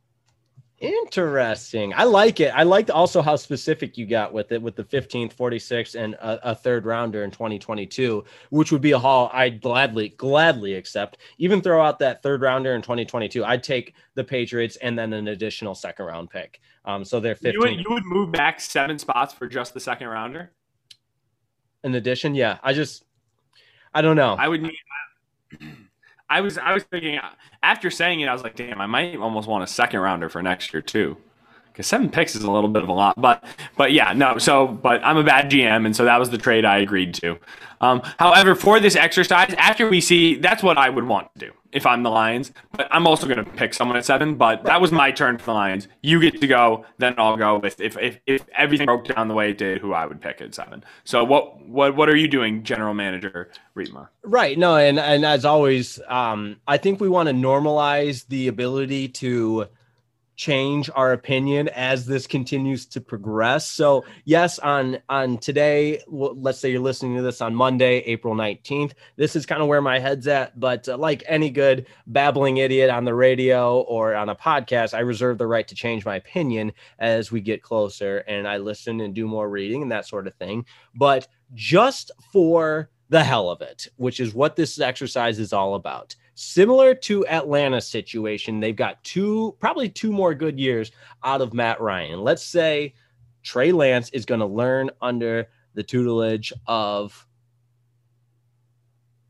Interesting. 0.78 1.92
I 1.94 2.04
like 2.04 2.40
it. 2.40 2.52
I 2.54 2.62
liked 2.62 2.90
also 2.90 3.20
how 3.20 3.36
specific 3.36 3.98
you 3.98 4.06
got 4.06 4.32
with 4.32 4.52
it 4.52 4.60
with 4.60 4.76
the 4.76 4.84
15th, 4.84 5.34
46th, 5.34 5.94
and 5.94 6.14
a, 6.14 6.50
a, 6.50 6.54
third 6.54 6.86
rounder 6.86 7.22
in 7.22 7.30
2022, 7.30 8.24
which 8.48 8.72
would 8.72 8.80
be 8.80 8.92
a 8.92 8.98
haul 8.98 9.30
I'd 9.34 9.60
gladly, 9.60 10.10
gladly 10.10 10.74
accept. 10.74 11.18
Even 11.36 11.60
throw 11.60 11.82
out 11.82 11.98
that 11.98 12.22
third 12.22 12.40
rounder 12.40 12.74
in 12.74 12.80
2022. 12.80 13.44
I'd 13.44 13.62
take 13.62 13.94
the 14.14 14.24
Patriots 14.24 14.76
and 14.76 14.98
then 14.98 15.12
an 15.12 15.28
additional 15.28 15.74
second 15.74 16.06
round 16.06 16.30
pick. 16.30 16.60
Um, 16.86 17.04
so 17.04 17.20
they're 17.20 17.34
15. 17.34 17.52
You 17.52 17.60
would, 17.60 17.78
you 17.78 17.94
would 17.94 18.04
move 18.06 18.32
back 18.32 18.58
seven 18.58 18.98
spots 18.98 19.34
for 19.34 19.46
just 19.48 19.74
the 19.74 19.80
second 19.80 20.08
rounder? 20.08 20.52
In 21.84 21.94
addition, 21.94 22.34
yeah. 22.34 22.58
I 22.62 22.72
just, 22.72 23.04
I 23.94 24.02
don't 24.02 24.16
know. 24.16 24.34
I 24.38 24.48
would 24.48 24.62
need. 24.62 24.78
I 26.30 26.42
was 26.42 26.58
I 26.58 26.72
was 26.72 26.84
thinking 26.84 27.18
after 27.62 27.90
saying 27.90 28.20
it, 28.20 28.28
I 28.28 28.32
was 28.32 28.44
like, 28.44 28.54
damn, 28.54 28.80
I 28.80 28.86
might 28.86 29.16
almost 29.16 29.48
want 29.48 29.64
a 29.64 29.66
second 29.66 29.98
rounder 29.98 30.28
for 30.28 30.42
next 30.42 30.72
year 30.72 30.80
too. 30.80 31.16
Because 31.72 31.86
seven 31.86 32.10
picks 32.10 32.34
is 32.34 32.42
a 32.42 32.50
little 32.50 32.68
bit 32.68 32.82
of 32.82 32.88
a 32.88 32.92
lot, 32.92 33.20
but 33.20 33.44
but 33.76 33.92
yeah, 33.92 34.12
no. 34.12 34.38
So, 34.38 34.66
but 34.66 35.02
I'm 35.04 35.16
a 35.16 35.24
bad 35.24 35.50
GM, 35.50 35.86
and 35.86 35.94
so 35.94 36.04
that 36.04 36.18
was 36.18 36.30
the 36.30 36.38
trade 36.38 36.64
I 36.64 36.78
agreed 36.78 37.14
to. 37.14 37.38
Um, 37.80 38.02
however, 38.18 38.54
for 38.54 38.78
this 38.78 38.96
exercise, 38.96 39.54
after 39.56 39.88
we 39.88 40.00
see, 40.00 40.36
that's 40.36 40.62
what 40.62 40.76
I 40.76 40.90
would 40.90 41.06
want 41.06 41.32
to 41.34 41.46
do 41.46 41.52
if 41.72 41.86
I'm 41.86 42.02
the 42.02 42.10
Lions. 42.10 42.52
But 42.72 42.88
I'm 42.90 43.06
also 43.06 43.26
going 43.26 43.42
to 43.42 43.50
pick 43.52 43.74
someone 43.74 43.96
at 43.96 44.04
seven. 44.04 44.36
But 44.36 44.64
that 44.64 44.80
was 44.80 44.92
my 44.92 45.10
turn 45.10 45.38
for 45.38 45.46
the 45.46 45.52
Lions. 45.54 45.88
You 46.02 46.20
get 46.20 46.40
to 46.40 46.46
go, 46.46 46.84
then 46.98 47.14
I'll 47.16 47.36
go 47.36 47.58
with 47.58 47.80
if 47.80 47.96
if, 47.98 48.18
if 48.26 48.44
everything 48.56 48.86
broke 48.86 49.06
down 49.06 49.28
the 49.28 49.34
way 49.34 49.50
it 49.50 49.58
did, 49.58 49.80
who 49.80 49.92
I 49.92 50.06
would 50.06 50.20
pick 50.20 50.40
at 50.40 50.54
seven. 50.54 50.84
So 51.04 51.24
what 51.24 51.60
what 51.66 51.96
what 51.96 52.08
are 52.08 52.16
you 52.16 52.28
doing, 52.28 52.62
General 52.62 52.94
Manager 52.94 53.50
Riepma? 53.76 54.08
Right. 54.22 54.58
No, 54.58 54.76
and 54.76 54.98
and 54.98 55.24
as 55.24 55.44
always, 55.44 56.00
um, 56.08 56.56
I 56.66 56.76
think 56.76 57.00
we 57.00 57.08
want 57.08 57.28
to 57.28 57.34
normalize 57.34 58.26
the 58.28 58.48
ability 58.48 59.08
to 59.08 59.68
change 60.40 60.88
our 60.94 61.12
opinion 61.12 61.68
as 61.68 62.06
this 62.06 62.26
continues 62.26 62.86
to 62.86 62.98
progress. 62.98 63.66
So, 63.66 64.06
yes, 64.24 64.58
on 64.58 64.98
on 65.10 65.36
today, 65.36 66.00
let's 66.08 66.58
say 66.58 66.70
you're 66.70 66.80
listening 66.80 67.14
to 67.16 67.22
this 67.22 67.42
on 67.42 67.54
Monday, 67.54 67.98
April 68.06 68.34
19th. 68.34 68.92
This 69.16 69.36
is 69.36 69.44
kind 69.44 69.60
of 69.60 69.68
where 69.68 69.82
my 69.82 69.98
head's 69.98 70.26
at, 70.26 70.58
but 70.58 70.88
uh, 70.88 70.96
like 70.96 71.22
any 71.26 71.50
good 71.50 71.86
babbling 72.06 72.56
idiot 72.56 72.88
on 72.88 73.04
the 73.04 73.12
radio 73.12 73.80
or 73.80 74.14
on 74.14 74.30
a 74.30 74.34
podcast, 74.34 74.94
I 74.94 75.00
reserve 75.00 75.36
the 75.36 75.46
right 75.46 75.68
to 75.68 75.74
change 75.74 76.06
my 76.06 76.16
opinion 76.16 76.72
as 76.98 77.30
we 77.30 77.42
get 77.42 77.62
closer 77.62 78.24
and 78.26 78.48
I 78.48 78.56
listen 78.56 79.02
and 79.02 79.14
do 79.14 79.26
more 79.26 79.50
reading 79.50 79.82
and 79.82 79.92
that 79.92 80.08
sort 80.08 80.26
of 80.26 80.34
thing. 80.36 80.64
But 80.94 81.28
just 81.52 82.12
for 82.32 82.88
the 83.10 83.22
hell 83.22 83.50
of 83.50 83.60
it, 83.60 83.88
which 83.96 84.20
is 84.20 84.32
what 84.32 84.56
this 84.56 84.80
exercise 84.80 85.38
is 85.38 85.52
all 85.52 85.74
about 85.74 86.16
similar 86.40 86.94
to 86.94 87.26
Atlanta 87.26 87.80
situation, 87.82 88.60
they've 88.60 88.74
got 88.74 89.02
two, 89.04 89.54
probably 89.60 89.90
two 89.90 90.10
more 90.10 90.34
good 90.34 90.58
years 90.58 90.90
out 91.22 91.42
of 91.42 91.52
Matt 91.52 91.80
Ryan. 91.82 92.22
Let's 92.22 92.42
say 92.42 92.94
Trey 93.42 93.72
Lance 93.72 94.08
is 94.10 94.24
going 94.24 94.40
to 94.40 94.46
learn 94.46 94.90
under 95.02 95.48
the 95.74 95.82
tutelage 95.82 96.50
of 96.66 97.26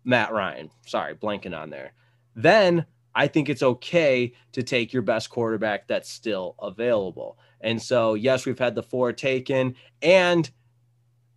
Matt 0.05 0.33
Ryan. 0.33 0.71
Sorry, 0.87 1.15
blanking 1.15 1.57
on 1.57 1.71
there. 1.71 1.95
Then 2.37 2.87
I 3.13 3.27
think 3.27 3.49
it's 3.49 3.63
okay 3.63 4.33
to 4.53 4.63
take 4.63 4.93
your 4.93 5.03
best 5.03 5.31
quarterback 5.31 5.89
that's 5.89 6.09
still 6.09 6.55
available. 6.63 7.39
And 7.61 7.83
so, 7.83 8.15
yes, 8.15 8.47
we've 8.47 8.59
had 8.59 8.77
the 8.77 8.85
four 8.85 9.13
taken, 9.13 9.75
and 10.01 10.49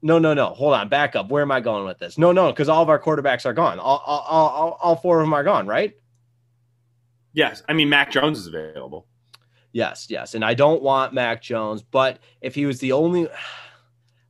no, 0.03 0.19
no, 0.19 0.33
no. 0.33 0.47
Hold 0.47 0.73
on. 0.73 0.89
Back 0.89 1.15
up. 1.15 1.29
Where 1.29 1.41
am 1.41 1.51
I 1.51 1.61
going 1.61 1.85
with 1.85 1.97
this? 1.97 2.17
No, 2.17 2.31
no, 2.31 2.51
because 2.51 2.69
all 2.69 2.83
of 2.83 2.89
our 2.89 2.99
quarterbacks 2.99 3.45
are 3.45 3.53
gone. 3.53 3.79
All, 3.79 4.03
all, 4.05 4.21
all, 4.27 4.79
all 4.81 4.95
four 4.97 5.19
of 5.19 5.25
them 5.25 5.33
are 5.33 5.43
gone, 5.43 5.65
right? 5.65 5.93
Yes. 7.31 7.63
I 7.67 7.73
mean, 7.73 7.89
Mac 7.89 8.11
Jones 8.11 8.37
is 8.37 8.47
available. 8.47 9.07
Yes, 9.71 10.07
yes. 10.09 10.35
And 10.35 10.43
I 10.45 10.53
don't 10.53 10.83
want 10.83 11.13
Mac 11.13 11.41
Jones, 11.41 11.81
but 11.81 12.19
if 12.41 12.53
he 12.53 12.65
was 12.65 12.79
the 12.79 12.91
only. 12.91 13.27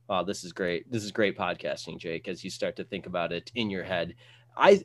Wow, 0.06 0.22
this 0.22 0.44
is 0.44 0.52
great. 0.52 0.92
This 0.92 1.02
is 1.02 1.12
great 1.12 1.34
podcasting, 1.34 1.96
Jake, 1.96 2.28
as 2.28 2.44
you 2.44 2.50
start 2.50 2.76
to 2.76 2.84
think 2.84 3.06
about 3.06 3.32
it 3.32 3.50
in 3.54 3.70
your 3.70 3.82
head. 3.82 4.14
I 4.54 4.84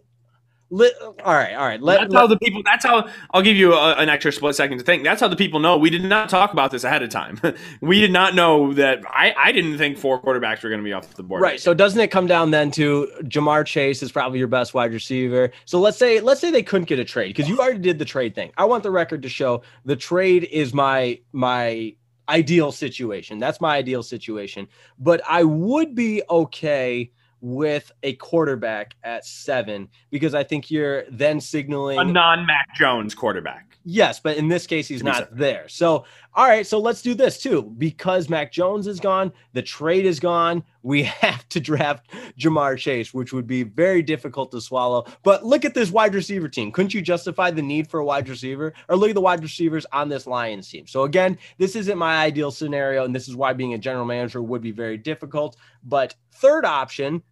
let, 0.71 0.93
all 1.01 1.33
right, 1.33 1.55
all 1.55 1.65
right. 1.65 1.81
Let, 1.81 2.01
that's 2.01 2.13
let, 2.13 2.19
how 2.19 2.27
the 2.27 2.37
people. 2.37 2.61
That's 2.63 2.85
how 2.85 3.09
I'll 3.31 3.41
give 3.41 3.57
you 3.57 3.73
a, 3.73 3.93
an 3.93 4.07
extra 4.07 4.31
split 4.31 4.55
second 4.55 4.77
to 4.77 4.83
think. 4.83 5.03
That's 5.03 5.19
how 5.19 5.27
the 5.27 5.35
people 5.35 5.59
know. 5.59 5.77
We 5.77 5.89
did 5.89 6.03
not 6.03 6.29
talk 6.29 6.53
about 6.53 6.69
this 6.69 6.83
ahead 6.83 7.01
of 7.01 7.09
time. 7.09 7.39
we 7.81 7.99
did 7.99 8.11
not 8.11 8.35
know 8.35 8.73
that. 8.73 8.99
I 9.07 9.33
I 9.35 9.51
didn't 9.51 9.77
think 9.79 9.97
four 9.97 10.21
quarterbacks 10.21 10.61
were 10.61 10.69
going 10.69 10.81
to 10.81 10.85
be 10.85 10.93
off 10.93 11.15
the 11.15 11.23
board. 11.23 11.41
Right. 11.41 11.59
So 11.59 11.73
doesn't 11.73 11.99
it 11.99 12.09
come 12.09 12.27
down 12.27 12.51
then 12.51 12.69
to 12.71 13.11
Ja'Marr 13.23 13.65
Chase 13.65 14.03
is 14.03 14.11
probably 14.11 14.37
your 14.37 14.47
best 14.47 14.75
wide 14.75 14.93
receiver. 14.93 15.51
So 15.65 15.79
let's 15.79 15.97
say 15.97 16.19
let's 16.19 16.39
say 16.39 16.51
they 16.51 16.63
couldn't 16.63 16.87
get 16.87 16.99
a 16.99 17.05
trade 17.05 17.29
because 17.29 17.49
you 17.49 17.59
already 17.59 17.79
did 17.79 17.97
the 17.97 18.05
trade 18.05 18.35
thing. 18.35 18.51
I 18.57 18.65
want 18.65 18.83
the 18.83 18.91
record 18.91 19.23
to 19.23 19.29
show 19.29 19.63
the 19.85 19.95
trade 19.95 20.47
is 20.51 20.73
my 20.73 21.19
my 21.31 21.95
ideal 22.29 22.71
situation. 22.71 23.39
That's 23.39 23.59
my 23.59 23.75
ideal 23.75 24.03
situation. 24.03 24.67
But 24.99 25.21
I 25.27 25.43
would 25.43 25.95
be 25.95 26.21
okay 26.29 27.11
with 27.41 27.91
a 28.03 28.13
quarterback 28.15 28.95
at 29.03 29.25
seven 29.25 29.89
because 30.11 30.33
I 30.33 30.43
think 30.43 30.69
you're 30.69 31.03
then 31.09 31.39
signaling 31.39 31.99
a 31.99 32.03
non 32.03 32.45
Mac 32.45 32.75
Jones 32.75 33.15
quarterback. 33.15 33.77
Yes, 33.85 34.19
but 34.19 34.37
in 34.37 34.49
this 34.49 34.67
case, 34.67 34.87
he's 34.87 35.03
not 35.03 35.35
there. 35.35 35.67
So, 35.67 36.05
all 36.35 36.47
right, 36.47 36.65
so 36.65 36.79
let's 36.79 37.01
do 37.01 37.15
this 37.15 37.41
too. 37.41 37.63
Because 37.77 38.29
Mac 38.29 38.51
Jones 38.51 38.87
is 38.87 38.99
gone, 38.99 39.31
the 39.53 39.61
trade 39.61 40.05
is 40.05 40.19
gone. 40.19 40.63
We 40.83 41.03
have 41.21 41.47
to 41.49 41.59
draft 41.59 42.11
Ja'Marr 42.39 42.77
Chase, 42.77 43.13
which 43.13 43.33
would 43.33 43.47
be 43.47 43.63
very 43.63 44.01
difficult 44.01 44.51
to 44.51 44.61
swallow. 44.61 45.05
But 45.23 45.45
look 45.45 45.65
at 45.65 45.73
this 45.73 45.91
wide 45.91 46.13
receiver 46.13 46.47
team. 46.47 46.71
Couldn't 46.71 46.93
you 46.93 47.01
justify 47.01 47.51
the 47.51 47.61
need 47.61 47.89
for 47.89 47.99
a 47.99 48.05
wide 48.05 48.29
receiver? 48.29 48.73
Or 48.87 48.95
look 48.95 49.09
at 49.09 49.15
the 49.15 49.21
wide 49.21 49.41
receivers 49.41 49.85
on 49.91 50.07
this 50.07 50.27
Lions 50.27 50.69
team. 50.69 50.85
So, 50.85 51.03
again, 51.03 51.37
this 51.57 51.75
isn't 51.75 51.97
my 51.97 52.17
ideal 52.17 52.51
scenario, 52.51 53.05
and 53.05 53.15
this 53.15 53.27
is 53.27 53.35
why 53.35 53.53
being 53.53 53.73
a 53.73 53.79
general 53.79 54.05
manager 54.05 54.41
would 54.41 54.61
be 54.61 54.71
very 54.71 54.97
difficult. 54.97 55.57
But 55.83 56.15
third 56.33 56.63
option, 56.63 57.23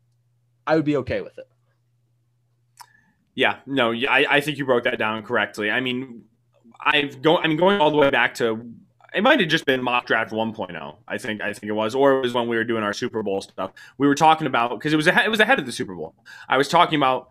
I 0.66 0.76
would 0.76 0.86
be 0.86 0.98
okay 0.98 1.22
with 1.22 1.38
it. 1.38 1.48
Yeah, 3.36 3.58
no, 3.68 3.94
I, 3.94 4.26
I 4.28 4.42
think 4.42 4.58
you 4.58 4.66
broke 4.66 4.86
that 4.86 4.98
down 4.98 5.22
correctly. 5.22 5.70
I 5.70 5.80
mean, 5.80 6.24
I've 6.82 7.22
go, 7.22 7.38
I 7.38 7.46
mean, 7.48 7.58
going 7.58 7.80
all 7.80 7.92
the 7.92 7.98
way 7.98 8.10
back 8.10 8.34
to 8.36 8.74
it 9.18 9.24
might 9.24 9.40
have 9.40 9.50
just 9.50 9.66
been 9.66 9.84
mock 9.84 10.06
draft 10.06 10.32
1.0. 10.32 10.96
I 11.08 11.18
think 11.18 11.42
I 11.42 11.52
think 11.52 11.70
it 11.70 11.74
was, 11.74 11.96
or 11.96 12.20
it 12.20 12.22
was 12.22 12.34
when 12.34 12.48
we 12.48 12.56
were 12.56 12.64
doing 12.64 12.84
our 12.84 12.94
Super 12.94 13.24
Bowl 13.24 13.42
stuff. 13.42 13.72
We 13.98 14.08
were 14.08 14.16
talking 14.16 14.46
about 14.46 14.72
because 14.72 14.94
it 14.94 14.96
was 14.98 15.08
ahead, 15.08 15.26
it 15.26 15.30
was 15.30 15.40
ahead 15.40 15.58
of 15.58 15.66
the 15.66 15.72
Super 15.72 15.96
Bowl. 15.96 16.14
I 16.48 16.58
was 16.58 16.68
talking 16.68 16.98
about 16.98 17.30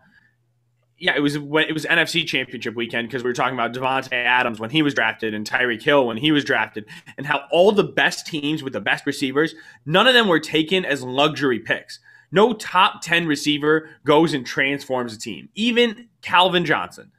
yeah, 0.99 1.15
it 1.15 1.21
was 1.21 1.37
when 1.37 1.65
it 1.65 1.73
was 1.73 1.85
NFC 1.85 2.25
Championship 2.25 2.75
weekend 2.75 3.07
because 3.07 3.23
we 3.23 3.29
were 3.29 3.33
talking 3.33 3.53
about 3.53 3.73
Davante 3.73 4.11
Adams 4.11 4.59
when 4.59 4.71
he 4.71 4.81
was 4.81 4.93
drafted 4.93 5.33
and 5.33 5.49
Tyreek 5.49 5.81
Hill 5.81 6.07
when 6.07 6.17
he 6.17 6.31
was 6.31 6.43
drafted, 6.43 6.85
and 7.17 7.25
how 7.25 7.43
all 7.51 7.71
the 7.71 7.83
best 7.83 8.25
teams 8.25 8.63
with 8.63 8.73
the 8.73 8.81
best 8.81 9.05
receivers, 9.05 9.53
none 9.85 10.07
of 10.07 10.13
them 10.13 10.27
were 10.27 10.39
taken 10.39 10.83
as 10.83 11.03
luxury 11.03 11.59
picks. 11.59 11.99
No 12.31 12.53
top 12.53 13.01
10 13.01 13.25
receiver 13.27 13.89
goes 14.03 14.33
and 14.33 14.45
transforms 14.45 15.13
a 15.13 15.19
team. 15.19 15.49
Even 15.55 16.09
Calvin 16.21 16.65
Johnson, 16.65 17.11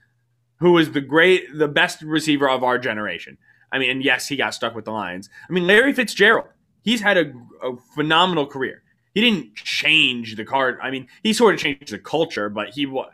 who 0.59 0.73
was 0.73 0.91
the 0.91 1.01
great, 1.01 1.57
the 1.57 1.69
best 1.69 2.03
receiver 2.03 2.51
of 2.51 2.63
our 2.63 2.79
generation. 2.79 3.39
I 3.73 3.79
mean, 3.79 3.91
and 3.91 4.03
yes, 4.03 4.29
he 4.29 4.37
got 4.37 4.55
stuck 4.55 4.75
with 4.75 4.85
the 4.85 4.93
Lions. 4.93 5.29
I 5.49 5.53
mean, 5.53 5.67
Larry 5.67 5.93
Fitzgerald, 5.93 6.49
he's 6.83 7.01
had 7.01 7.17
a, 7.17 7.33
a 7.63 7.77
phenomenal 7.95 8.47
career. 8.47 8.83
He 9.15 9.21
didn't 9.21 9.55
change 9.57 10.37
the 10.37 10.45
card. 10.45 10.79
I 10.83 10.91
mean, 10.91 11.09
he 11.23 11.33
sort 11.33 11.55
of 11.55 11.61
changed 11.61 11.91
the 11.91 11.99
culture, 11.99 12.49
but 12.49 12.71
he 12.71 12.87
was. 12.87 13.11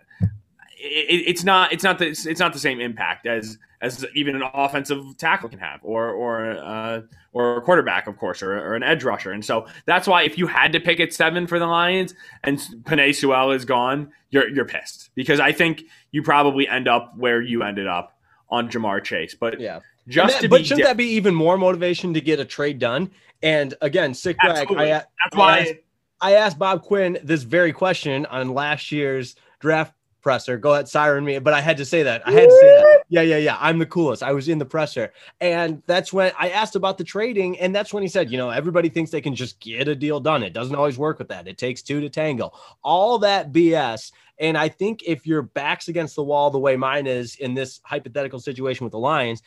It, 0.77 1.25
it's 1.27 1.45
not. 1.45 1.73
It's 1.73 1.83
not 1.83 1.99
the. 1.99 2.09
It's 2.09 2.41
not 2.41 2.53
the 2.53 2.59
same 2.59 2.81
impact 2.81 3.27
as 3.27 3.59
as 3.81 4.05
even 4.15 4.35
an 4.35 4.43
offensive 4.55 5.17
tackle 5.19 5.49
can 5.49 5.59
have, 5.59 5.81
or 5.83 6.11
or 6.11 6.51
uh, 6.59 7.03
or 7.33 7.57
a 7.57 7.61
quarterback, 7.61 8.07
of 8.07 8.17
course, 8.17 8.43
or, 8.43 8.55
or, 8.55 8.75
an 8.75 8.83
edge 8.83 9.05
rusher. 9.05 9.33
And 9.33 9.45
so 9.45 9.67
that's 9.87 10.07
why 10.07 10.23
if 10.23 10.39
you 10.39 10.47
had 10.47 10.73
to 10.73 10.81
pick 10.81 11.01
at 11.01 11.13
seven 11.13 11.47
for 11.47 11.59
the 11.59 11.67
Lions 11.67 12.15
and 12.45 12.59
Penei 12.85 13.15
Sewell 13.15 13.51
is 13.51 13.65
gone, 13.65 14.11
you're 14.31 14.49
you're 14.49 14.65
pissed 14.65 15.11
because 15.15 15.41
I 15.41 15.53
think 15.53 15.83
you 16.13 16.23
probably 16.23 16.67
end 16.67 16.89
up 16.89 17.13
where 17.17 17.43
you 17.43 17.63
ended 17.63 17.87
up 17.87 18.19
on 18.49 18.71
Ja'Marr 18.71 19.03
Chase. 19.05 19.35
But 19.35 19.61
yeah, 19.61 19.81
just 20.09 20.41
that, 20.41 20.51
but 20.51 20.67
shouldn't 20.67 20.87
that 20.87 20.97
be 20.97 21.07
even 21.07 21.35
more 21.35 21.57
motivation 21.57 22.15
to 22.15 22.21
get 22.21 22.41
a 22.41 22.45
trade 22.45 22.79
done? 22.79 23.11
And 23.43 23.75
again, 23.81 24.15
sick 24.15 24.37
brag. 24.39 24.71
I, 24.73 24.87
that's 24.87 25.07
why 25.33 25.57
I 25.57 25.59
asked, 25.61 25.75
I 26.21 26.33
asked 26.35 26.59
Bob 26.59 26.83
Quinn 26.83 27.19
this 27.23 27.43
very 27.43 27.73
question 27.73 28.27
on 28.27 28.49
last 28.55 28.91
year's 28.93 29.37
draft 29.61 29.95
presser. 30.25 30.57
Go 30.57 30.73
ahead, 30.73 30.89
siren 30.89 31.25
me. 31.25 31.39
But 31.39 31.53
I 31.53 31.61
had 31.61 31.77
to 31.77 31.85
say 31.85 32.03
that. 32.03 32.27
I 32.27 32.33
had 32.33 32.49
to 32.49 32.59
say 32.61 32.67
that. 32.67 33.05
Yeah, 33.09 33.21
yeah, 33.21 33.37
yeah. 33.37 33.59
I'm 33.61 33.79
the 33.79 33.87
coolest. 33.87 34.23
I 34.23 34.33
was 34.33 34.49
in 34.49 34.59
the 34.59 34.65
presser. 34.65 35.13
And 35.41 35.83
that's 35.87 36.13
when 36.13 36.33
I 36.39 36.49
asked 36.49 36.75
about 36.75 36.99
the 36.99 37.05
trading. 37.05 37.61
And 37.61 37.75
that's 37.75 37.93
when 37.93 38.03
he 38.03 38.09
said, 38.09 38.33
you 38.33 38.39
know, 38.39 38.51
everybody 38.51 38.89
thinks 38.89 39.11
they 39.11 39.21
can 39.21 39.35
just 39.35 39.61
get 39.61 39.87
a 39.87 39.95
deal 39.95 40.19
done. 40.19 40.43
It 40.43 40.55
doesn't 40.55 40.75
always 40.75 40.99
work 40.99 41.19
with 41.19 41.29
that. 41.29 41.47
It 41.47 41.59
takes 41.59 41.83
two 41.83 42.01
to 42.01 42.09
tango. 42.09 42.53
All 42.83 43.19
that 43.19 43.53
BS. 43.53 44.11
And 44.39 44.59
I 44.59 44.69
think 44.69 45.03
if 45.07 45.27
your 45.27 45.43
back's 45.43 45.89
against 45.89 46.17
the 46.17 46.25
wall 46.25 46.51
the 46.51 46.59
way 46.59 46.77
mine 46.77 47.07
is 47.07 47.37
in 47.37 47.55
this 47.55 47.81
hypothetical 47.85 48.41
situation 48.41 48.85
with 48.85 48.93
the 48.93 48.99
Lions, 48.99 49.43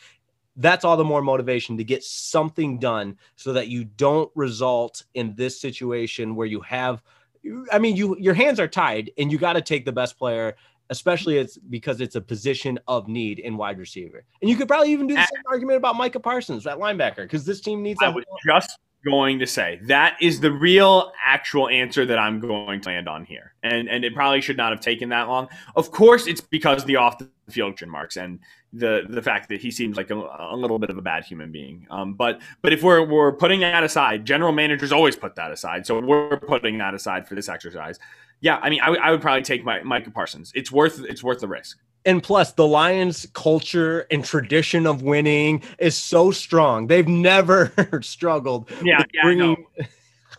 that's 0.58 0.84
all 0.84 0.98
the 0.98 1.04
more 1.04 1.22
motivation 1.22 1.78
to 1.78 1.84
get 1.84 2.04
something 2.04 2.80
done 2.80 3.18
so 3.36 3.54
that 3.54 3.68
you 3.68 3.86
don't 3.86 4.32
result 4.36 5.04
in 5.14 5.34
this 5.36 5.62
situation 5.62 6.36
where 6.36 6.48
you 6.48 6.60
have– 6.62 7.02
I 7.72 7.80
mean, 7.80 7.96
you 7.96 8.18
your 8.20 8.34
hands 8.34 8.60
are 8.60 8.68
tied, 8.68 9.12
and 9.18 9.32
you 9.32 9.38
got 9.38 9.54
to 9.54 9.62
take 9.62 9.86
the 9.86 9.92
best 9.92 10.18
player, 10.18 10.58
especially 10.90 11.38
it's 11.38 11.58
because 11.58 12.02
it's 12.02 12.16
a 12.16 12.22
position 12.22 12.78
of 12.88 13.08
need 13.08 13.40
in 13.40 13.56
wide 13.56 13.78
receiver. 13.78 14.26
And 14.42 14.50
you 14.50 14.58
could 14.58 14.68
probably 14.68 14.92
even 14.92 15.08
do 15.08 15.14
the 15.14 15.22
same 15.22 15.44
argument 15.50 15.78
about 15.78 15.96
Micah 15.96 16.20
Parsons, 16.20 16.64
that 16.66 16.78
linebacker, 16.78 17.18
because 17.18 17.46
this 17.46 17.62
team 17.62 17.84
needs. 17.84 18.00
I 18.02 18.10
was 18.10 18.26
just 18.46 18.80
going 19.08 19.40
to 19.40 19.48
say 19.48 19.80
that 19.84 20.18
is 20.22 20.40
the 20.40 20.52
real 20.52 21.12
actual 21.24 21.70
answer 21.70 22.06
that 22.06 22.20
I'm 22.20 22.40
going 22.40 22.82
to 22.82 22.90
land 22.90 23.08
on 23.08 23.26
here, 23.26 23.54
and 23.64 23.90
and 23.90 24.04
it 24.04 24.14
probably 24.14 24.42
should 24.42 24.58
not 24.58 24.72
have 24.72 24.82
taken 24.82 25.10
that 25.10 25.28
long. 25.28 25.48
Of 25.76 25.92
course, 25.92 26.28
it's 26.28 26.42
because 26.42 26.86
the 26.86 26.98
off 26.98 27.18
the 27.18 27.30
field 27.50 27.80
marks 27.88 28.18
and 28.18 28.40
the 28.74 29.04
the 29.10 29.22
fact 29.22 29.50
that 29.50 29.62
he 29.62 29.72
seems 29.72 29.98
like 29.98 30.10
a, 30.10 30.16
a 30.16 30.56
little 30.56 30.80
bit 30.80 30.90
of 30.90 30.98
a 30.98 31.02
bad 31.02 31.24
human 31.24 31.52
being. 31.52 31.88
Um, 31.90 32.14
but 32.14 32.42
but 32.62 32.74
if 32.74 32.84
we're 32.84 33.04
we're 33.06 33.32
putting 33.32 33.62
that 33.62 33.84
aside, 33.84 34.26
general 34.26 34.52
managers 34.52 34.92
always 34.92 35.16
put 35.16 35.36
that 35.36 35.52
aside. 35.52 35.86
So 35.86 36.00
we're 36.00 36.38
putting 36.38 36.78
that 36.80 36.94
aside 36.94 37.28
for 37.28 37.36
this 37.36 37.50
exercise. 37.50 38.00
Yeah, 38.40 38.58
I 38.58 38.70
mean, 38.70 38.82
I, 38.82 38.88
w- 38.88 39.02
I 39.04 39.12
would 39.12 39.22
probably 39.22 39.42
take 39.42 39.64
my 39.64 39.82
Micah 39.82 40.12
Parsons. 40.12 40.52
It's 40.54 40.72
worth 40.72 41.04
it's 41.04 41.24
worth 41.24 41.40
the 41.40 41.48
risk. 41.48 41.80
And 42.08 42.24
plus, 42.24 42.54
the 42.54 42.66
Lions' 42.66 43.28
culture 43.34 44.08
and 44.10 44.24
tradition 44.24 44.88
of 44.88 45.02
winning 45.02 45.62
is 45.78 45.98
so 45.98 46.32
strong. 46.32 46.88
They've 46.88 47.08
never 47.08 47.74
struggled. 48.02 48.72
Yeah, 48.82 49.04
yeah, 49.14 49.22
bringing, 49.24 49.66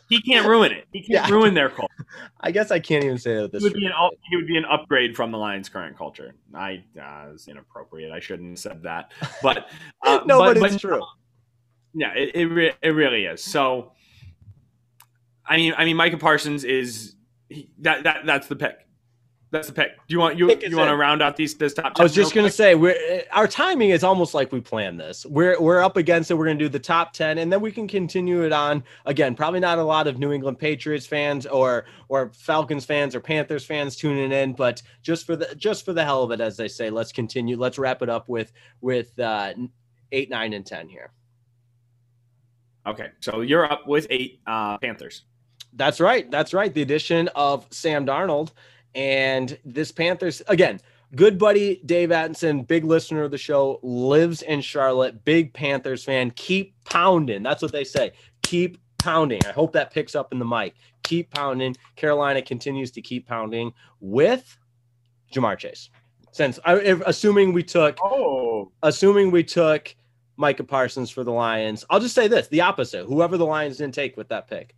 he 0.08 0.22
can't 0.22 0.46
ruin 0.46 0.72
it. 0.72 0.86
He 0.92 1.00
can't 1.00 1.10
yeah. 1.28 1.34
ruin 1.34 1.52
their 1.52 1.68
culture. 1.68 2.06
I 2.40 2.50
guess 2.50 2.70
I 2.70 2.80
can't 2.80 3.04
even 3.04 3.18
say 3.18 3.34
that. 3.34 3.52
This 3.52 3.60
he 3.62 3.68
would, 3.68 3.74
be 3.74 3.84
an, 3.84 3.92
he 4.30 4.36
would 4.36 4.46
be 4.46 4.56
an 4.56 4.64
upgrade 4.64 5.14
from 5.14 5.30
the 5.30 5.36
Lions' 5.36 5.68
current 5.68 5.96
culture. 5.96 6.34
I 6.54 6.82
uh, 6.98 7.32
was 7.32 7.48
inappropriate. 7.48 8.12
I 8.12 8.20
shouldn't 8.20 8.48
have 8.50 8.58
said 8.58 8.82
that, 8.84 9.12
but 9.42 9.68
uh, 10.02 10.20
no, 10.24 10.38
but, 10.38 10.58
but 10.58 10.72
it's 10.72 10.82
but, 10.82 10.88
true. 10.88 11.02
Yeah, 11.92 12.14
it 12.14 12.34
it, 12.34 12.46
re- 12.46 12.72
it 12.80 12.90
really 12.90 13.26
is. 13.26 13.44
So, 13.44 13.92
I 15.44 15.58
mean, 15.58 15.74
I 15.76 15.84
mean, 15.84 15.96
Micah 15.96 16.16
Parsons 16.16 16.64
is 16.64 17.14
he, 17.50 17.68
that 17.80 18.04
that 18.04 18.24
that's 18.24 18.46
the 18.46 18.56
pick. 18.56 18.87
That's 19.50 19.68
the 19.68 19.72
pick. 19.72 19.96
Do 20.06 20.12
you 20.12 20.18
want 20.18 20.36
you 20.36 20.46
Pick 20.46 20.60
you 20.60 20.68
is 20.68 20.74
want 20.74 20.90
to 20.90 20.96
round 20.96 21.22
out 21.22 21.36
these 21.36 21.54
this 21.54 21.72
top? 21.72 21.94
I 21.96 22.02
was 22.02 22.14
just 22.14 22.34
gonna 22.34 22.48
quick? 22.48 22.52
say 22.52 22.74
we're 22.74 23.22
our 23.32 23.48
timing 23.48 23.90
is 23.90 24.04
almost 24.04 24.34
like 24.34 24.52
we 24.52 24.60
planned 24.60 25.00
this. 25.00 25.24
We're 25.24 25.58
we're 25.58 25.80
up 25.80 25.96
against 25.96 26.30
it. 26.30 26.34
We're 26.34 26.44
gonna 26.46 26.58
do 26.58 26.68
the 26.68 26.78
top 26.78 27.14
ten, 27.14 27.38
and 27.38 27.50
then 27.50 27.62
we 27.62 27.72
can 27.72 27.88
continue 27.88 28.42
it 28.42 28.52
on. 28.52 28.84
Again, 29.06 29.34
probably 29.34 29.60
not 29.60 29.78
a 29.78 29.82
lot 29.82 30.06
of 30.06 30.18
New 30.18 30.32
England 30.32 30.58
Patriots 30.58 31.06
fans 31.06 31.46
or 31.46 31.86
or 32.08 32.30
Falcons 32.34 32.84
fans 32.84 33.14
or 33.14 33.20
Panthers 33.20 33.64
fans 33.64 33.96
tuning 33.96 34.32
in, 34.32 34.52
but 34.52 34.82
just 35.02 35.24
for 35.24 35.34
the 35.34 35.54
just 35.56 35.82
for 35.82 35.94
the 35.94 36.04
hell 36.04 36.22
of 36.22 36.30
it, 36.30 36.42
as 36.42 36.58
they 36.58 36.68
say, 36.68 36.90
let's 36.90 37.10
continue. 37.12 37.56
Let's 37.56 37.78
wrap 37.78 38.02
it 38.02 38.10
up 38.10 38.28
with 38.28 38.52
with 38.82 39.18
uh, 39.18 39.54
eight, 40.12 40.28
nine, 40.28 40.52
and 40.52 40.66
ten 40.66 40.88
here. 40.90 41.10
Okay, 42.86 43.08
so 43.20 43.40
you're 43.40 43.70
up 43.70 43.86
with 43.86 44.06
eight 44.10 44.40
uh, 44.46 44.76
Panthers. 44.76 45.22
That's 45.72 46.00
right. 46.00 46.30
That's 46.30 46.52
right. 46.52 46.72
The 46.72 46.82
addition 46.82 47.28
of 47.34 47.66
Sam 47.70 48.04
Darnold 48.04 48.52
and 48.98 49.56
this 49.64 49.92
Panthers 49.92 50.42
again. 50.48 50.80
Good 51.14 51.38
buddy 51.38 51.80
Dave 51.86 52.12
Atkinson, 52.12 52.64
big 52.64 52.84
listener 52.84 53.22
of 53.22 53.30
the 53.30 53.38
show, 53.38 53.78
lives 53.82 54.42
in 54.42 54.60
Charlotte, 54.60 55.24
big 55.24 55.54
Panthers 55.54 56.04
fan. 56.04 56.32
Keep 56.32 56.74
pounding. 56.84 57.42
That's 57.42 57.62
what 57.62 57.72
they 57.72 57.84
say. 57.84 58.12
Keep 58.42 58.78
pounding. 58.98 59.40
I 59.46 59.52
hope 59.52 59.72
that 59.72 59.92
picks 59.92 60.14
up 60.14 60.32
in 60.32 60.38
the 60.38 60.44
mic. 60.44 60.74
Keep 61.04 61.30
pounding. 61.30 61.76
Carolina 61.96 62.42
continues 62.42 62.90
to 62.90 63.00
keep 63.00 63.26
pounding 63.26 63.72
with 64.00 64.58
Ja'Marr 65.32 65.56
Chase. 65.56 65.88
Since 66.32 66.58
I, 66.64 66.76
if, 66.76 67.00
assuming 67.06 67.52
we 67.52 67.62
took 67.62 67.96
Oh, 68.02 68.72
assuming 68.82 69.30
we 69.30 69.44
took 69.44 69.94
Micah 70.36 70.64
Parsons 70.64 71.08
for 71.08 71.24
the 71.24 71.32
Lions, 71.32 71.84
I'll 71.88 72.00
just 72.00 72.16
say 72.16 72.26
this: 72.26 72.48
the 72.48 72.60
opposite. 72.62 73.06
Whoever 73.06 73.38
the 73.38 73.46
Lions 73.46 73.78
didn't 73.78 73.94
take 73.94 74.16
with 74.16 74.28
that 74.28 74.48
pick. 74.48 74.74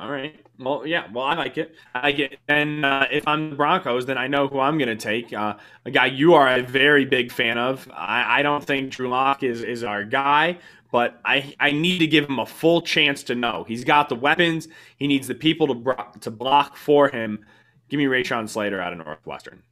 All 0.00 0.10
right. 0.10 0.34
Well, 0.58 0.86
yeah. 0.86 1.12
Well, 1.12 1.26
I 1.26 1.34
like 1.34 1.58
it. 1.58 1.74
I 1.94 2.00
like 2.00 2.18
it. 2.18 2.38
And 2.48 2.86
uh, 2.86 3.06
if 3.10 3.28
I'm 3.28 3.50
the 3.50 3.56
Broncos, 3.56 4.06
then 4.06 4.16
I 4.16 4.28
know 4.28 4.48
who 4.48 4.58
I'm 4.58 4.78
going 4.78 4.88
to 4.88 4.96
take. 4.96 5.30
Uh, 5.30 5.56
a 5.84 5.90
guy 5.90 6.06
you 6.06 6.32
are 6.32 6.48
a 6.48 6.62
very 6.62 7.04
big 7.04 7.30
fan 7.30 7.58
of. 7.58 7.86
I, 7.92 8.40
I 8.40 8.42
don't 8.42 8.64
think 8.64 8.92
Drew 8.92 9.10
Lock 9.10 9.42
is 9.42 9.62
is 9.62 9.84
our 9.84 10.04
guy, 10.04 10.56
but 10.90 11.20
I 11.26 11.54
I 11.60 11.72
need 11.72 11.98
to 11.98 12.06
give 12.06 12.26
him 12.30 12.38
a 12.38 12.46
full 12.46 12.80
chance 12.80 13.22
to 13.24 13.34
know 13.34 13.66
he's 13.68 13.84
got 13.84 14.08
the 14.08 14.14
weapons. 14.14 14.68
He 14.96 15.06
needs 15.06 15.28
the 15.28 15.34
people 15.34 15.66
to 15.66 15.74
bro- 15.74 16.06
to 16.22 16.30
block 16.30 16.78
for 16.78 17.10
him. 17.10 17.44
Give 17.90 17.98
me 17.98 18.06
Rashawn 18.06 18.48
Slater 18.48 18.80
out 18.80 18.94
of 18.94 19.04
Northwestern. 19.04 19.62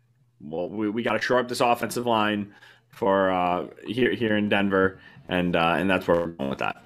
Well, 0.43 0.69
we, 0.69 0.91
we 0.91 1.03
got 1.03 1.15
to 1.15 1.23
shore 1.23 1.39
up 1.39 1.49
this 1.49 1.61
offensive 1.63 2.05
line 2.05 2.53
for 2.91 3.31
uh, 3.31 3.69
here 3.87 4.13
here 4.13 4.37
in 4.37 4.51
Denver, 4.51 5.01
and 5.27 5.57
uh, 5.57 5.77
and 5.79 5.89
that's 5.89 6.07
where 6.07 6.19
we're 6.19 6.27
going 6.27 6.51
with 6.51 6.59
that. 6.59 6.85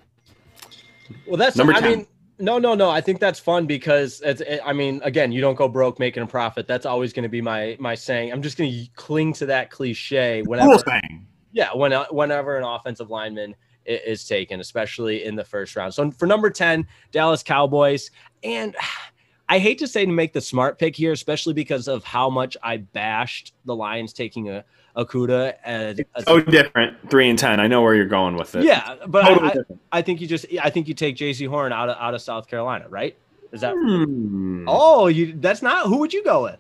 Well, 1.27 1.37
that's 1.37 1.57
Number 1.57 1.75
I 1.75 1.81
10. 1.81 1.91
mean, 1.91 2.07
no, 2.43 2.59
no, 2.59 2.75
no. 2.75 2.91
I 2.91 3.01
think 3.01 3.21
that's 3.21 3.39
fun 3.39 3.67
because 3.67 4.21
it's. 4.25 4.41
It, 4.41 4.61
I 4.65 4.73
mean, 4.73 5.01
again, 5.05 5.31
you 5.31 5.41
don't 5.41 5.55
go 5.55 5.69
broke 5.69 6.01
making 6.01 6.25
a 6.25 6.27
profit. 6.27 6.67
That's 6.67 6.85
always 6.85 7.13
going 7.13 7.23
to 7.23 7.29
be 7.29 7.41
my 7.41 7.77
my 7.79 7.95
saying. 7.95 8.33
I'm 8.33 8.43
just 8.43 8.59
going 8.59 8.71
to 8.71 8.91
cling 8.97 9.33
to 9.35 9.47
that 9.47 9.71
cliche 9.71 10.43
whenever. 10.43 10.79
thing. 10.79 11.27
Yeah, 11.53 11.69
when 11.75 11.93
uh, 11.93 12.07
whenever 12.11 12.57
an 12.57 12.65
offensive 12.65 13.11
lineman 13.11 13.55
is 13.85 14.27
taken, 14.27 14.61
especially 14.61 15.25
in 15.25 15.37
the 15.37 15.45
first 15.45 15.77
round. 15.77 15.95
So 15.95 16.11
for 16.11 16.27
number 16.27 16.51
ten, 16.51 16.87
Dallas 17.13 17.43
Cowboys, 17.43 18.11
and 18.43 18.75
I 19.53 19.59
hate 19.59 19.79
to 19.81 19.87
say 19.87 20.07
to 20.07 20.11
make 20.11 20.33
the 20.33 20.41
smart 20.41 20.79
pick 20.79 20.97
here, 20.97 21.13
especially 21.13 21.53
because 21.53 21.87
of 21.87 22.05
how 22.05 22.31
much 22.31 22.57
I 22.63 22.79
bashed 22.79 23.53
the 23.67 23.77
Lions 23.77 24.15
taking 24.15 24.49
a 24.49 24.65
Okudah 24.97 26.03
So 26.25 26.41
different, 26.41 27.11
three 27.11 27.29
and 27.29 27.39
ten. 27.39 27.61
I 27.61 27.67
know 27.67 27.83
where 27.83 27.95
you're 27.95 28.07
going 28.07 28.35
with 28.37 28.55
it. 28.55 28.65
yeah, 28.65 28.95
but 29.07 29.25
totally 29.25 29.65
I. 29.93 29.99
I 29.99 30.03
think 30.03 30.23
you 30.23 30.27
just 30.27 30.47
I 30.63 30.71
think 30.71 30.89
you 30.89 30.95
take 30.95 31.17
Jaycee 31.17 31.47
Horn 31.47 31.71
out 31.71 31.91
of 31.91 31.99
out 32.01 32.15
of 32.15 32.23
South 32.23 32.49
Carolina, 32.49 32.87
right? 32.89 33.15
Is 33.53 33.61
that 33.61 33.75
Hmm. 33.75 34.65
Oh, 34.67 35.09
you 35.09 35.35
that's 35.39 35.61
not 35.61 35.85
who 35.87 35.99
would 35.99 36.15
you 36.15 36.25
go 36.25 36.45
with? 36.45 36.57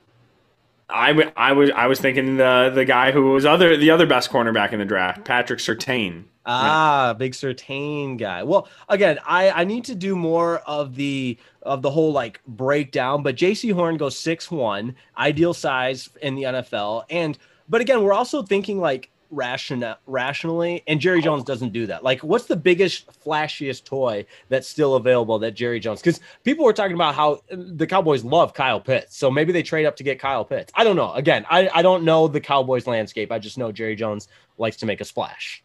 I, 0.90 1.14
w- 1.14 1.32
I 1.34 1.52
was 1.52 1.70
I 1.70 1.86
was 1.86 1.98
thinking 1.98 2.36
the 2.36 2.70
the 2.74 2.84
guy 2.84 3.12
who 3.12 3.30
was 3.30 3.46
other 3.46 3.74
the 3.74 3.90
other 3.90 4.04
best 4.04 4.28
cornerback 4.28 4.72
in 4.72 4.80
the 4.80 4.84
draft, 4.84 5.24
Patrick 5.24 5.60
Surtain. 5.60 6.24
Ah, 6.44 7.14
big 7.16 7.32
Surtain 7.32 8.18
guy. 8.18 8.42
Well, 8.42 8.68
again, 8.88 9.18
I 9.26 9.50
I 9.50 9.64
need 9.64 9.84
to 9.84 9.94
do 9.94 10.16
more 10.16 10.58
of 10.60 10.96
the 10.96 11.38
of 11.62 11.82
the 11.82 11.90
whole 11.90 12.12
like 12.12 12.40
breakdown, 12.46 13.22
but 13.22 13.36
Jaycee 13.36 13.72
Horn 13.72 13.96
goes 13.96 14.18
six 14.18 14.50
one, 14.50 14.96
ideal 15.16 15.54
size 15.54 16.08
in 16.20 16.34
the 16.34 16.42
NFL. 16.42 17.04
And 17.10 17.38
but 17.68 17.80
again, 17.80 18.02
we're 18.02 18.12
also 18.12 18.42
thinking 18.42 18.80
like 18.80 19.10
rational 19.30 19.94
rationally 20.06 20.82
and 20.86 21.00
Jerry 21.00 21.22
Jones 21.22 21.42
doesn't 21.44 21.72
do 21.72 21.86
that. 21.86 22.04
Like 22.04 22.22
what's 22.22 22.44
the 22.44 22.56
biggest 22.56 23.08
flashiest 23.24 23.84
toy 23.84 24.26
that's 24.50 24.68
still 24.68 24.94
available 24.96 25.38
that 25.38 25.52
Jerry 25.52 25.80
Jones 25.80 26.02
cuz 26.02 26.20
people 26.44 26.66
were 26.66 26.74
talking 26.74 26.94
about 26.94 27.14
how 27.14 27.40
the 27.50 27.86
Cowboys 27.86 28.24
love 28.24 28.52
Kyle 28.52 28.80
Pitts. 28.80 29.16
So 29.16 29.30
maybe 29.30 29.50
they 29.52 29.62
trade 29.62 29.86
up 29.86 29.96
to 29.96 30.02
get 30.02 30.18
Kyle 30.18 30.44
Pitts. 30.44 30.70
I 30.76 30.84
don't 30.84 30.96
know. 30.96 31.12
Again, 31.14 31.46
I 31.48 31.68
I 31.72 31.82
don't 31.82 32.04
know 32.04 32.28
the 32.28 32.40
Cowboys 32.40 32.86
landscape. 32.86 33.32
I 33.32 33.38
just 33.38 33.56
know 33.56 33.72
Jerry 33.72 33.96
Jones 33.96 34.28
likes 34.58 34.76
to 34.78 34.86
make 34.86 35.00
a 35.00 35.04
splash. 35.04 35.61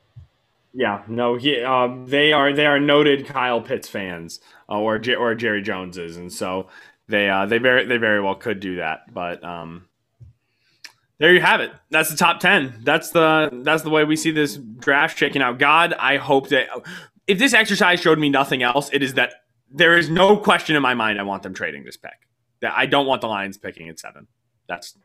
Yeah, 0.78 1.02
no, 1.08 1.38
he 1.38 1.60
um, 1.64 2.06
they 2.06 2.32
are 2.34 2.54
they 2.54 2.68
are 2.68 2.80
noted 2.80 3.26
Kyle 3.26 3.62
Pitts 3.62 3.90
fans 3.90 4.40
uh, 4.70 4.78
or 4.78 5.02
or 5.18 5.34
Jerry 5.34 5.64
Joneses, 5.64 6.18
and 6.18 6.32
so 6.32 6.68
they 7.08 7.28
uh, 7.32 7.48
they 7.48 7.58
very 7.58 7.88
they 7.88 7.98
very 7.98 8.22
well 8.22 8.36
could 8.36 8.60
do 8.60 8.76
that. 8.76 9.12
But 9.12 9.44
um, 9.44 9.88
there 11.18 11.34
you 11.34 11.42
have 11.42 11.62
it. 11.62 11.72
That's 11.90 12.12
the 12.12 12.16
top 12.16 12.40
ten. 12.40 12.80
That's 12.84 13.10
the 13.10 13.50
that's 13.64 13.82
the 13.82 13.90
way 13.90 14.04
we 14.04 14.16
see 14.16 14.30
this 14.30 14.56
draft 14.56 15.18
shaking 15.18 15.42
out. 15.42 15.58
God, 15.58 15.94
I 15.94 16.18
hope 16.18 16.50
that 16.50 16.68
if 17.26 17.40
this 17.40 17.56
exercise 17.56 18.00
showed 18.00 18.20
me 18.20 18.30
nothing 18.30 18.62
else, 18.62 18.92
it 18.94 19.02
is 19.02 19.16
that 19.16 19.34
there 19.72 19.98
is 19.98 20.12
no 20.12 20.38
question 20.38 20.76
in 20.76 20.84
my 20.84 20.94
mind. 20.94 21.20
I 21.20 21.24
want 21.24 21.42
them 21.42 21.56
trading 21.56 21.86
this 21.86 21.98
pick. 21.98 22.12
That 22.62 22.74
I 22.78 22.86
don't 22.86 23.08
want 23.08 23.22
the 23.22 23.28
Lions 23.28 23.58
picking 23.58 23.90
at 23.90 24.00
seven. 24.00 24.28
That's 24.70 24.96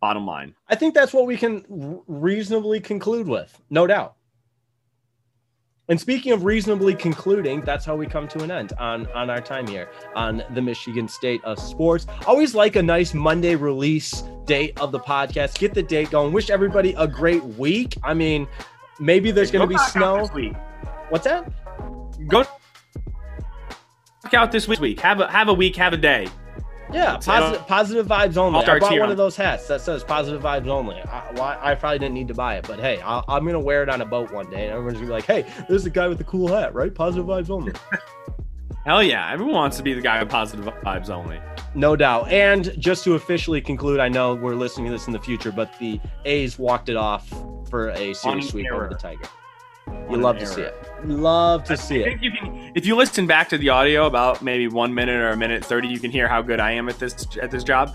bottom 0.00 0.24
line. 0.24 0.54
I 0.68 0.76
think 0.76 0.94
that's 0.94 1.12
what 1.12 1.26
we 1.26 1.36
can 1.36 2.00
reasonably 2.06 2.78
conclude 2.78 3.26
with, 3.26 3.60
no 3.70 3.88
doubt. 3.88 4.14
And 5.90 6.00
speaking 6.00 6.30
of 6.30 6.44
reasonably 6.44 6.94
concluding, 6.94 7.62
that's 7.62 7.84
how 7.84 7.96
we 7.96 8.06
come 8.06 8.28
to 8.28 8.44
an 8.44 8.50
end 8.52 8.72
on 8.78 9.08
on 9.08 9.28
our 9.28 9.40
time 9.40 9.66
here 9.66 9.90
on 10.14 10.44
the 10.54 10.62
Michigan 10.62 11.08
State 11.08 11.42
of 11.42 11.58
Sports. 11.58 12.06
Always 12.28 12.54
like 12.54 12.76
a 12.76 12.82
nice 12.82 13.12
Monday 13.12 13.56
release 13.56 14.22
date 14.44 14.80
of 14.80 14.92
the 14.92 15.00
podcast. 15.00 15.58
Get 15.58 15.74
the 15.74 15.82
date 15.82 16.12
going. 16.12 16.32
Wish 16.32 16.48
everybody 16.48 16.94
a 16.96 17.08
great 17.08 17.42
week. 17.42 17.96
I 18.04 18.14
mean, 18.14 18.46
maybe 19.00 19.32
there's 19.32 19.50
going 19.50 19.62
to 19.62 19.66
be 19.66 19.74
Go 19.74 19.78
knock 19.78 19.88
out 19.88 19.92
snow. 19.92 20.18
this 20.22 20.32
week. 20.32 20.52
What's 21.08 21.24
that? 21.24 21.52
Go 22.28 22.44
out 24.32 24.52
this 24.52 24.68
week. 24.68 25.00
Have 25.00 25.18
a 25.18 25.26
have 25.28 25.48
a 25.48 25.54
week. 25.54 25.74
Have 25.74 25.92
a 25.92 25.96
day. 25.96 26.28
Yeah, 26.92 27.16
positive, 27.18 27.66
positive 27.66 28.06
vibes 28.06 28.36
only. 28.36 28.60
I 28.60 28.78
bought 28.78 28.90
one 28.90 29.00
on- 29.02 29.10
of 29.10 29.16
those 29.16 29.36
hats 29.36 29.66
that 29.68 29.80
says 29.80 30.02
positive 30.04 30.42
vibes 30.42 30.66
only. 30.66 30.96
I, 30.96 31.30
well, 31.34 31.58
I 31.60 31.74
probably 31.74 31.98
didn't 31.98 32.14
need 32.14 32.28
to 32.28 32.34
buy 32.34 32.56
it, 32.56 32.66
but 32.66 32.78
hey, 32.80 33.00
i 33.02 33.22
I'm 33.28 33.44
gonna 33.46 33.60
wear 33.60 33.82
it 33.82 33.88
on 33.88 34.00
a 34.00 34.06
boat 34.06 34.32
one 34.32 34.50
day, 34.50 34.64
and 34.64 34.72
everyone's 34.72 34.94
gonna 34.98 35.06
be 35.06 35.12
like, 35.12 35.24
"Hey, 35.24 35.44
there's 35.68 35.84
the 35.84 35.90
guy 35.90 36.08
with 36.08 36.18
the 36.18 36.24
cool 36.24 36.48
hat, 36.48 36.74
right? 36.74 36.94
Positive 36.94 37.26
vibes 37.26 37.50
only." 37.50 37.72
Hell 38.86 39.02
yeah! 39.02 39.30
Everyone 39.30 39.54
wants 39.54 39.76
to 39.76 39.82
be 39.82 39.92
the 39.92 40.00
guy 40.00 40.20
with 40.22 40.30
positive 40.30 40.64
vibes 40.64 41.10
only. 41.10 41.38
no 41.74 41.96
doubt. 41.96 42.30
And 42.32 42.72
just 42.78 43.04
to 43.04 43.14
officially 43.14 43.60
conclude, 43.60 44.00
I 44.00 44.08
know 44.08 44.34
we're 44.34 44.54
listening 44.54 44.86
to 44.86 44.92
this 44.92 45.06
in 45.06 45.12
the 45.12 45.18
future, 45.20 45.52
but 45.52 45.70
the 45.78 46.00
A's 46.24 46.58
walked 46.58 46.88
it 46.88 46.96
off 46.96 47.28
for 47.68 47.90
a 47.90 48.14
series 48.14 48.48
sweep 48.48 48.66
over 48.72 48.88
the 48.88 48.94
Tiger. 48.94 49.28
You 50.10 50.16
love 50.16 50.38
to 50.38 50.44
error. 50.44 50.52
see 50.54 50.62
it. 50.62 50.76
Love 51.06 51.64
to 51.64 51.76
see 51.76 52.04
I 52.04 52.08
it. 52.08 52.22
you 52.22 52.30
can, 52.32 52.72
if 52.74 52.84
you 52.84 52.96
listen 52.96 53.26
back 53.26 53.48
to 53.50 53.58
the 53.58 53.68
audio 53.70 54.06
about 54.06 54.42
maybe 54.42 54.68
one 54.68 54.92
minute 54.92 55.16
or 55.16 55.30
a 55.30 55.36
minute 55.36 55.64
thirty, 55.64 55.88
you 55.88 55.98
can 55.98 56.10
hear 56.10 56.28
how 56.28 56.42
good 56.42 56.60
I 56.60 56.72
am 56.72 56.88
at 56.88 56.98
this 56.98 57.26
at 57.40 57.50
this 57.50 57.64
job. 57.64 57.94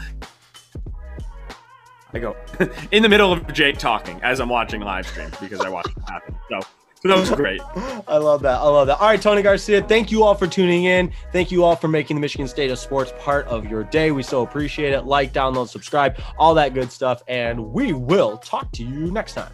I 2.13 2.19
go 2.19 2.35
in 2.91 3.03
the 3.03 3.09
middle 3.09 3.33
of 3.33 3.51
Jake 3.53 3.77
talking 3.77 4.19
as 4.23 4.39
I'm 4.39 4.49
watching 4.49 4.81
live 4.81 5.05
stream 5.05 5.29
because 5.41 5.59
I 5.59 5.69
watched 5.69 5.95
it 5.97 6.09
happen. 6.09 6.35
So, 6.49 6.61
so 7.01 7.09
that 7.09 7.19
was 7.19 7.29
great. 7.31 7.59
I 8.07 8.17
love 8.17 8.41
that. 8.43 8.59
I 8.59 8.63
love 8.63 8.87
that. 8.87 8.99
All 8.99 9.07
right, 9.07 9.21
Tony 9.21 9.41
Garcia, 9.41 9.81
thank 9.83 10.11
you 10.11 10.23
all 10.23 10.33
for 10.33 10.47
tuning 10.47 10.85
in. 10.85 11.11
Thank 11.33 11.51
you 11.51 11.65
all 11.65 11.75
for 11.75 11.89
making 11.89 12.15
the 12.15 12.21
Michigan 12.21 12.47
State 12.47 12.71
of 12.71 12.79
Sports 12.79 13.11
part 13.19 13.45
of 13.47 13.65
your 13.69 13.83
day. 13.83 14.11
We 14.11 14.23
so 14.23 14.43
appreciate 14.43 14.93
it. 14.93 15.05
Like, 15.05 15.33
download, 15.33 15.67
subscribe, 15.67 16.17
all 16.39 16.55
that 16.55 16.73
good 16.73 16.89
stuff. 16.89 17.21
And 17.27 17.73
we 17.73 17.91
will 17.91 18.37
talk 18.37 18.71
to 18.73 18.83
you 18.83 19.11
next 19.11 19.33
time. 19.33 19.51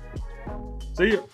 See 0.93 1.07
you. 1.07 1.27